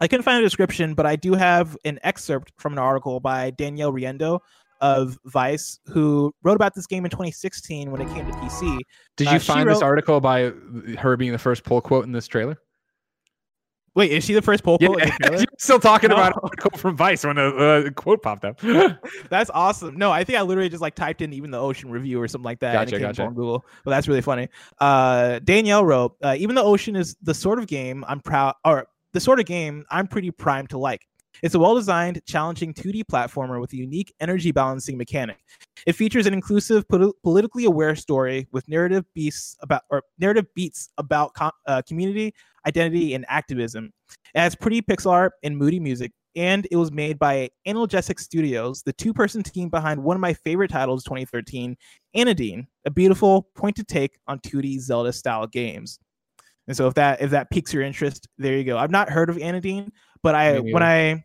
[0.00, 3.50] I couldn't find a description, but I do have an excerpt from an article by
[3.50, 4.40] Danielle Riendeau
[4.80, 8.78] of Vice, who wrote about this game in 2016 when it came to PC.
[9.16, 10.52] Did Uh, you she find this article by
[10.98, 12.58] her being the first pull quote in this trailer?
[13.94, 16.16] Wait, is she the first the Yeah, you're still talking No.
[16.16, 18.58] about an article from Vice when a uh, quote popped up.
[19.28, 19.96] That's awesome.
[19.98, 22.44] No, I think I literally just like typed in even the ocean review or something
[22.44, 22.74] like that.
[22.76, 23.22] and it came gotcha.
[23.22, 23.64] up on Google.
[23.84, 24.48] But that's really funny.
[24.78, 28.86] Uh, Danielle wrote, uh, even the ocean is the sort of game I'm proud, or
[29.12, 31.06] the sort of game I'm pretty primed to like.
[31.42, 35.38] It's a well-designed, challenging 2D platformer with a unique energy balancing mechanic.
[35.86, 40.90] It features an inclusive, poli- politically aware story with narrative beats about or narrative beats
[40.98, 41.32] about
[41.66, 42.34] uh, community,
[42.66, 43.90] identity, and activism.
[44.34, 48.82] It has pretty pixel art and moody music, and it was made by Analgesic Studios,
[48.82, 51.76] the two-person team behind one of my favorite titles, 2013,
[52.14, 55.98] Anodyne, a beautiful point-to take on 2D Zelda-style games.
[56.68, 58.78] And so, if that if that piques your interest, there you go.
[58.78, 59.90] I've not heard of Anodyne,
[60.22, 61.24] but I Me when I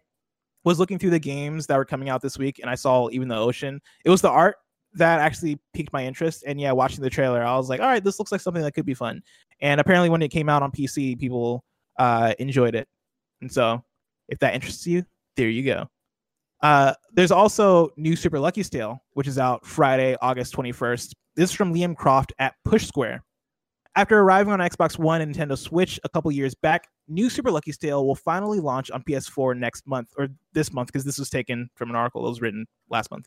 [0.63, 3.27] was looking through the games that were coming out this week, and I saw even
[3.27, 4.57] the ocean, it was the art
[4.93, 6.43] that actually piqued my interest.
[6.45, 8.73] And yeah, watching the trailer, I was like, all right, this looks like something that
[8.73, 9.21] could be fun.
[9.61, 11.63] And apparently, when it came out on PC, people
[11.97, 12.87] uh, enjoyed it.
[13.41, 13.83] And so,
[14.27, 15.05] if that interests you,
[15.35, 15.87] there you go.
[16.61, 21.13] Uh, there's also new Super Lucky Tale, which is out Friday, August 21st.
[21.35, 23.23] This is from Liam Croft at Push Square.
[23.97, 27.71] After arriving on Xbox One and Nintendo Switch a couple years back, new Super Lucky
[27.71, 31.67] Tale will finally launch on PS4 next month or this month because this was taken
[31.73, 33.25] from an article that was written last month.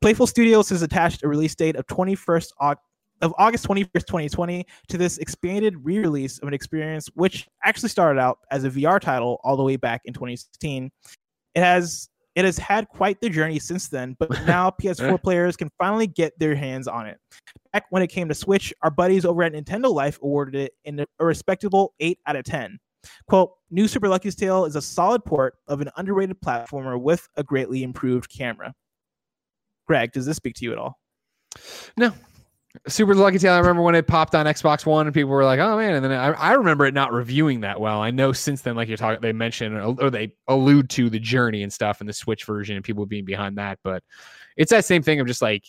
[0.00, 2.76] Playful Studios has attached a release date of 21st Au-
[3.20, 8.38] of August 21st, 2020 to this expanded re-release of an experience which actually started out
[8.50, 10.90] as a VR title all the way back in 2016.
[11.54, 15.70] It has it has had quite the journey since then, but now PS4 players can
[15.78, 17.18] finally get their hands on it.
[17.72, 21.00] Back when it came to Switch, our buddies over at Nintendo Life awarded it in
[21.00, 22.78] a respectable 8 out of 10.
[23.28, 27.42] Quote, New Super Lucky's Tale is a solid port of an underrated platformer with a
[27.42, 28.74] greatly improved camera.
[29.86, 30.98] Greg, does this speak to you at all?
[32.88, 33.52] Super Lucky Tale.
[33.52, 36.04] I remember when it popped on Xbox One and people were like, "Oh man!" And
[36.04, 38.00] then I, I remember it not reviewing that well.
[38.00, 41.62] I know since then, like you're talking, they mention or they allude to the journey
[41.62, 43.78] and stuff and the Switch version and people being behind that.
[43.82, 44.02] But
[44.56, 45.64] it's that same thing of just like,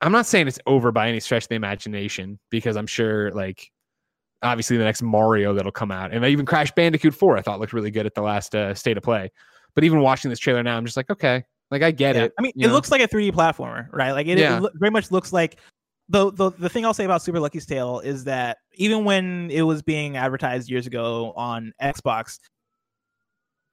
[0.00, 3.70] I'm not saying it's over by any stretch of the imagination because I'm sure like.
[4.44, 7.72] Obviously, the next Mario that'll come out, and even Crash Bandicoot 4, I thought looked
[7.72, 9.30] really good at the last uh, state of play.
[9.76, 12.24] But even watching this trailer now, I'm just like, okay, like I get Yeah.
[12.24, 12.32] it.
[12.36, 12.72] I mean, it know?
[12.72, 14.10] looks like a 3D platformer, right?
[14.10, 14.60] Like it, Yeah.
[14.60, 15.60] it very much looks like
[16.12, 19.62] the, the the thing I'll say about Super Lucky's Tale is that even when it
[19.62, 22.38] was being advertised years ago on Xbox,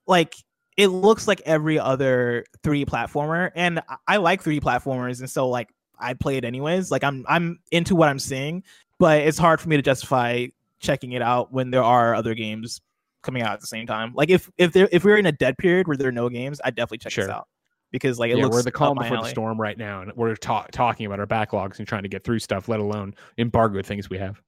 [0.07, 0.36] like
[0.78, 5.49] it looks like every other 3D platformer, and I- I like 3D platformers, and so
[5.49, 6.91] like I play it anyways.
[6.91, 8.64] Like I'm I'm into what I'm seeing,
[8.99, 10.48] but it's hard for me to justify
[10.80, 12.80] checking it out when there are other games
[13.22, 14.14] coming out at the same time.
[14.16, 16.61] Like if if there if we're in a dead period where there are no games,
[16.64, 17.48] I'd definitely check this out
[17.91, 20.36] because like it yeah, looks we're the calm before the storm right now, and we're
[20.36, 24.10] ta- talking about our backlogs and trying to get through stuff, let alone embargo things
[24.10, 24.41] we have.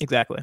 [0.00, 0.42] Exactly.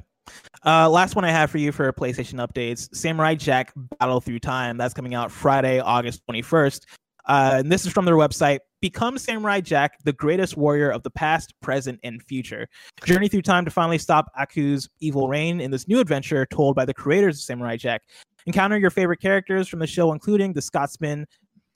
[0.65, 4.77] Uh, last one I have for you for PlayStation updates: Samurai Jack Battle Through Time.
[4.77, 6.85] That's coming out Friday, August twenty first.
[7.25, 8.59] Uh, and this is from their website.
[8.81, 12.67] Become Samurai Jack, the greatest warrior of the past, present, and future.
[13.03, 16.85] Journey through time to finally stop Aku's evil reign in this new adventure told by
[16.85, 18.01] the creators of Samurai Jack.
[18.45, 21.27] Encounter your favorite characters from the show, including the Scotsman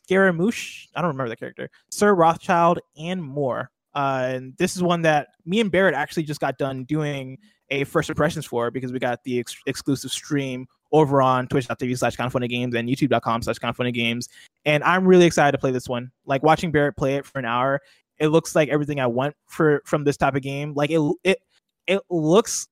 [0.03, 0.87] Scaramouche.
[0.95, 1.69] I don't remember the character.
[1.89, 3.71] Sir Rothschild, and more.
[3.95, 7.37] Uh, and this is one that me and Barrett actually just got done doing
[7.69, 12.15] a first impressions for because we got the ex- exclusive stream over on twitch.tv slash
[12.15, 14.29] kind of funny games and youtube.com slash kind of funny games.
[14.65, 16.11] And I'm really excited to play this one.
[16.25, 17.81] Like watching Barrett play it for an hour,
[18.19, 20.73] it looks like everything I want for from this type of game.
[20.73, 21.39] Like it it
[21.87, 22.67] it looks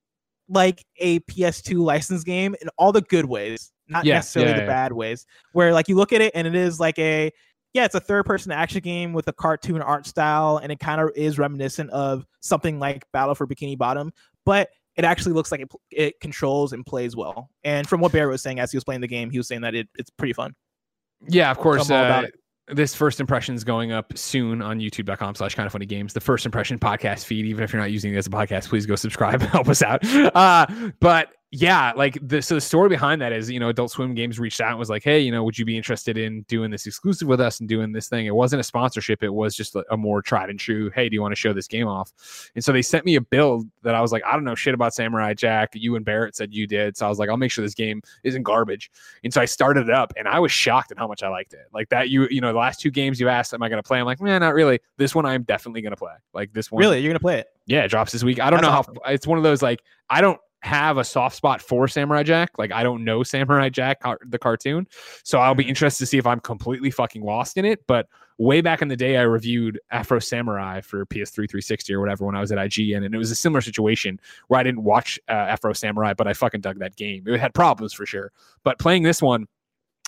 [0.47, 4.67] like a PS2 license game in all the good ways, not Yeah, necessarily yeah, the
[4.67, 5.25] bad ways.
[5.53, 7.31] Where like you look at it and it is like a
[7.73, 10.99] yeah, it's a third person action game with a cartoon art style, and it kind
[10.99, 14.11] of is reminiscent of something like Battle for Bikini Bottom,
[14.45, 17.49] but it actually looks like it, it controls and plays well.
[17.63, 19.61] And from what Barrett was saying as he was playing the game, he was saying
[19.61, 20.53] that it, it's pretty fun.
[21.27, 21.89] Yeah, of course.
[21.89, 22.27] I'm all about Uh,
[22.73, 26.13] this first impression is going up soon on youtube.com slash kind of funny games.
[26.13, 27.45] The first impression podcast feed.
[27.45, 29.41] Even if you're not using it as a podcast, please go subscribe.
[29.41, 30.03] Help us out.
[30.05, 34.13] Uh, but yeah, like the so the story behind that is, you know, Adult Swim
[34.13, 36.71] Games reached out and was like, hey, you know, would you be interested in doing
[36.71, 38.25] this exclusive with us and doing this thing?
[38.25, 41.21] It wasn't a sponsorship, it was just a, more tried and true, hey, do you
[41.21, 42.11] want to show this game off?
[42.55, 44.73] And so they sent me a build that I was like, I don't know shit
[44.73, 45.71] about Samurai Jack.
[45.73, 46.95] You and Barrett said you did.
[46.95, 48.89] So I was like, I'll make sure this game isn't garbage.
[49.23, 51.53] And so I started it up and I was shocked at how much I liked
[51.53, 51.65] it.
[51.73, 53.87] Like that, you, you know, the last two games you asked, am I going to
[53.87, 53.99] play?
[53.99, 54.79] I'm like, man, not really.
[54.97, 56.13] This one I'm definitely going to play.
[56.33, 56.79] Like this one.
[56.79, 57.47] Really, you're gonna play it?
[57.65, 58.39] Yeah, it drops this week.
[58.39, 61.35] I don't That's know how it's one of those like I don't have a soft
[61.35, 62.51] spot for Samurai Jack.
[62.57, 64.87] Like I don't know Samurai Jack the cartoon,
[65.23, 65.69] so I'll be Mhm.
[65.69, 67.85] interested to see if I'm completely fucking lost in it.
[67.87, 68.07] But
[68.37, 72.35] way back in the day, I reviewed Afro Samurai for PS3 360 or whatever when
[72.35, 75.31] I was at IGN, and it was a similar situation where I didn't watch uh,
[75.33, 77.23] Afro Samurai, but I fucking dug that game.
[77.27, 78.31] It had problems for sure,
[78.63, 79.47] but playing this one,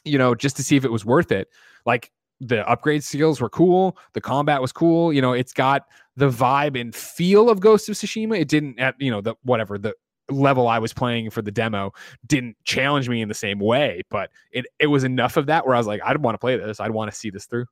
[0.06, 1.48] you know, just to see if it was worth it,
[1.86, 2.12] like
[2.42, 5.14] the upgrade skills were cool, the combat was cool.
[5.14, 8.38] You know, it's got the vibe and feel of Ghost of Tsushima.
[8.40, 9.94] It didn't at you know the whatever the
[10.30, 11.92] level I was playing for the demo
[12.28, 15.76] didn't challenge me in the same way, but it it was enough of that where
[15.76, 16.80] I was like, I'd want to play this.
[16.80, 17.66] I'd want to see this through.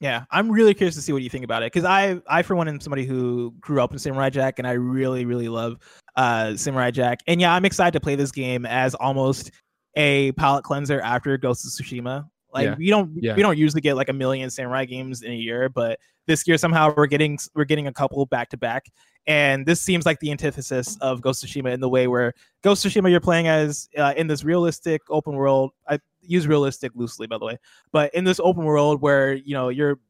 [0.00, 2.56] Yeah, I'm really curious to see what you think about it because I, I for
[2.56, 5.76] one, am somebody who grew up in Samurai Jack, and I really, really love
[6.16, 7.20] uh, Samurai Jack.
[7.28, 9.52] And yeah, I'm excited to play this game as almost
[9.94, 12.24] a palate cleanser after Ghost of Tsushima.
[12.52, 12.74] Like Yeah.
[12.76, 13.36] we don't Yeah.
[13.36, 16.58] we don't usually get like a million samurai games in a year, but this year
[16.58, 18.86] somehow we're getting we're getting a couple back to back.
[19.26, 22.84] And this seems like the antithesis of Ghost of Tsushima in the way where Ghost
[22.84, 25.70] of Tsushima you're playing as uh, in this realistic open world.
[25.88, 27.58] I use realistic loosely, by the way,
[27.92, 30.00] but in this open world where you know you're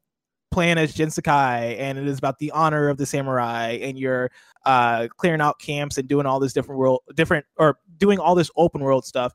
[0.51, 4.31] playing as Jin Sakai and it is about the honor of the samurai and you're
[4.67, 8.51] uh, clearing out camps and doing all this different world different or doing all this
[8.57, 9.35] open world stuff.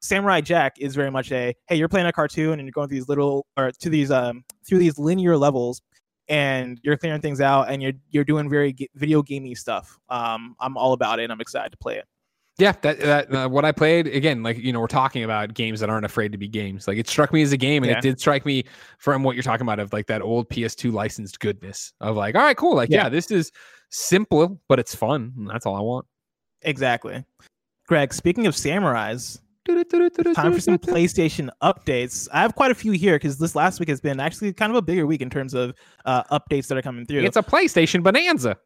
[0.00, 2.98] Samurai Jack is very much a hey, you're playing a cartoon and you're going through
[2.98, 5.82] these little or to these um through these linear levels
[6.28, 9.98] and you're clearing things out and you're you're doing very ga- video gamey stuff.
[10.08, 12.04] Um, I'm all about it and I'm excited to play it.
[12.58, 15.78] Yeah, that, that uh, what I played again, like you know, we're talking about games
[15.80, 16.88] that aren't afraid to be games.
[16.88, 17.98] Like it struck me as a game, and Yeah.
[17.98, 18.64] it did strike me
[18.98, 22.40] from what you're talking about of like that old PS2 licensed goodness of like, all
[22.42, 23.08] right, cool, like yeah, Yeah.
[23.10, 23.52] this is
[23.90, 25.34] simple, but it's fun.
[25.36, 26.06] And that's all I want.
[26.62, 27.24] Exactly.
[27.88, 29.38] Greg, speaking of samurais,
[30.34, 32.28] time for some PlayStation updates.
[32.32, 34.76] I have quite a few here because this last week has been actually kind of
[34.76, 35.74] a bigger week in terms of
[36.04, 37.22] uh, updates that are coming through.
[37.22, 38.56] It's a PlayStation bonanza.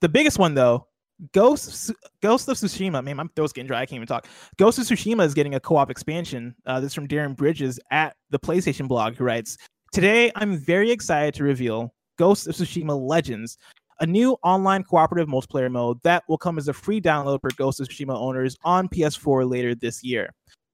[0.00, 0.86] the biggest one though,
[1.32, 3.02] Ghost Ghost of Tsushima.
[3.02, 3.80] Man, my throat's getting dry.
[3.80, 4.26] I can't even talk.
[4.58, 6.54] Ghost of Tsushima is getting a co-op expansion.
[6.66, 9.56] Uh, this is from Darren Bridges at the PlayStation blog, who writes,
[9.92, 13.58] "Today, I'm very excited to reveal Ghost of Tsushima Legends."
[14.00, 17.78] A new online cooperative multiplayer mode that will come as a free download for Ghost
[17.78, 20.30] of Tsushima owners on PS4 later this year.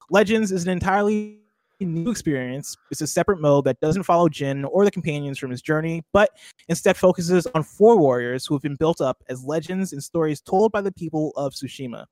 [0.09, 1.37] Legends is an entirely
[1.79, 2.75] new experience.
[2.89, 6.31] It's a separate mode that doesn't follow Jin or the companions from his journey, but
[6.67, 10.71] instead focuses on four warriors who have been built up as legends and stories told
[10.71, 12.05] by the people of Tsushima.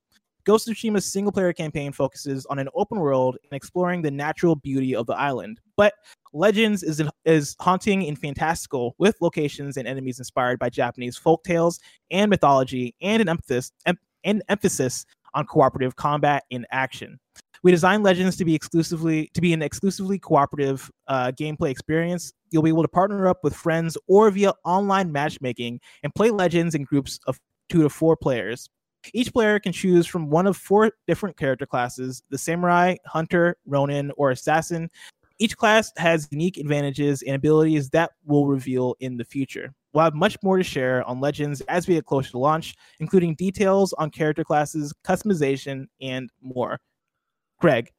[0.50, 4.56] Ghost of Tsushima's single player campaign focuses on an open world and exploring the natural
[4.56, 5.60] beauty of the island.
[5.78, 5.94] But
[6.34, 11.80] Legends is, is haunting and fantastical with locations and enemies inspired by Japanese folk tales
[12.10, 15.06] and mythology and an emphasis, em- emphasis
[15.36, 17.20] on cooperative combat and action.
[17.62, 22.34] We designed Legends to be exclusively to be an exclusively cooperative uh, gameplay experience.
[22.50, 26.74] You'll be able to partner up with friends or via online matchmaking and play Legends
[26.74, 27.40] in groups of
[27.70, 28.68] two to four players.
[29.14, 34.12] Each player can choose from one of four different character classes: the samurai, hunter, ronin,
[34.18, 34.90] or assassin.
[35.42, 39.74] Each class has unique advantages and abilities that will reveal in the future.
[39.94, 43.36] We'll have much more to share on Legends as we get closer to launch, including
[43.36, 46.78] details on character classes, customization, and more.
[47.62, 47.90] Greg,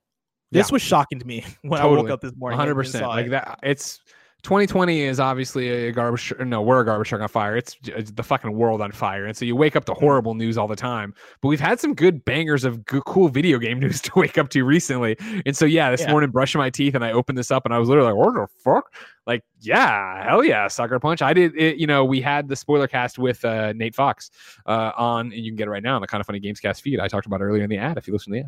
[0.53, 0.73] this Yeah.
[0.75, 2.59] was shocking to me when I woke up this morning.
[2.59, 3.31] 100 percent like it.
[3.31, 4.01] that it's
[4.43, 7.57] 2020 is obviously a garbage no we're a garbage truck on fire.
[7.57, 9.27] It's, it's the fucking world on fire.
[9.27, 11.15] And so you wake up to horrible news all the time.
[11.41, 14.49] But we've had some good bangers of good, cool video game news to wake up
[14.51, 15.17] to recently.
[15.47, 16.11] And so yeah this Yeah.
[16.11, 18.35] morning brushing my teeth and i opened this up and i was literally like what
[18.35, 18.93] the fuck?
[19.27, 21.23] Like yeah hell yeah sucker punch.
[21.23, 24.31] I did it you know we had the spoiler cast with uh, nate fox
[24.67, 26.59] uh, on and you can get it right now on the kind of funny games
[26.61, 28.45] cast feed i talked about earlier in the ad if you listen to the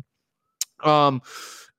[0.87, 0.89] ad.
[0.89, 1.21] Um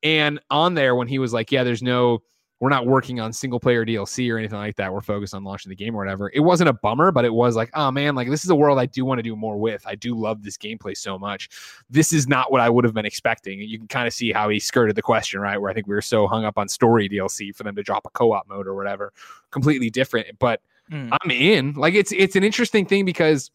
[0.02, 2.22] and on there when he was like yeah there's no
[2.60, 4.92] we're not working on single player DLC or anything like that.
[4.92, 6.30] We're focused on launching the game or whatever.
[6.32, 8.78] It wasn't a bummer, but it was like, oh man, like this is a world
[8.78, 9.84] I do want to do more with.
[9.86, 11.50] I do love this gameplay so much.
[11.90, 13.60] This is not what I would have been expecting.
[13.60, 15.58] And you can kind of see how he skirted the question, right?
[15.60, 18.06] Where I think we were so hung up on story DLC for them to drop
[18.06, 19.12] a co-op mode or whatever.
[19.50, 20.38] Completely different.
[20.38, 20.60] But
[20.90, 21.16] Mm.
[21.22, 21.72] I'm in.
[21.72, 23.50] Like it's it's an interesting thing because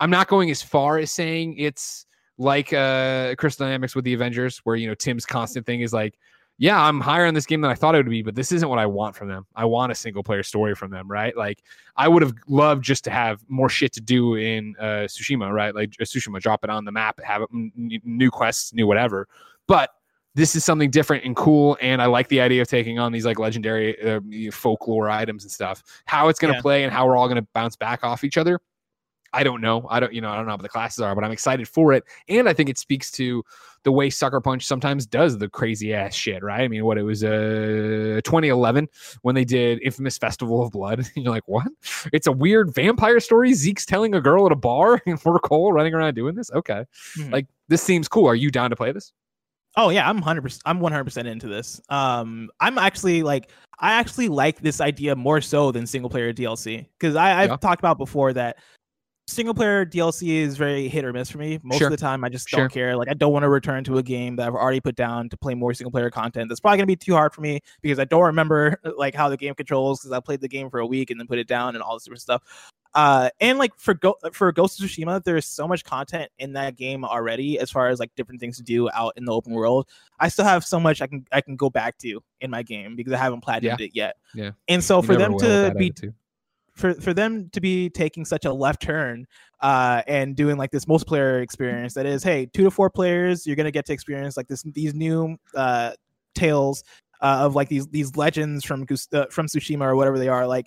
[0.00, 2.06] I'm not going as far as saying it's
[2.36, 6.18] like uh Crystal Dynamics with the Avengers, where you know Tim's constant thing is like,
[6.58, 8.68] yeah, I'm higher on this game than I thought it would be, but this isn't
[8.68, 9.46] what I want from them.
[9.54, 11.36] I want a single player story from them, right?
[11.36, 11.62] Like
[11.96, 15.74] I would have loved just to have more shit to do in uh Tsushima, right?
[15.74, 17.72] Like uh, Tsushima, drop it on the map, have it, n-
[18.04, 19.28] new quests, new whatever.
[19.68, 19.90] But
[20.34, 23.24] this is something different and cool, and I like the idea of taking on these
[23.24, 24.20] like legendary uh,
[24.52, 25.82] folklore items and stuff.
[26.06, 26.62] How it's going to Yeah.
[26.62, 28.60] play and how we're all going to bounce back off each other.
[29.32, 29.86] I don't know.
[29.90, 31.92] I don't, you know, I don't know what the classes are, but I'm excited for
[31.92, 32.04] it.
[32.28, 33.44] And I think it speaks to
[33.84, 36.62] the way Sucker Punch sometimes does the crazy ass shit, right?
[36.62, 38.88] I mean, what it was uh 2011
[39.22, 40.98] when they did Infamous Festival of Blood.
[41.00, 41.66] And you're like, what?
[42.12, 43.52] It's a weird vampire story.
[43.54, 46.50] Zeke's telling a girl at a bar and we're Cole running around doing this.
[46.52, 46.84] Okay.
[47.18, 47.32] Mhm.
[47.32, 48.26] Like this seems cool.
[48.26, 49.12] Are you down to play this?
[49.76, 50.62] Oh yeah, I'm hundred percent.
[50.66, 51.80] I'm one hundred percent into this.
[51.88, 56.86] Um, I'm actually like, I actually like this idea more so than single player DLC
[56.98, 57.56] because I I've Yeah.
[57.58, 58.56] talked about before that
[59.28, 61.60] single player DLC is very hit or miss for me.
[61.62, 61.88] Most Sure.
[61.88, 62.60] of the time, I just Sure.
[62.60, 62.96] don't care.
[62.96, 65.36] Like, I don't want to return to a game that I've already put down to
[65.36, 66.48] play more single player content.
[66.48, 69.36] That's probably gonna be too hard for me because I don't remember like how the
[69.36, 71.74] game controls because I played the game for a week and then put it down
[71.76, 72.42] and all this different stuff.
[72.94, 76.76] Uh, and like for Go- for Ghost of Tsushima, there's so much content in that
[76.76, 79.86] game already as far as like different things to do out in the open world.
[80.18, 82.96] I still have so much I can I can go back to in my game
[82.96, 84.16] because I haven't platinumed it yet.
[84.34, 84.52] Yeah.
[84.68, 85.92] And so You for them to be.
[86.78, 89.26] For for them to be taking such a left turn
[89.60, 93.56] uh and doing like this multiplayer experience that is hey two to four players you're
[93.56, 95.90] gonna get to experience like this these new uh
[96.34, 96.84] tales
[97.20, 100.46] uh, of like these these legends from uh, from Tsushima or whatever they are.
[100.46, 100.66] Like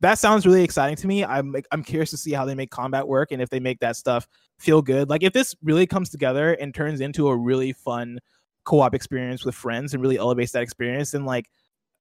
[0.00, 1.24] that sounds really exciting to me.
[1.24, 3.96] I'm I'm curious to see how they make combat work and if they make that
[3.96, 4.26] stuff
[4.58, 5.10] feel good.
[5.10, 8.18] Like if this really comes together and turns into a really fun
[8.64, 11.46] co-op experience with friends and really elevates that experience and like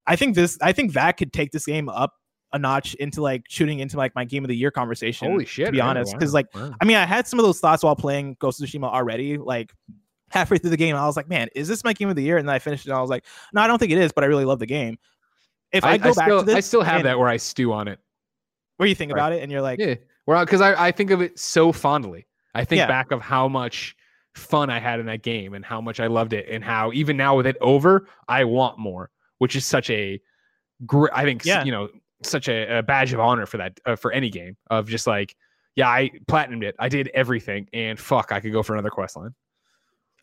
[0.06, 2.14] I think this I think that could take this game up
[2.54, 5.30] a notch into like shooting into like my game of the year conversation.
[5.30, 5.66] Holy shit!
[5.68, 6.38] To be honest, because Wow.
[6.38, 6.74] like Wow.
[6.82, 9.38] I mean, I had some of those thoughts while playing Ghost of Tsushima already.
[9.38, 9.74] Like
[10.30, 12.38] halfway through the game, I was like, man, is this my game of the year?
[12.38, 12.90] And then I finished it.
[12.90, 14.66] and I was like, no, I don't think it is, but I really love the
[14.66, 14.98] game.
[15.72, 17.72] If I, go back still, to this, I still have and- that where I stew
[17.74, 18.00] on it.
[18.78, 19.18] where you think Right.
[19.20, 19.96] about it, and you're like, Yeah,
[20.26, 22.28] well, because I, I think of it so fondly.
[22.56, 22.88] I think Yeah.
[22.88, 23.96] back of how much
[24.36, 27.18] fun I had in that game and how much I loved it, and how even
[27.18, 29.10] now with it over, I want more,
[29.40, 30.22] which is such a
[30.86, 31.12] great.
[31.16, 31.64] I think Yeah.
[31.64, 31.90] you know
[32.24, 35.36] such a, a badge of honor for that uh, for any game of just like
[35.78, 39.16] yeah, I platinumed it, I did everything, and fuck, I could go for another quest
[39.16, 39.36] line.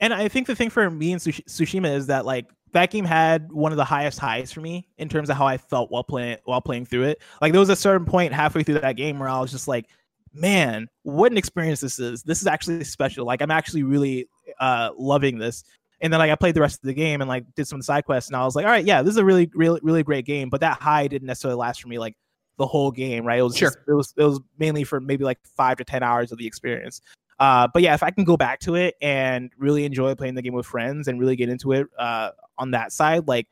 [0.01, 3.05] And I think the thing for me and Tsush- Tsushima is that like that game
[3.05, 6.03] had one of the highest highs for me in terms of how I felt while
[6.03, 7.23] playing while playing through it.
[7.41, 9.87] Like there was a certain point halfway through that game where I was just like,
[10.33, 12.25] man, what an experience this is.
[12.25, 13.25] This is actually special.
[13.25, 15.63] Like I'm actually really uh loving this.
[16.05, 18.05] And then like I played the rest of the game and like did some side
[18.05, 20.27] quests and I was like, all right, yeah, this is a really really really great
[20.27, 20.51] game.
[20.51, 22.15] But that high didn't necessarily last for me like
[22.59, 23.41] the whole game, right?
[23.41, 23.71] It was Sure.
[23.71, 26.47] just, it was it was mainly for maybe like five to ten hours of the
[26.47, 27.01] experience.
[27.41, 30.43] Uh, but yeah, if I can go back to it and really enjoy playing the
[30.43, 33.49] game with friends and really get into it uh, on that side, like,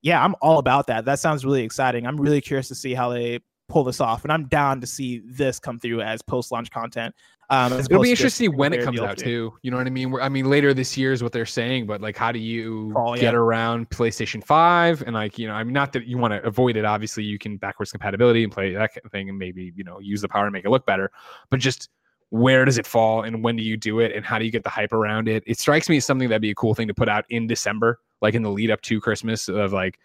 [0.00, 1.04] yeah, I'm all about that.
[1.04, 2.06] That sounds really exciting.
[2.06, 5.22] I'm really curious to see how they pull this off, and I'm down to see
[5.26, 7.14] this come through as post-launch content.
[7.50, 9.52] Um, It'll be interesting when it comes out too.
[9.62, 10.12] You know what I mean?
[10.12, 12.92] We're- I mean, later this year is what they're saying, but like, how do you
[12.96, 13.32] Oh, get yeah.
[13.32, 15.02] around PlayStation Five?
[15.02, 16.84] And like, you know, I mean, not that you want to avoid it.
[16.84, 19.98] Obviously, you can backwards compatibility and play that kind of thing, and maybe you know
[19.98, 21.10] use the power to make it look better.
[21.50, 21.88] But just
[22.28, 24.62] where does it fall, and when do you do it, and how do you get
[24.62, 25.42] the hype around it?
[25.46, 27.98] It strikes me as something that'd be a cool thing to put out in December,
[28.22, 29.48] like in the lead up to Christmas.
[29.48, 29.98] Of like,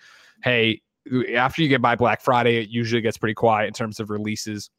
[0.44, 0.82] hey,
[1.36, 4.72] after you get by Black Friday, it usually gets pretty quiet in terms of releases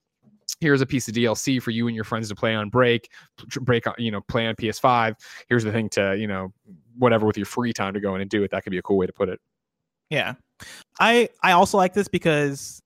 [0.60, 3.10] here's a piece of DLC for you and your friends to play on break,
[3.60, 5.14] break on, you know, play on PS5.
[5.48, 6.52] Here's the thing to, you know,
[6.98, 8.50] whatever with your free time to go in and do it.
[8.50, 9.40] That could be a cool way to put it.
[10.10, 10.34] Yeah,
[11.00, 12.80] I I also like this because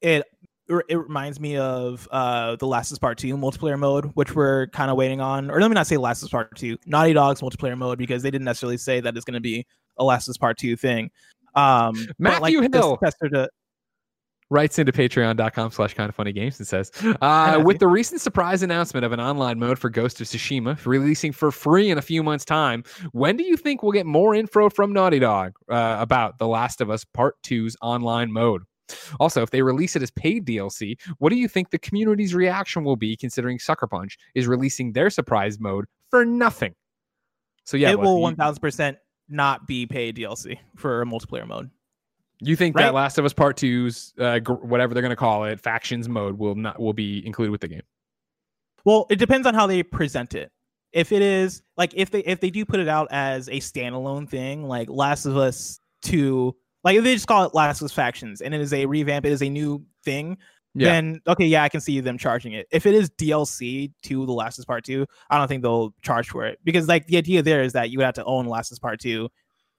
[0.00, 0.24] it
[0.88, 4.68] it reminds me of uh the Last of Us Part Two multiplayer mode, which we're
[4.68, 5.50] kind of waiting on.
[5.50, 8.22] Or let me not say Last of Us Part Two, Naughty Dog's multiplayer mode, because
[8.22, 9.66] they didn't necessarily say that it's going to be
[9.98, 11.10] a Last of Us Part Two thing.
[11.56, 12.98] Um, Matthew like, Hill.
[12.98, 13.48] to
[14.50, 16.90] Writes into patreon.com slash kind of funny games and says,
[17.20, 21.30] uh, with the recent surprise announcement of an online mode for Ghost of Tsushima releasing
[21.30, 22.82] for free in a few months' time,
[23.12, 26.80] when do you think we'll get more info from Naughty Dog uh, about The Last
[26.80, 28.62] of Us Part 2's online mode?
[29.20, 32.82] Also, if they release it as paid DLC, what do you think the community's reaction
[32.82, 36.74] will be considering Sucker Punch is releasing their surprise mode for nothing?
[37.64, 38.98] So yeah, it will one thousand percent
[39.28, 41.70] not be paid DLC for a multiplayer mode.
[42.40, 42.84] You think Right?
[42.84, 46.08] that Last of Us Part Two's uh, gr- whatever they're going to call it, factions
[46.08, 47.82] mode will not will be included with the game?
[48.84, 50.50] Well, it depends on how they present it.
[50.92, 54.28] If it is like if they if they do put it out as a standalone
[54.28, 57.92] thing, like Last of Us Two, like if they just call it Last of Us
[57.92, 60.38] Factions, and it is a revamp, it is a new thing.
[60.74, 60.92] Yeah.
[60.92, 62.66] Then okay, yeah, I can see them charging it.
[62.70, 65.94] If it is DLC to The Last of Us Part Two, I don't think they'll
[66.02, 68.46] charge for it because like the idea there is that you would have to own
[68.46, 69.28] Last of Us Part Two,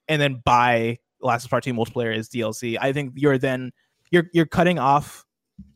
[0.08, 2.78] and then buy Last of Part Two multiplayer is DLC.
[2.80, 3.72] I think you're then
[4.12, 5.26] you're you're cutting off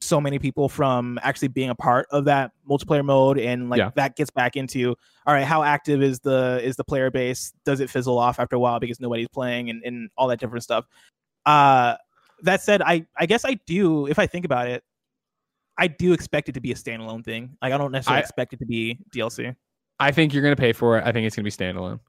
[0.01, 3.91] so many people from actually being a part of that multiplayer mode and like Yeah.
[3.95, 4.95] that gets back into
[5.27, 8.55] all right how active is the is the player base does it fizzle off after
[8.55, 10.87] a while because nobody's playing and, and all that different stuff
[11.45, 11.95] uh
[12.41, 14.83] that said i i guess i do if i think about it
[15.77, 18.53] i do expect it to be a standalone thing like i don't necessarily I- expect
[18.53, 19.55] it to be dlc
[19.99, 21.05] I think you're going to pay for it.
[21.05, 21.99] I think it's going to be standalone.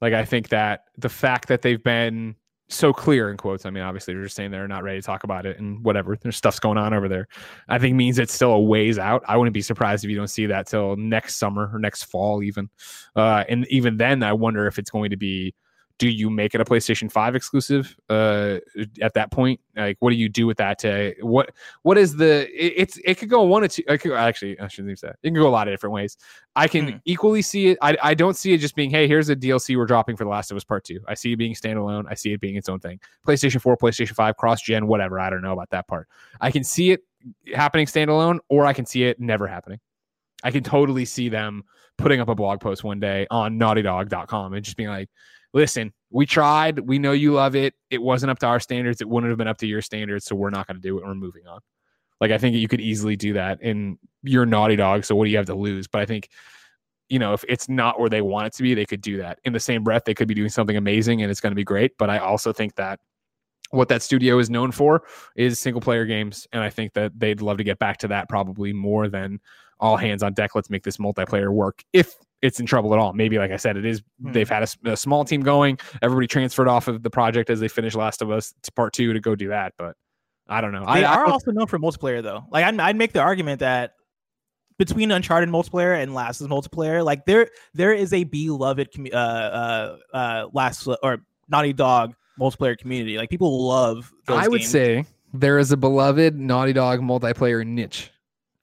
[0.00, 2.34] Like I think that the fact that they've been
[2.74, 3.66] so clear in quotes.
[3.66, 6.16] I mean, obviously they're just saying they're not ready to talk about it and whatever.
[6.16, 7.28] There's stuff's going on over there.
[7.68, 9.22] I think means it's still a ways out.
[9.26, 12.42] I wouldn't be surprised if you don't see that till next summer or next fall
[12.42, 12.70] even.
[13.14, 15.54] Uh, and even then, I wonder if it's going to be
[15.98, 18.58] do you make it a PlayStation 5 exclusive uh,
[19.00, 19.60] at that point?
[19.76, 20.78] Like, what do you do with that?
[20.80, 21.50] To what
[21.82, 23.82] what is the it, it's it could go one or two.
[23.88, 25.16] I could, actually, I shouldn't say that.
[25.22, 26.16] It can go a lot of different ways.
[26.56, 27.00] I can Mhm.
[27.04, 27.78] equally see it.
[27.82, 30.30] I, I don't see it just being, hey, here's a DLC we're dropping for The
[30.30, 31.00] Last of Us Part Two.
[31.08, 32.04] I see it being standalone.
[32.10, 33.00] I see it being its own thing.
[33.26, 35.18] PlayStation 4, PlayStation 5, cross gen, whatever.
[35.20, 36.08] I don't know about that part.
[36.40, 37.00] I can see it
[37.54, 39.78] happening standalone, or I can see it never happening.
[40.44, 41.62] I can totally see them
[41.98, 45.08] putting up a blog post one day on naughtydog.com and just being like,
[45.52, 46.78] listen, we tried.
[46.80, 47.74] We know you love it.
[47.90, 49.00] It wasn't up to our standards.
[49.00, 50.24] It wouldn't have been up to your standards.
[50.26, 51.04] So we're not going to do it.
[51.04, 51.60] We're moving on.
[52.20, 55.04] Like, I think you could easily do that in your Naughty Dog.
[55.04, 55.88] So what do you have to lose?
[55.88, 56.28] But I think,
[57.08, 59.40] you know, if it's not where they want it to be, they could do that.
[59.44, 61.64] In the same breath, they could be doing something amazing and it's going to be
[61.64, 61.98] great.
[61.98, 63.00] But I also think that
[63.70, 65.02] what that studio is known for
[65.34, 66.46] is single player games.
[66.52, 69.40] And I think that they'd love to get back to that probably more than
[69.80, 70.54] all hands on deck.
[70.54, 71.82] Let's make this multiplayer work.
[71.92, 74.02] If it's in trouble at all, maybe like I said, it is.
[74.22, 74.32] Hmm.
[74.32, 75.78] They've had a small team going.
[76.02, 79.12] Everybody transferred off of the project as they finished Last of Us to Part Two
[79.12, 79.72] to go do that.
[79.78, 79.96] But
[80.48, 80.80] I don't know.
[80.80, 82.44] They I, I are don't- also known for multiplayer though.
[82.50, 83.92] Like I'd, I'd make the argument that
[84.78, 89.14] between Uncharted multiplayer and Last of Us multiplayer, like there there is a beloved commu-
[89.14, 93.18] uh uh uh Last or Naughty Dog multiplayer community.
[93.18, 94.10] Like people love.
[94.26, 94.70] Those I would games.
[94.70, 95.04] say
[95.34, 98.10] there is a beloved Naughty Dog multiplayer niche.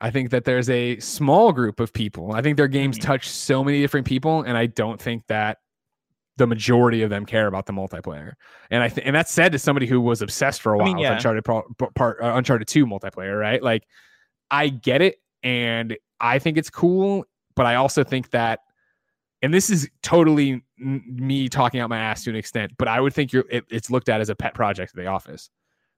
[0.01, 2.31] I think that there's a small group of people.
[2.31, 3.01] I think their games Mhm.
[3.01, 5.57] touch so many different people, and I don't think that
[6.37, 8.33] the majority of them care about the multiplayer.
[8.71, 10.97] And I th- and that's said to somebody who was obsessed for a while mean,
[10.99, 11.11] with.
[11.11, 11.63] Uncharted pro-
[11.95, 13.61] part uh, Uncharted Two multiplayer, right?
[13.61, 13.83] Like,
[14.49, 18.59] I get it, and I think it's cool, but I also think that,
[19.41, 23.01] and this is totally n- me talking out my ass to an extent, but I
[23.01, 25.49] would think you're it, it's looked at as a pet project at the office.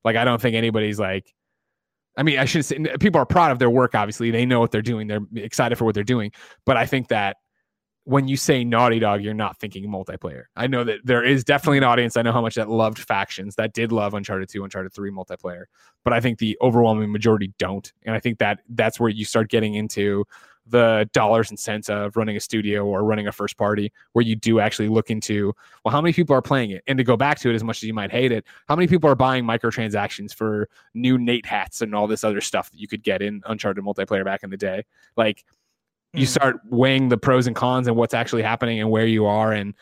[0.04, 1.32] Like, I don't think anybody's like.
[2.18, 3.96] I mean, I shouldn't say people are proud of their work.
[3.96, 5.08] Obviously, they know what they're doing.
[5.08, 6.32] They're excited for what they're doing.
[6.66, 7.38] But I think that
[8.04, 10.44] when you say Naughty Dog, you're not thinking multiplayer.
[10.56, 12.18] I know that there is definitely an audience.
[12.18, 15.66] I know how much that loved factions, that did love Uncharted 2, Uncharted 3 multiplayer.
[16.04, 17.92] But I think the overwhelming majority don't.
[18.06, 20.26] And I think that that's where you start getting into
[20.72, 24.36] the dollars and cents of running a studio or running a first party, where you
[24.36, 25.54] do actually look into,
[25.86, 26.84] well, how many people are playing it?
[26.88, 28.88] And to go back to it, as much as you might hate it, how many
[28.88, 32.88] people are buying microtransactions for new Nate hats and all this other stuff that you
[32.88, 34.84] could get in Uncharted multiplayer back in the day?
[35.16, 35.44] Like,
[36.14, 36.30] you Mhm.
[36.30, 39.74] start weighing the pros and cons and what's actually happening and where you are and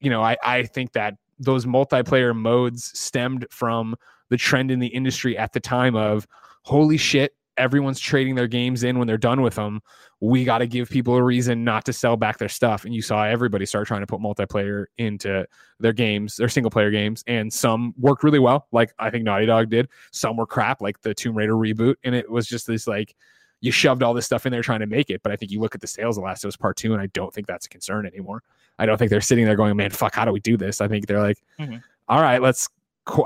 [0.00, 3.96] you know i i think that those multiplayer modes stemmed from
[4.28, 6.28] the trend in the industry at the time of
[6.62, 9.80] holy shit everyone's trading their games in when they're done with them
[10.20, 13.02] we got to give people a reason not to sell back their stuff and you
[13.02, 15.44] saw everybody start trying to put multiplayer into
[15.80, 19.46] their games their single player games and some worked really well like i think naughty
[19.46, 22.86] dog did some were crap like the tomb raider reboot and it was just this
[22.86, 23.14] like
[23.62, 25.22] you shoved all this stuff in there trying to make it.
[25.22, 27.00] But I think you look at the sales of Last of Us Part Two, and
[27.00, 28.42] I don't think that's a concern anymore.
[28.80, 30.88] I don't think they're sitting there going, "Man, fuck, how do we do this?" I
[30.88, 31.80] think they're like, Mhm.
[32.08, 32.68] "All right, let's."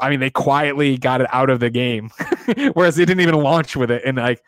[0.01, 2.11] I mean, they quietly got it out of the game,
[2.73, 4.03] whereas they didn't even launch with it.
[4.05, 4.43] And like,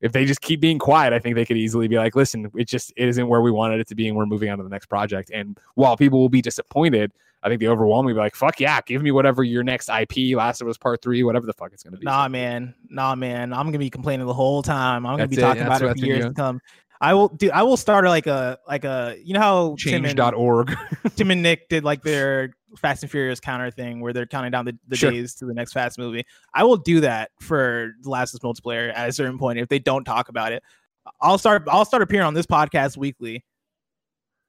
[0.00, 2.66] if they just keep being quiet, I think they could easily be like, "Listen, it
[2.66, 4.70] just it isn't where we wanted it to be, and we're moving on to the
[4.70, 7.12] next project." And while people will be disappointed,
[7.42, 10.62] I think the overwhelming be like, "Fuck yeah, give me whatever your next IP, Last
[10.62, 12.74] of Us Part Three, whatever the fuck it's gonna be." Nah, man.
[12.88, 13.52] Nah, man.
[13.52, 15.04] I'm gonna be complaining the whole time.
[15.04, 15.44] I'm gonna That's be it.
[15.44, 16.60] talking That's about it for years to come.
[17.02, 17.50] I will do.
[17.50, 20.76] I will start like a like a you know how Tim and, Change.org.
[21.16, 24.64] Tim and Nick did like their Fast and Furious counter thing where they're counting down
[24.64, 25.10] the, the Sure.
[25.10, 26.24] days to the next Fast movie.
[26.54, 29.68] I will do that for The Last of Us multiplayer at a certain point if
[29.68, 30.62] they don't talk about it.
[31.20, 31.64] I'll start.
[31.68, 33.44] I'll start appearing on this podcast weekly,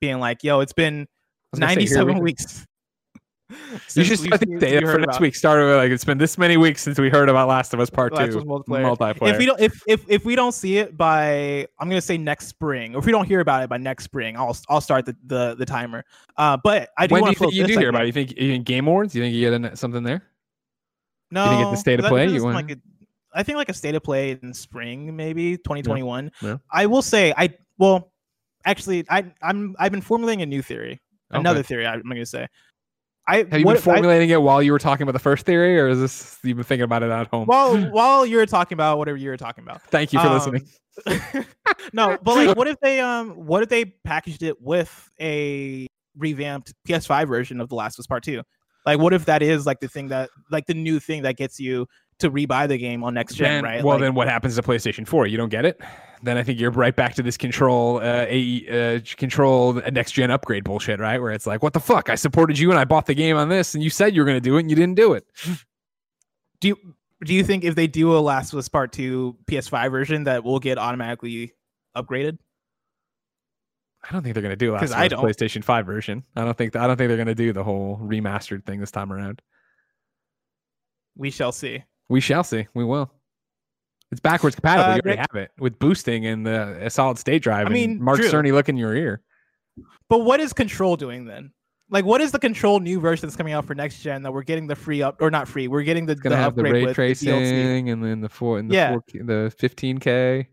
[0.01, 1.07] being like, "Yo, it's been
[1.51, 2.65] was gonna say, 97 we- weeks."
[3.95, 5.35] You should start the data for next week.
[5.35, 7.89] Start with like it's been this many weeks since we heard about Last of Us
[7.89, 8.95] Part Last Two multiplayer.
[8.95, 9.31] multiplayer.
[9.31, 12.47] If we don't, if if if we don't see it by, I'm gonna say next
[12.47, 15.15] spring, or if we don't hear about it by next spring, I'll I'll start the
[15.25, 16.05] the, the timer.
[16.37, 18.03] Uh, but I do when do want you to float think you do hear about
[18.03, 18.07] it?
[18.07, 19.13] You think you think Game Awards?
[19.15, 20.23] You think you get in, something there?
[21.31, 22.27] No, think it's the state of play?
[22.27, 22.77] You want- like a,
[23.33, 26.31] I think like a state of play in spring, maybe 2021.
[26.41, 26.57] Yeah.
[26.69, 28.11] I will say, I well,
[28.65, 30.99] actually, I I'm I've been formulating a new theory,
[31.29, 31.67] another Okay.
[31.67, 31.87] theory.
[31.87, 32.47] I'm gonna say.
[33.27, 35.19] I Have you what been if I- formulating it while you were talking about the
[35.19, 37.45] first theory, or is this you've been thinking about it at home?
[37.45, 39.81] while while you were talking about whatever you were talking about.
[39.83, 40.67] Thank you for Um, listening.
[41.93, 45.87] no, but like, what if they um, what if they packaged it with a
[46.17, 48.41] revamped PS5 version of The Last of Us Part Two?
[48.85, 51.59] Like, what if that is like the thing that, like, the new thing that gets
[51.59, 51.85] you
[52.21, 53.83] to rebuy the game on next gen, Then- right?
[53.83, 55.27] Well, Like, then what happens to PlayStation Four?
[55.27, 55.81] You don't get it.
[56.23, 60.29] Then I think you're right back to this control, uh, a uh, control next gen
[60.29, 61.19] upgrade bullshit, right?
[61.19, 62.09] Where it's like, what the fuck?
[62.09, 64.25] I supported you and I bought the game on this, and you said you were
[64.25, 65.25] going to do it, and you didn't do it.
[66.59, 66.77] do you
[67.23, 70.43] do you think if they do a Last of Us Part Two PS5 version that
[70.43, 71.53] will get automatically
[71.95, 72.37] upgraded?
[74.03, 75.23] I don't think they're going to do last I don't.
[75.23, 76.23] PlayStation 5 version.
[76.35, 78.91] I don't think I don't think they're going to do the whole remastered thing this
[78.91, 79.41] time around.
[81.15, 81.83] We shall see.
[82.11, 82.67] We shall see.
[82.73, 83.09] We will.
[84.11, 84.83] It's backwards compatible.
[84.83, 87.61] Uh, you already Greg- have it with boosting and the a solid state drive.
[87.67, 88.29] I and mean, Mark true.
[88.29, 89.21] Cerny look in your ear.
[90.09, 91.51] But what is Control doing then?
[91.89, 94.43] Like, what is the Control new version that's coming out for next gen that we're
[94.43, 95.69] getting the free up or not free?
[95.69, 98.19] We're getting the, It's gonna the have the upgrade ray with the tracing and then
[98.19, 98.93] the four and the Yeah.
[98.95, 100.47] 4K the 15k.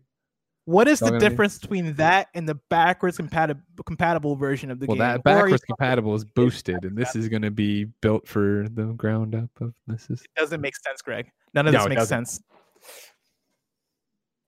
[0.69, 4.79] What is the gonna be- difference between that and the backwards compatible compatible version of
[4.79, 4.99] the Well, game?
[4.99, 7.85] Well, that Or are you backwards compatible is boosted, and this is going to be
[8.01, 10.23] built for the ground up of this is.
[10.35, 11.31] doesn't make sense, Greg.
[11.55, 12.39] None of No, this it makes sense.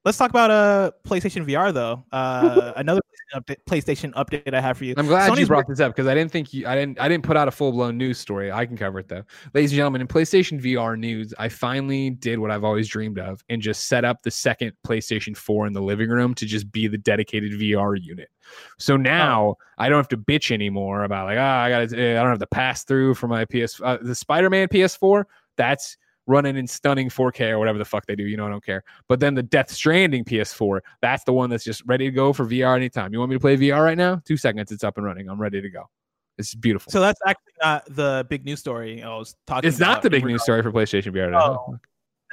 [0.05, 2.03] Let's talk about uh PlayStation VR though.
[2.11, 3.01] Uh, another
[3.33, 4.93] update, PlayStation update I have for you.
[4.97, 7.07] I'm glad you Sony's brought this up because I didn't think you, I didn't, I
[7.07, 8.51] didn't put out a full blown news story.
[8.51, 10.01] I can cover it though, ladies and gentlemen.
[10.01, 14.05] In PlayStation VR news, I finally did what I've always dreamed of and just set
[14.05, 17.97] up the second PlayStation 4 in the living room to just be the dedicated VR
[18.01, 18.29] unit.
[18.77, 22.21] So now I don't have to bitch anymore about like, ah, I got, to I
[22.21, 25.23] don't have to pass through for my PS, uh, the Spider-Man PS4.
[25.57, 28.23] That's running in stunning 4K or whatever the fuck they do.
[28.23, 28.83] You know, I don't care.
[29.07, 32.45] But then the Death Stranding PS4, that's the one that's just ready to go for
[32.45, 33.11] VR anytime.
[33.13, 34.21] You want me to play VR right now?
[34.25, 35.29] Two seconds, it's up and running.
[35.29, 35.89] I'm ready to go.
[36.37, 36.91] It's beautiful.
[36.91, 39.67] So that's actually not the big news story I was talking.
[39.67, 41.33] it's not the big news story for PlayStation VR.
[41.35, 41.77] Oh.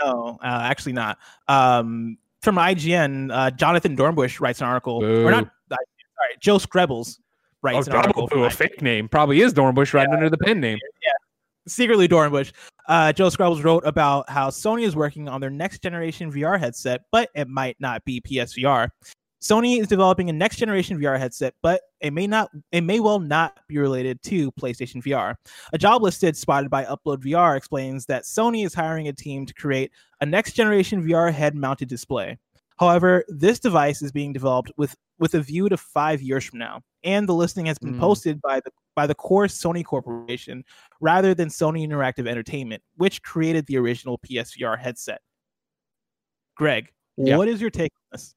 [0.04, 1.18] No, uh, actually not.
[1.48, 5.44] Um, from IGN, uh, Jonathon Dornbush writes an article, or not?
[5.44, 5.50] Boo.
[5.70, 7.22] Sorry, Joe Skrebels Oh,
[7.62, 8.24] writes an article.
[8.26, 8.52] a IGN.
[8.52, 9.08] fake name.
[9.08, 10.78] Probably is Dornbush right under the pen name.
[11.68, 12.52] Secretly Dornbush.
[12.88, 17.02] Uh, Joe Scrubbles wrote about how Sony is working on their next generation VR headset,
[17.12, 18.88] but it might not be PSVR.
[19.40, 23.20] Sony is developing a next generation VR headset, but it may not it may well
[23.20, 25.36] not be related to PlayStation VR.
[25.72, 29.54] A job listed spotted by Upload VR explains that Sony is hiring a team to
[29.54, 32.36] create a next generation VR head mounted display.
[32.78, 36.80] However, this device is being developed with with a view to 5 years from now,
[37.02, 37.98] and the listing has been Mm.
[38.00, 40.64] posted by the by the core Sony Corporation
[41.00, 45.20] rather than Sony Interactive Entertainment, which created the original PSVR headset.
[46.56, 47.36] Greg, Yeah.
[47.36, 48.34] what is your take on this?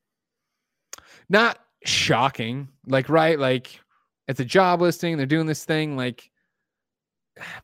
[1.29, 2.67] Not shocking.
[2.87, 3.37] Like, right?
[3.39, 3.79] Like,
[4.27, 5.17] it's a job listing.
[5.17, 5.97] They're doing this thing.
[5.97, 6.30] Like,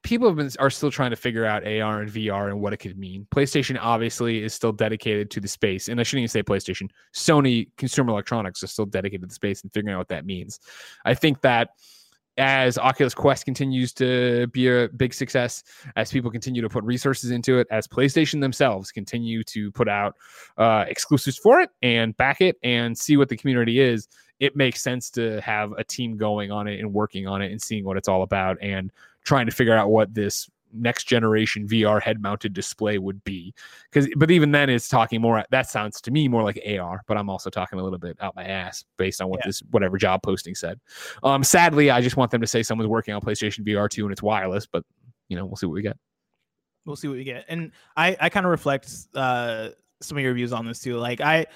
[0.03, 2.77] people have been are still trying to figure out AR and VR and what it
[2.77, 3.27] could mean.
[3.33, 6.89] PlayStation obviously is still dedicated to the space, and I shouldn't even say PlayStation.
[7.13, 10.59] Sony Consumer Electronics is still dedicated to the space and figuring out what that means.
[11.05, 11.69] I think that
[12.37, 15.63] as Oculus Quest continues to be a big success,
[15.95, 20.15] as people continue to put resources into it, as PlayStation themselves continue to put out
[20.57, 24.07] uh, exclusives for it and back it and see what the community is,
[24.39, 27.59] it makes sense to have a team going on it and working on it and
[27.59, 28.91] seeing what it's all about and
[29.27, 33.53] trying to figure out what this next generation VR head mounted display would be.
[33.91, 35.43] Because, but even then, it's talking more.
[35.51, 38.35] That sounds to me more like AR, but I'm also talking a little bit out
[38.35, 39.47] my ass based on what Yeah.
[39.47, 40.79] this whatever job posting said.
[41.23, 44.11] Um, sadly, I just want them to say someone's working on PlayStation VR two and
[44.11, 44.83] it's wireless, but
[45.29, 45.97] you know, we'll see what we get.
[46.85, 47.43] We'll see what we get.
[47.49, 49.69] And I, I kind of reflect uh,
[50.01, 50.97] some of your views on this too.
[50.97, 51.47] Like I,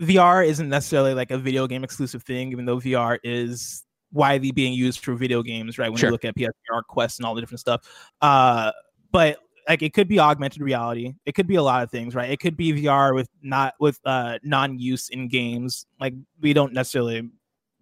[0.00, 3.82] VR isn't necessarily like a video game exclusive thing, even though VR is
[4.12, 5.88] widely being used for video games, right?
[5.90, 6.08] When Sure.
[6.08, 7.82] you look at PSVR Quest and all the different stuff.
[8.20, 8.72] Uh,
[9.12, 9.38] but
[9.68, 11.14] like it could be augmented reality.
[11.26, 12.30] It could be a lot of things, right?
[12.30, 15.86] It could be VR with not with uh non-use in games.
[16.00, 17.28] Like we don't necessarily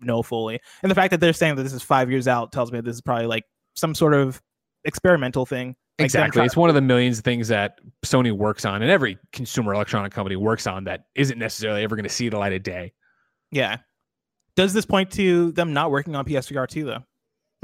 [0.01, 0.60] know fully.
[0.82, 2.94] And the fact that they're saying that this is five years out tells me this
[2.96, 3.44] is probably like
[3.74, 4.40] some sort of
[4.84, 5.76] experimental thing.
[5.98, 6.38] Like exactly.
[6.38, 9.74] trying- It's one of the millions of things that Sony works on and every consumer
[9.74, 12.92] electronic company works on that isn't necessarily ever going to see the light of day.
[13.51, 13.78] Yeah.
[14.56, 17.05] Does this point to them not working on PSVR 2 though?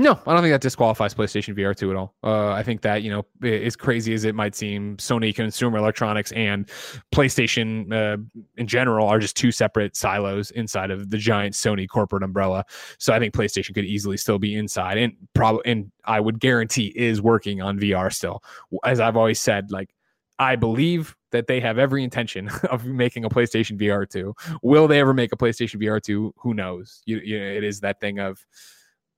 [0.00, 2.14] No, I don't think that disqualifies PlayStation VR 2 at all.
[2.24, 6.32] Uh, I think that, you know, as crazy as it might seem, Sony consumer electronics
[6.32, 6.66] and
[7.14, 8.16] PlayStation uh,
[8.56, 12.64] in general are just two separate silos inside of the giant Sony corporate umbrella.
[12.96, 16.94] So I think PlayStation could easily still be inside and probably, and I would guarantee
[16.96, 18.42] is working on VR still.
[18.86, 19.90] As I've always said, like,
[20.38, 24.34] I believe that they have every intention of making a PlayStation VR 2.
[24.62, 26.34] Will they ever make a PlayStation VR 2?
[26.38, 27.02] Who knows?
[27.06, 28.44] You, you, it is that thing of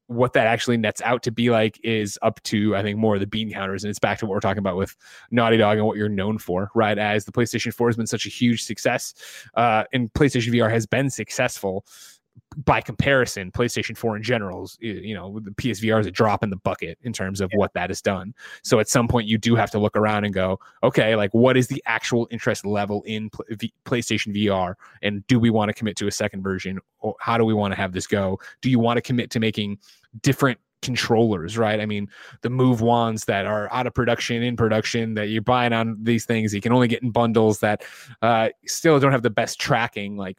[0.07, 3.21] what that actually nets out to be like is up to I think more of
[3.21, 4.95] the bean counters, and it's back to what we're talking about with
[5.31, 6.99] Naughty Dog and what you're known for, right?
[6.99, 9.15] As the PlayStation 4 has been such a huge success,
[9.55, 11.87] uh, and PlayStation VR has been successful
[12.57, 13.51] by comparison.
[13.51, 16.99] PlayStation 4 in general, is, you know, the PSVR is a drop in the bucket
[17.03, 18.35] in terms of what that has done.
[18.63, 21.57] So at some point, you do have to look around and go, okay, like what
[21.57, 25.75] is the actual interest level in pl- v- PlayStation VR, and do we want to
[25.75, 28.39] commit to a second version, or how do we want to have this go?
[28.61, 29.79] Do you want to commit to making
[30.21, 31.81] different controllers, right?
[31.81, 32.09] I mean,
[32.43, 36.27] the move wands that are out of production, in production, that you're buying on these
[36.27, 37.85] things, you can only get in bundles that
[38.21, 40.17] uh, still don't have the best tracking.
[40.17, 40.39] Like,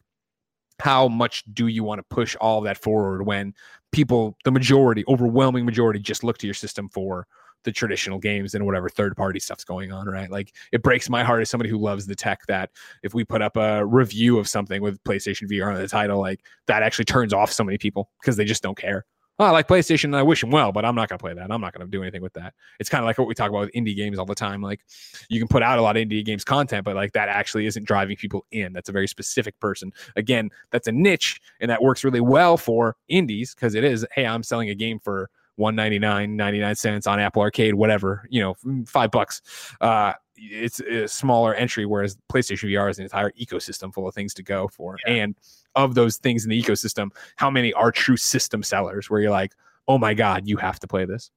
[0.80, 3.54] how much do you want to push all of that forward when
[3.92, 7.28] people, the majority, overwhelming majority, just look to your system for
[7.64, 10.30] the traditional games and whatever third party stuff's going on, right?
[10.30, 12.70] Like it breaks my heart as somebody who loves the tech that
[13.04, 16.42] if we put up a review of something with PlayStation VR on the title, like
[16.68, 19.06] that actually turns off so many people because they just don't care.
[19.40, 21.34] Oh, I like PlayStation and I wish them well, but I'm not going to play
[21.34, 21.52] that.
[21.52, 22.54] I'm not going to do anything with that.
[22.80, 24.62] It's kind of like what we talk about with indie games all the time.
[24.62, 24.82] Like
[25.28, 27.86] you can put out a lot of indie games content, but like that actually isn't
[27.86, 28.74] driving people in.
[28.74, 29.92] That's a very specific person.
[30.16, 34.28] Again, that's a niche and that works really well for indies because it is, hey,
[34.28, 38.56] I'm selling a game for 199 99 cents on apple arcade whatever you know
[38.88, 39.40] five bucks
[39.82, 40.14] uh
[40.52, 44.44] it's a smaller entry whereas playstation vr is an entire ecosystem full of things to
[44.44, 45.14] go for Yeah.
[45.14, 45.36] and
[45.76, 49.54] of those things in the ecosystem how many are true system sellers where you're like
[49.88, 51.32] oh my god you have to play this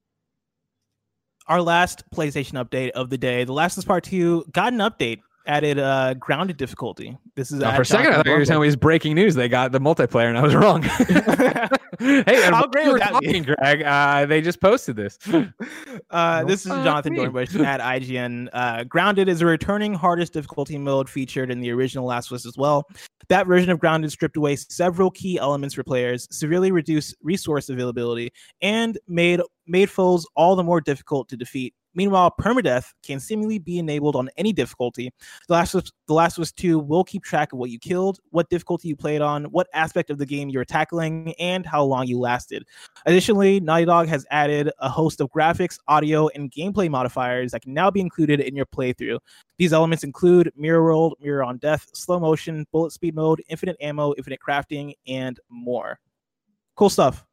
[1.49, 4.81] Our last PlayStation update of the day, The Last of Us Part Two, got an
[4.81, 5.21] update.
[5.47, 7.17] Added uh, grounded difficulty.
[7.37, 9.15] This is for a second i Jonathan thought you were telling me it was breaking
[9.15, 10.83] news they got the multiplayer and i was wrong
[11.99, 13.27] hey How great were that be?
[13.27, 15.19] talking greg uh, they just posted this
[16.11, 17.33] Uh, this is Jonathon fucking.
[17.33, 18.49] Dornbush at IGN.
[18.53, 22.47] Uh, Grounded is a returning hardest difficulty mode featured in the original Last of Us
[22.47, 22.87] as well.
[23.29, 28.31] That version of Grounded stripped away several key elements for players, severely reduced resource availability,
[28.63, 31.75] and made made foes all the more difficult to defeat.
[31.97, 35.11] Meanwhile, permadeath can seemingly be enabled on any difficulty.
[35.49, 38.21] The Last of The Last of Us 2 will keep track of what you killed,
[38.31, 41.83] what difficulty you played on, what aspect of the game you were tackling, and how
[41.83, 42.65] long you lasted.
[43.07, 47.73] Additionally, Naughty Dog has added a host of graphics, audio, and gameplay modifiers that can
[47.73, 49.19] now be included in your playthrough.
[49.59, 54.13] These elements include Mirror World, Mirror on Death, slow motion, bullet speed mode, infinite ammo,
[54.19, 55.99] infinite crafting, and more.
[56.77, 57.26] Cool stuff.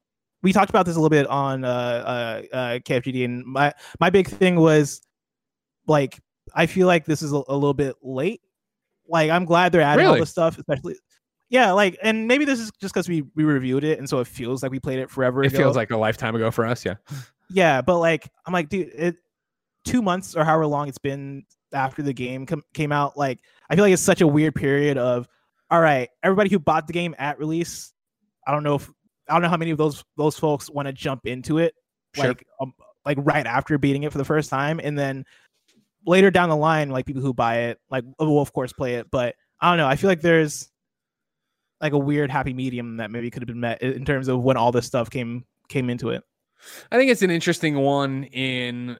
[0.44, 4.10] We talked about this a little bit on uh, uh, uh, KFGD, and my my
[4.10, 5.02] big thing was
[5.88, 6.20] like
[6.53, 8.41] I feel like this is a, a little bit late.
[9.07, 10.22] Like I'm glad they're adding all Really?
[10.22, 10.95] this stuff, especially
[11.49, 14.28] yeah, like and maybe this is just because we we reviewed it, and so it
[14.28, 15.44] feels like we played it forever.
[15.44, 15.57] it ago.
[15.57, 16.95] feels like a lifetime ago for us yeah
[17.49, 19.15] Yeah, but like I'm like, dude, it
[19.86, 21.44] two months or however long it's been
[21.74, 23.15] after the game com- came out.
[23.18, 23.40] Like
[23.70, 25.28] I feel like it's such a weird period of,
[25.70, 27.94] all right, everybody who bought the game at release,
[28.48, 28.90] I don't know if
[29.30, 31.74] I don't know how many of those those folks want to jump into it
[32.16, 32.28] Sure.
[32.28, 32.74] like um,
[33.06, 35.26] like right after beating it for the first time, and then
[36.06, 39.08] later down the line, like people who buy it, like will of course play it,
[39.12, 39.88] but I don't know.
[39.88, 40.70] I feel like there's
[41.82, 44.58] like a weird happy medium that maybe could have been met in terms of when
[44.58, 46.24] all this stuff came came into it.
[46.91, 48.98] I think it's an interesting one in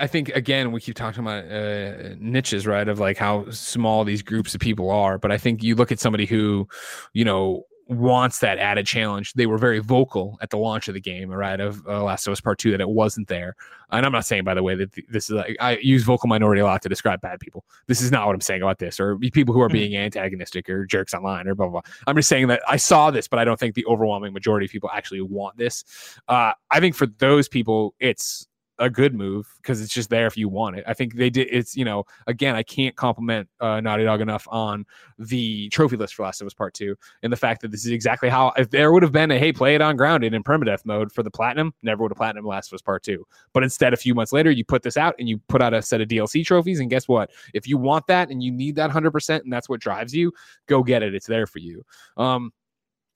[0.00, 2.86] I think again we keep talking about uh, niches, right?
[2.88, 6.00] Of like how small these groups of people are, but I think you look at
[6.00, 6.68] somebody who,
[7.12, 9.32] you know, wants that added challenge.
[9.34, 11.60] They were very vocal at the launch of the game, right?
[11.60, 13.54] Of uh, Last of Us Part Two that it wasn't there.
[13.90, 16.28] And I'm not saying, by the way, that th- this is like I use vocal
[16.28, 17.64] minority a lot to describe bad people.
[17.86, 19.72] This is not what I'm saying about this, or people who are Mhm.
[19.72, 21.80] being antagonistic or jerks online or blah blah.
[21.82, 21.92] blah.
[22.06, 24.72] I'm just saying that I saw this, but I don't think the overwhelming majority of
[24.72, 25.84] people actually want this.
[26.28, 28.46] Uh, I think for those people, it's
[28.78, 30.84] a good move because it's just there if you want it.
[30.86, 31.48] I think they did.
[31.50, 34.84] It's you know, again, I can't compliment uh, Naughty Dog enough on
[35.18, 37.92] the trophy list for Last of Us Part Two and the fact that this is
[37.92, 38.52] exactly how.
[38.56, 41.22] If there would have been a hey, play it on grounded in permadeath mode for
[41.22, 43.26] the platinum, never would have platinum Last of Us Part Two.
[43.52, 45.82] But instead, a few months later, you put this out and you put out a
[45.82, 47.30] set of DLC trophies, and guess what?
[47.52, 50.32] If you want that and you need that hundred percent, and that's what drives you,
[50.66, 51.14] go get it.
[51.14, 51.84] It's there for you.
[52.16, 52.52] Um,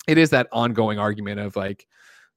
[0.06, 1.86] it is that ongoing argument of like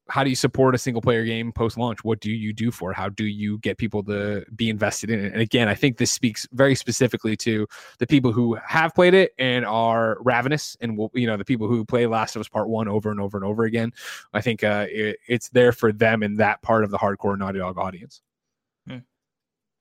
[0.09, 2.91] how do you support a single player game post launch what do you do for
[2.91, 2.97] it?
[2.97, 5.31] how do you get people to be invested in it?
[5.31, 7.67] And again i think this speaks very specifically to
[7.99, 11.67] the people who have played it and are ravenous and will you know the people
[11.67, 13.91] who play last of us part one over and over and over again.
[14.33, 17.59] I think uh, it, it's there for them in that part of the hardcore naughty
[17.59, 18.21] dog audience.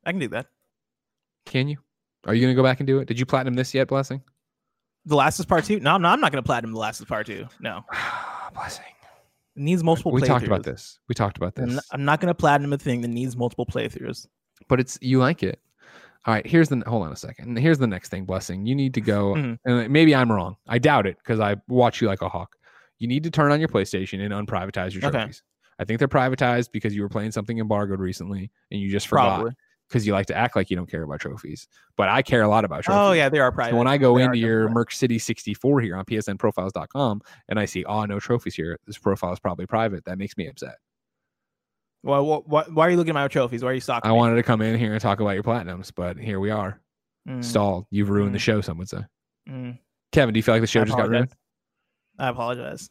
[0.02, 0.46] I can do that.
[1.44, 1.76] can you?
[2.26, 3.08] Are you going to go back and do it?
[3.08, 4.22] Did you platinum this yet blessing?
[5.04, 5.78] The Last of Us Part Two?
[5.80, 7.46] No, no, I'm not going to platinum The Last of Us Part Two.
[7.60, 7.84] No,
[8.54, 8.84] blessing.
[8.86, 8.99] it
[9.60, 10.12] needs multiple.
[10.12, 12.78] we talked about this we talked about I'm this I'm not going to platinum a
[12.78, 14.26] thing that needs multiple playthroughs.
[14.68, 15.60] but it's you like it.
[16.26, 17.56] All right, here's the hold on a second.
[17.58, 18.66] Here's the next thing, blessing.
[18.66, 19.58] You need to go, Mhm.
[19.64, 20.56] and maybe I'm wrong.
[20.68, 22.56] I doubt it because I watch you like a hawk.
[22.98, 25.18] You need to turn on your PlayStation and unprivatize your Okay.
[25.18, 25.42] trophies.
[25.78, 29.36] I think they're privatized because you were playing something embargoed recently and you just forgot
[29.36, 29.52] Probably.
[29.90, 31.66] Because you like to act like you don't care about trophies.
[31.96, 33.00] But I care a lot about trophies.
[33.02, 33.72] Oh yeah, they are private.
[33.72, 34.68] So when I go They into your.
[34.70, 39.32] Merc City 64 here on psnprofiles.com and I see, oh, no trophies here, this profile
[39.32, 40.04] is probably private.
[40.04, 40.76] That makes me upset.
[42.02, 43.62] Well, wh- wh- why are you looking at my trophies?
[43.62, 44.08] Why are you stalking?
[44.08, 44.18] I me?
[44.18, 46.80] wanted to come in here and talk about your platinums, but here we are.
[47.28, 47.86] Mm, Stalled.
[47.90, 48.42] You've ruined the Mm.
[48.42, 49.00] show, some would say.
[49.48, 49.78] mm.
[50.12, 51.32] Kevin, do you feel like the show I just got ruined?
[52.18, 52.88] I apologize.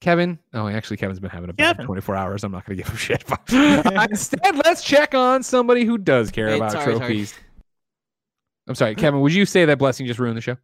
[0.00, 0.38] Kevin?
[0.54, 1.86] Oh, actually, Kevin's been having a bad Kevin.
[1.86, 2.44] 24 hours.
[2.44, 3.22] I'm not going to give him shit.
[4.10, 6.98] Instead, let's check on somebody who does care Hey, about sorry, sorry.
[6.98, 7.34] trophies.
[8.68, 9.20] I'm sorry, Kevin.
[9.20, 10.56] Would you say that blessing just ruined the show?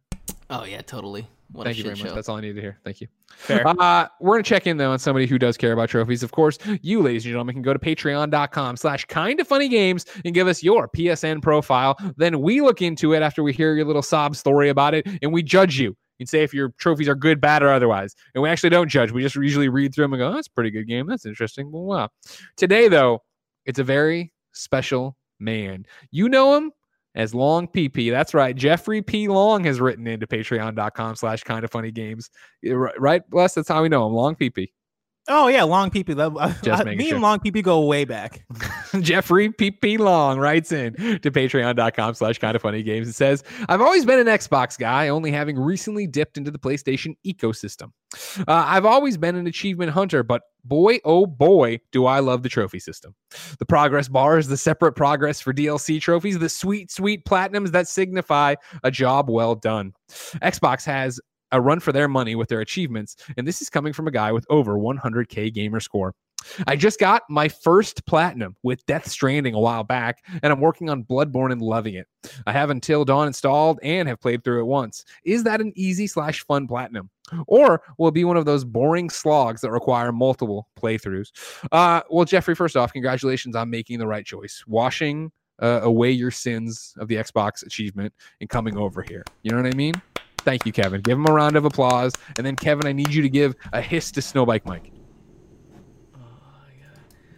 [0.49, 1.27] Oh yeah, totally.
[1.51, 2.09] What a Thank you shit very much.
[2.09, 2.15] show.
[2.15, 2.77] That's all I need to hear.
[2.83, 3.07] Thank you.
[3.35, 3.67] Fair.
[3.67, 6.23] Uh, we're gonna check in though on somebody who does care about trophies.
[6.23, 10.05] Of course, you, ladies and gentlemen, can go to patreon.com slash kind of funny games
[10.25, 11.97] and give us your PSN profile.
[12.17, 15.33] Then we look into it after we hear your little sob story about it, and
[15.33, 18.15] we judge you and say if your trophies are good, bad, or otherwise.
[18.33, 19.11] And we actually don't judge.
[19.11, 21.07] We just usually read through them and go, oh, that's a pretty good game.
[21.07, 21.71] That's interesting.
[21.71, 22.09] Well, wow.
[22.55, 23.23] Today, though,
[23.65, 25.85] it's a very special man.
[26.11, 26.71] You know him
[27.15, 28.11] as Long PP.
[28.11, 28.55] That's right.
[28.55, 29.27] Jeffrey P.
[29.27, 32.29] Long has written into patreon.com slash kind of funny games.
[32.63, 33.55] Right, Bless?
[33.55, 34.13] That's how we know him.
[34.13, 34.69] Long PP.
[35.29, 36.15] Oh yeah, long PP.
[36.63, 37.15] Just uh, me sure.
[37.15, 38.45] and long PP go way back.
[39.01, 43.81] Jeffrey PP Long writes in to patreon.com slash kind of funny games and says, I've
[43.81, 47.91] always been an Xbox guy, only having recently dipped into the PlayStation ecosystem.
[48.39, 52.49] Uh, I've always been an achievement hunter, but boy, oh boy, do I love the
[52.49, 53.13] trophy system.
[53.59, 58.55] The progress bars, the separate progress for DLC trophies, the sweet, sweet platinums that signify
[58.83, 59.93] a job well done.
[60.41, 61.19] Xbox has
[61.51, 64.31] a run for their money with their achievements, and this is coming from a guy
[64.31, 66.13] with over 100k gamer score.
[66.67, 70.89] I just got my first platinum with Death Stranding a while back, and I'm working
[70.89, 72.07] on Bloodborne and loving it.
[72.45, 75.03] I have Until Dawn installed and have played through it once.
[75.23, 77.09] Is that an easy slash fun platinum?
[77.47, 81.31] Or will it be one of those boring slogs that require multiple playthroughs?
[81.71, 84.63] Uh, well, Jeffrey, first off, congratulations on making the right choice.
[84.67, 89.23] Washing uh, away your sins of the Xbox achievement and coming over here.
[89.43, 89.95] You know what I mean?
[90.47, 91.01] Thank you, Kevin.
[91.01, 92.13] Give him a round of applause.
[92.37, 94.93] And then, Kevin, I need you to give a hiss to Snowbike Mike.
[96.15, 96.19] Oh,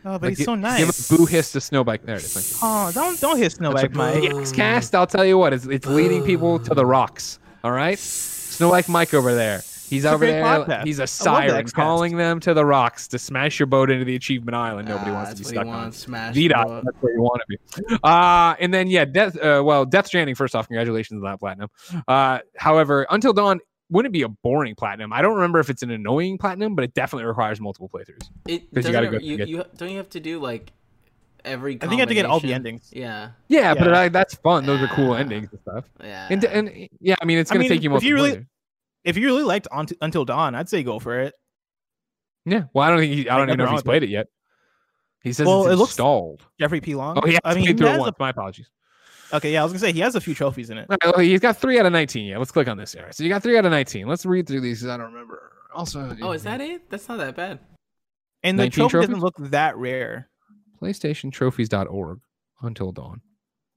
[0.06, 1.10] oh but Like, he's so Give nice.
[1.10, 2.04] a boo hiss to Snowbike.
[2.04, 2.34] There it is.
[2.36, 2.58] Thank you.
[2.62, 4.22] Oh, don't don't hit Snowbike Mike.
[4.22, 7.40] The X-Cast, I'll tell you what, it's, it's leading people to the rocks.
[7.64, 7.98] All right?
[7.98, 9.64] Snowbike Mike over there.
[9.90, 10.44] He's a over there.
[10.44, 10.86] podcast.
[10.86, 11.76] He's a love siren X-Cast.
[11.76, 14.88] calling them to the rocks to smash your boat into the achievement island.
[14.88, 15.68] Nobody Ah, wants to be that's stuck on.
[15.68, 17.58] wants, Smash VDOT, that's where you want to
[17.88, 17.98] be.
[18.04, 19.36] Uh, and then yeah, Death.
[19.38, 20.36] Uh, well, Death Stranding.
[20.36, 21.70] First off, congratulations on that platinum.
[22.08, 23.60] Uh, however, Until Dawn
[23.92, 25.12] wouldn't be a boring platinum.
[25.12, 28.30] I don't remember if it's an annoying platinum, but it definitely requires multiple playthroughs.
[28.48, 30.72] It 'Cause you gotta go you, get- you don't you have to do like
[31.44, 31.76] every.
[31.76, 32.90] I think you have to get all the endings.
[32.94, 34.00] Yeah, Yeah, but Yeah.
[34.02, 34.66] uh, that's fun.
[34.68, 35.86] Those are cool endings and stuff.
[36.04, 36.28] yeah.
[36.30, 38.08] And, and yeah, I mean, it's gonna mean, take you if multiple.
[38.10, 38.46] you really- playthroughs.
[39.04, 41.34] If you really liked Unt- Until Dawn, I'd say go for it.
[42.46, 42.64] Yeah.
[42.74, 44.28] Well, I don't think he, I don't Ain't even know if he's played it yet.
[45.24, 46.46] He says Well, it's it looks- installed.
[46.60, 46.96] Jeffrey P.
[46.96, 47.20] Long.
[47.22, 47.40] Oh, yeah.
[47.44, 48.16] I mean, played he through it has once.
[48.20, 48.70] My apologies.
[49.34, 50.88] okay, yeah, I was gonna say he has a few trophies in it.
[50.90, 52.26] All right, well, he's got three out of nineteen.
[52.26, 52.96] Yeah, let's click on this.
[52.96, 54.08] All right, so you got three out of nineteen.
[54.08, 54.82] Let's read through these.
[54.82, 55.52] 'cause I don't remember.
[55.74, 56.90] Also, oh, is that it?
[56.90, 57.60] That's not that bad.
[58.44, 59.10] And the trophy trophies?
[59.10, 60.30] doesn't look that rare.
[60.82, 62.20] PlayStationTrophies.org
[62.62, 63.22] until dawn.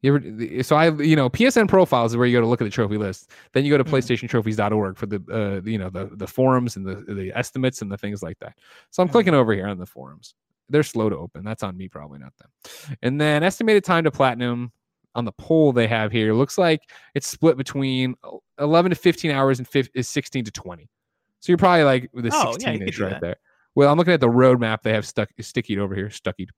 [0.03, 2.65] You ever, so I, you know, PSN profiles is where you go to look at
[2.65, 3.31] the trophy list.
[3.53, 3.95] Then you go to Hmm.
[3.95, 7.97] PlayStationTrophies.org for the, uh, you know, the the forums and the the estimates and the
[7.97, 8.59] things like that.
[8.91, 10.35] So I'm clicking over here on the forums.
[10.69, 11.45] They're slow to open.
[11.45, 12.97] That's on me, probably not them.
[13.03, 14.73] And then estimated time to platinum
[15.15, 16.81] on the poll they have here looks like
[17.15, 18.15] it's split between
[18.59, 20.89] 11 to 15 hours and 15, is 16 to 20.
[21.41, 23.21] So you're probably like the Oh, yeah, you 16 could ish right that.
[23.21, 23.37] there.
[23.75, 26.49] Well, I'm looking at the roadmap they have stuck stickied over here, stuckied.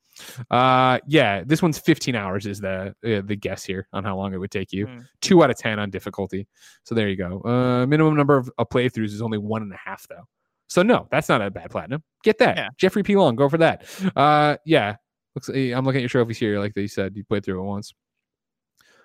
[0.50, 4.34] Uh, yeah, this one's 15 hours is the uh, the guess here on how long
[4.34, 4.86] it would take you.
[4.86, 4.98] Hmm.
[5.20, 6.48] Two out of 10 on difficulty.
[6.82, 7.40] So there you go.
[7.44, 10.24] Uh, minimum number of, of playthroughs is only one and a half though.
[10.66, 12.02] So no, that's not a bad platinum.
[12.24, 12.68] Get that, Yeah.
[12.78, 13.14] Jeffrey P.
[13.16, 13.84] Long, go for that.
[14.16, 14.96] Uh, yeah,
[15.36, 15.48] looks.
[15.50, 17.94] I'm looking at your trophies here, like they said, you played through it once.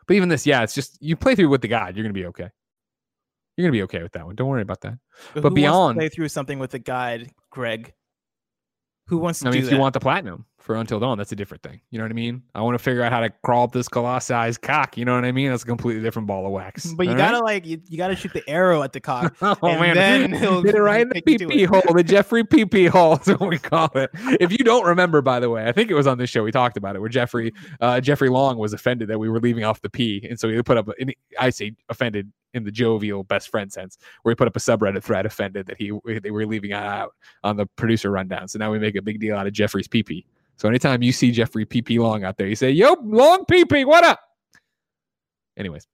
[0.07, 2.26] But even this, yeah, it's just you play through with the guide, you're gonna be
[2.27, 2.49] okay.
[3.56, 4.36] You're gonna be okay with that one.
[4.36, 4.98] Don't worry about that.
[5.36, 7.94] But, But beyond- play through something with a guide, Greg?
[9.10, 9.76] Who wants to I mean, do if that?
[9.76, 11.81] you want the platinum for Until Dawn, that's a different thing.
[11.90, 12.44] You know what I mean?
[12.53, 14.98] I want to figure out how to crawl up this colossized cock.
[14.98, 15.49] You know what I mean?
[15.49, 16.94] That's a completely different ball of wax.
[16.94, 17.44] but you gotta right?
[17.44, 19.36] like you, you gotta shoot the arrow at the cock.
[19.61, 22.44] Oh and man, then he'll Hit it right in the pee pee hole, the Jeffrey
[22.44, 24.11] pee pee hole is what we call it.
[24.40, 26.52] If you don't remember, by the way, I think it was on this show we
[26.52, 29.81] talked about it, where Jeffrey uh, Jeffrey Long was offended that we were leaving off
[29.81, 30.90] the P, and so he put up.
[30.90, 34.60] A, I say offended in the jovial best friend sense, where he put up a
[34.60, 35.91] subreddit thread offended that he
[36.22, 37.14] they were leaving out
[37.44, 38.48] on the producer rundown.
[38.48, 40.26] So now we make a big deal out of Jeffrey's pee pee.
[40.60, 44.03] So anytime you see Jeffrey pee Long out there, you say, "Yo, Long pee, what
[44.03, 44.19] up?"
[45.57, 45.88] Anyways,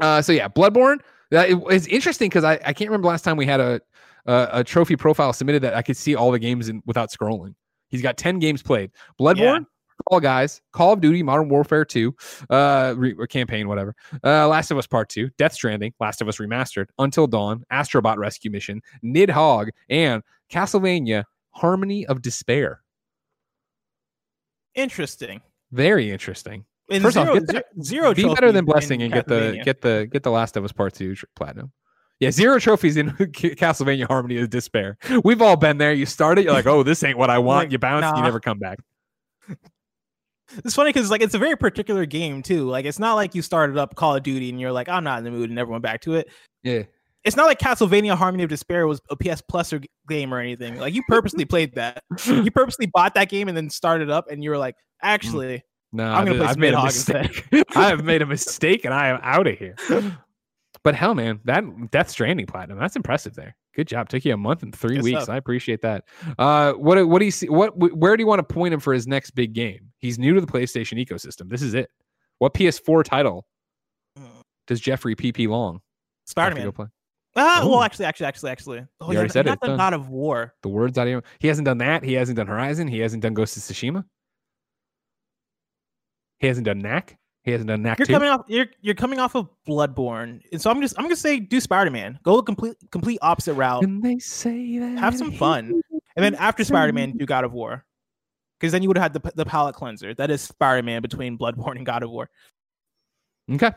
[0.00, 1.00] uh, so yeah, Bloodborne.
[1.30, 3.82] That it, it's interesting because I, I can't remember last time we had a,
[4.24, 7.54] a a trophy profile submitted that I could see all the games in without scrolling.
[7.88, 8.90] He's got ten games played.
[9.20, 9.66] Bloodborne,
[10.08, 12.16] Fall Guys, Call of Duty, Modern Warfare Two,
[12.48, 13.94] uh, re- campaign, whatever.
[14.24, 18.16] Uh, Last of Us Part Two, Death Stranding, Last of Us Remastered, Until Dawn, Astrobot
[18.16, 22.82] Rescue Mission, Nidhogg, and Castlevania: Harmony of Despair.
[24.74, 25.40] Interesting.
[25.70, 26.64] Very interesting.
[26.90, 29.80] And First off, zero, get that- zero Be better than blessing and get the get
[29.80, 31.72] the get the Last of Us Part Two platinum.
[32.20, 34.96] Yeah, zero trophies in Castlevania Harmony of Despair.
[35.24, 35.92] We've all been there.
[35.92, 37.64] You start it, you're like, oh, this ain't what I want.
[37.66, 38.78] Like, You bounce, you never come back.
[40.64, 42.68] It's funny because like it's a very particular game too.
[42.68, 45.18] Like it's not like you started up Call of Duty and you're like, I'm not
[45.18, 46.28] in the mood and never went back to it.
[46.62, 46.82] Yeah,
[47.24, 50.78] it's not like Castlevania Harmony of Despair was a PS Plus or game or anything.
[50.78, 52.02] Like you purposely played that.
[52.26, 55.62] You purposely bought that game and then started up, and you were like, actually,
[55.92, 57.46] No, I'm gonna I've, play I've made a mistake.
[57.76, 59.76] I have made a mistake, and I am out of here.
[60.84, 61.62] But hell, man, that
[61.92, 63.34] Death Stranding platinum, that's impressive.
[63.34, 64.08] There, good job.
[64.08, 65.28] Took you a month and three weeks.
[65.28, 66.04] I appreciate that.
[66.38, 67.48] Uh, what what do you see?
[67.48, 69.92] What where do you want to point him for his next big game?
[69.98, 71.48] He's new to the PlayStation ecosystem.
[71.48, 71.88] This is it.
[72.38, 73.46] What PS4 title
[74.66, 75.80] does Jeffrey PP Long
[76.24, 76.72] Spider Man.
[77.34, 77.68] Ah, Oh.
[77.70, 78.86] well, actually, actually, actually, actually.
[79.00, 79.76] Oh, You already said it, not it's the.
[79.76, 80.54] God of War.
[80.62, 82.04] The words out of your He hasn't done that.
[82.04, 82.88] He hasn't done Horizon.
[82.88, 84.04] He hasn't done Ghost of Tsushima.
[86.38, 87.18] He hasn't done Knack.
[87.44, 88.12] He hasn't done Knack You're 2.
[88.12, 88.42] coming off.
[88.48, 91.90] You're you're coming off of Bloodborne, and so I'm just I'm gonna say do Spider
[91.90, 92.18] Man.
[92.22, 93.82] Go complete complete opposite route.
[93.84, 95.80] and they say that Have some fun.
[96.14, 97.84] And then after Spider Man, do God of War,
[98.60, 100.14] because then you would have had the the palate cleanser.
[100.14, 102.28] That is Spider Man between Bloodborne and God of War.
[103.50, 103.70] Okay.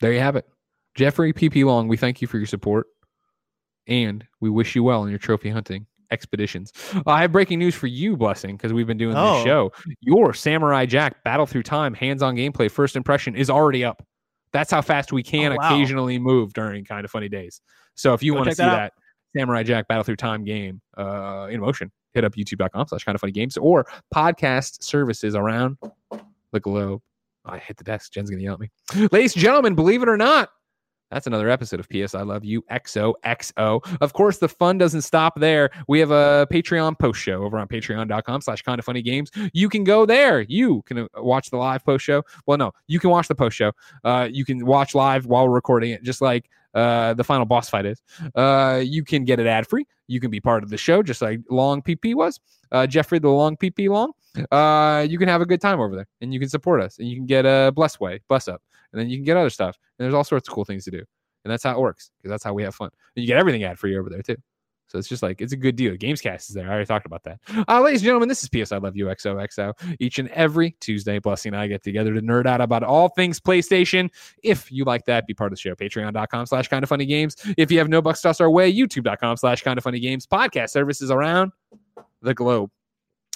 [0.00, 0.46] There you have it.
[0.94, 2.86] Jeffrey PP Long, we thank you for your support
[3.86, 6.72] and we wish you well in your trophy hunting expeditions.
[7.06, 9.36] I have breaking news for you, Blessing, because we've been doing Oh.
[9.36, 9.72] this show.
[10.00, 14.04] Your Samurai Jack Battle Through Time hands on gameplay first impression is already up.
[14.52, 15.74] That's how fast we can Oh, wow.
[15.74, 17.62] occasionally move during kind of funny days.
[17.94, 18.92] So if you Go want to see that
[19.34, 23.14] that Samurai Jack Battle Through Time game uh, in motion, hit up youtube.com slash kind
[23.14, 25.78] of funny games or podcast services around
[26.52, 27.00] the globe.
[27.46, 28.12] I hit the desk.
[28.12, 28.70] Jen's gonna yell at me.
[29.10, 30.50] Ladies and gentlemen, believe it or not,
[31.12, 33.98] that's another episode of PS I Love You XOXO.
[34.00, 35.70] Of course, the fun doesn't stop there.
[35.86, 39.30] We have a Patreon post show over on patreon.com slash kind of funny games.
[39.52, 40.40] You can go there.
[40.40, 42.22] You can uh, watch the live post show.
[42.46, 43.72] Well, no, you can watch the post show.
[44.04, 47.68] Uh, you can watch live while we're recording it, just like uh, the final boss
[47.68, 48.00] fight is.
[48.34, 49.86] Uh, you can get it ad free.
[50.08, 52.40] You can be part of the show, just like Long PP was.
[52.70, 54.12] Uh, Jeffrey the Long PP Long.
[54.50, 57.06] Uh, you can have a good time over there and you can support us and
[57.06, 58.62] you can get a bless way, bless up,
[58.92, 59.78] and then you can get other stuff.
[59.98, 61.02] And there's all sorts of cool things to do.
[61.44, 62.90] And that's how it works because that's how we have fun.
[63.16, 64.36] And you get everything ad free over there too.
[64.92, 65.94] So it's just like it's a good deal.
[65.94, 66.66] Gamescast is there.
[66.66, 67.40] I already talked about that.
[67.66, 69.72] Uh, ladies and gentlemen, this is PS I Love You XOXO.
[70.00, 73.40] Each and every Tuesday, Blessing and I get together to nerd out about all things
[73.40, 74.10] PlayStation.
[74.42, 75.74] If you like that, be part of the show.
[75.74, 77.36] Patreon.com slash kind of funny games.
[77.56, 80.26] If you have no bucks tossed our way, youtube.com slash kind of funny games.
[80.26, 81.52] Podcast services around
[82.20, 82.70] the globe.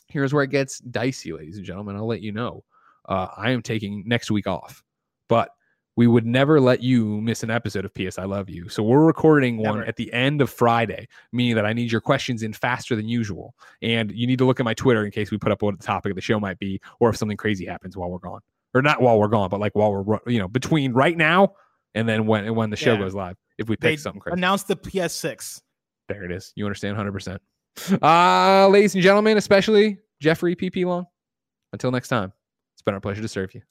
[0.08, 1.96] Here's where it gets dicey, ladies and gentlemen.
[1.96, 2.64] I'll let you know.
[3.08, 4.82] Uh, I am taking next week off,
[5.28, 5.50] but
[5.96, 8.68] we would never let you miss an episode of PS I Love You.
[8.68, 9.88] So we're recording one Never.
[9.88, 13.54] at the end of Friday, meaning that I need your questions in faster than usual.
[13.80, 15.82] And you need to look at my Twitter in case we put up what the
[15.86, 18.40] topic of the show might be, or if something crazy happens while we're gone,
[18.74, 21.54] or not while we're gone, but like while we're you know between right now
[21.94, 22.98] and then when when the show Yeah.
[22.98, 23.36] goes live.
[23.56, 25.62] If we They pick something crazy, Announce the PS6.
[26.10, 26.52] there it is.
[26.56, 27.38] You understand 100%.
[28.02, 31.06] Uh, ladies and gentlemen, especially Jeffrey PP Long.
[31.72, 32.34] Until next time,
[32.74, 33.62] it's been our pleasure to serve you.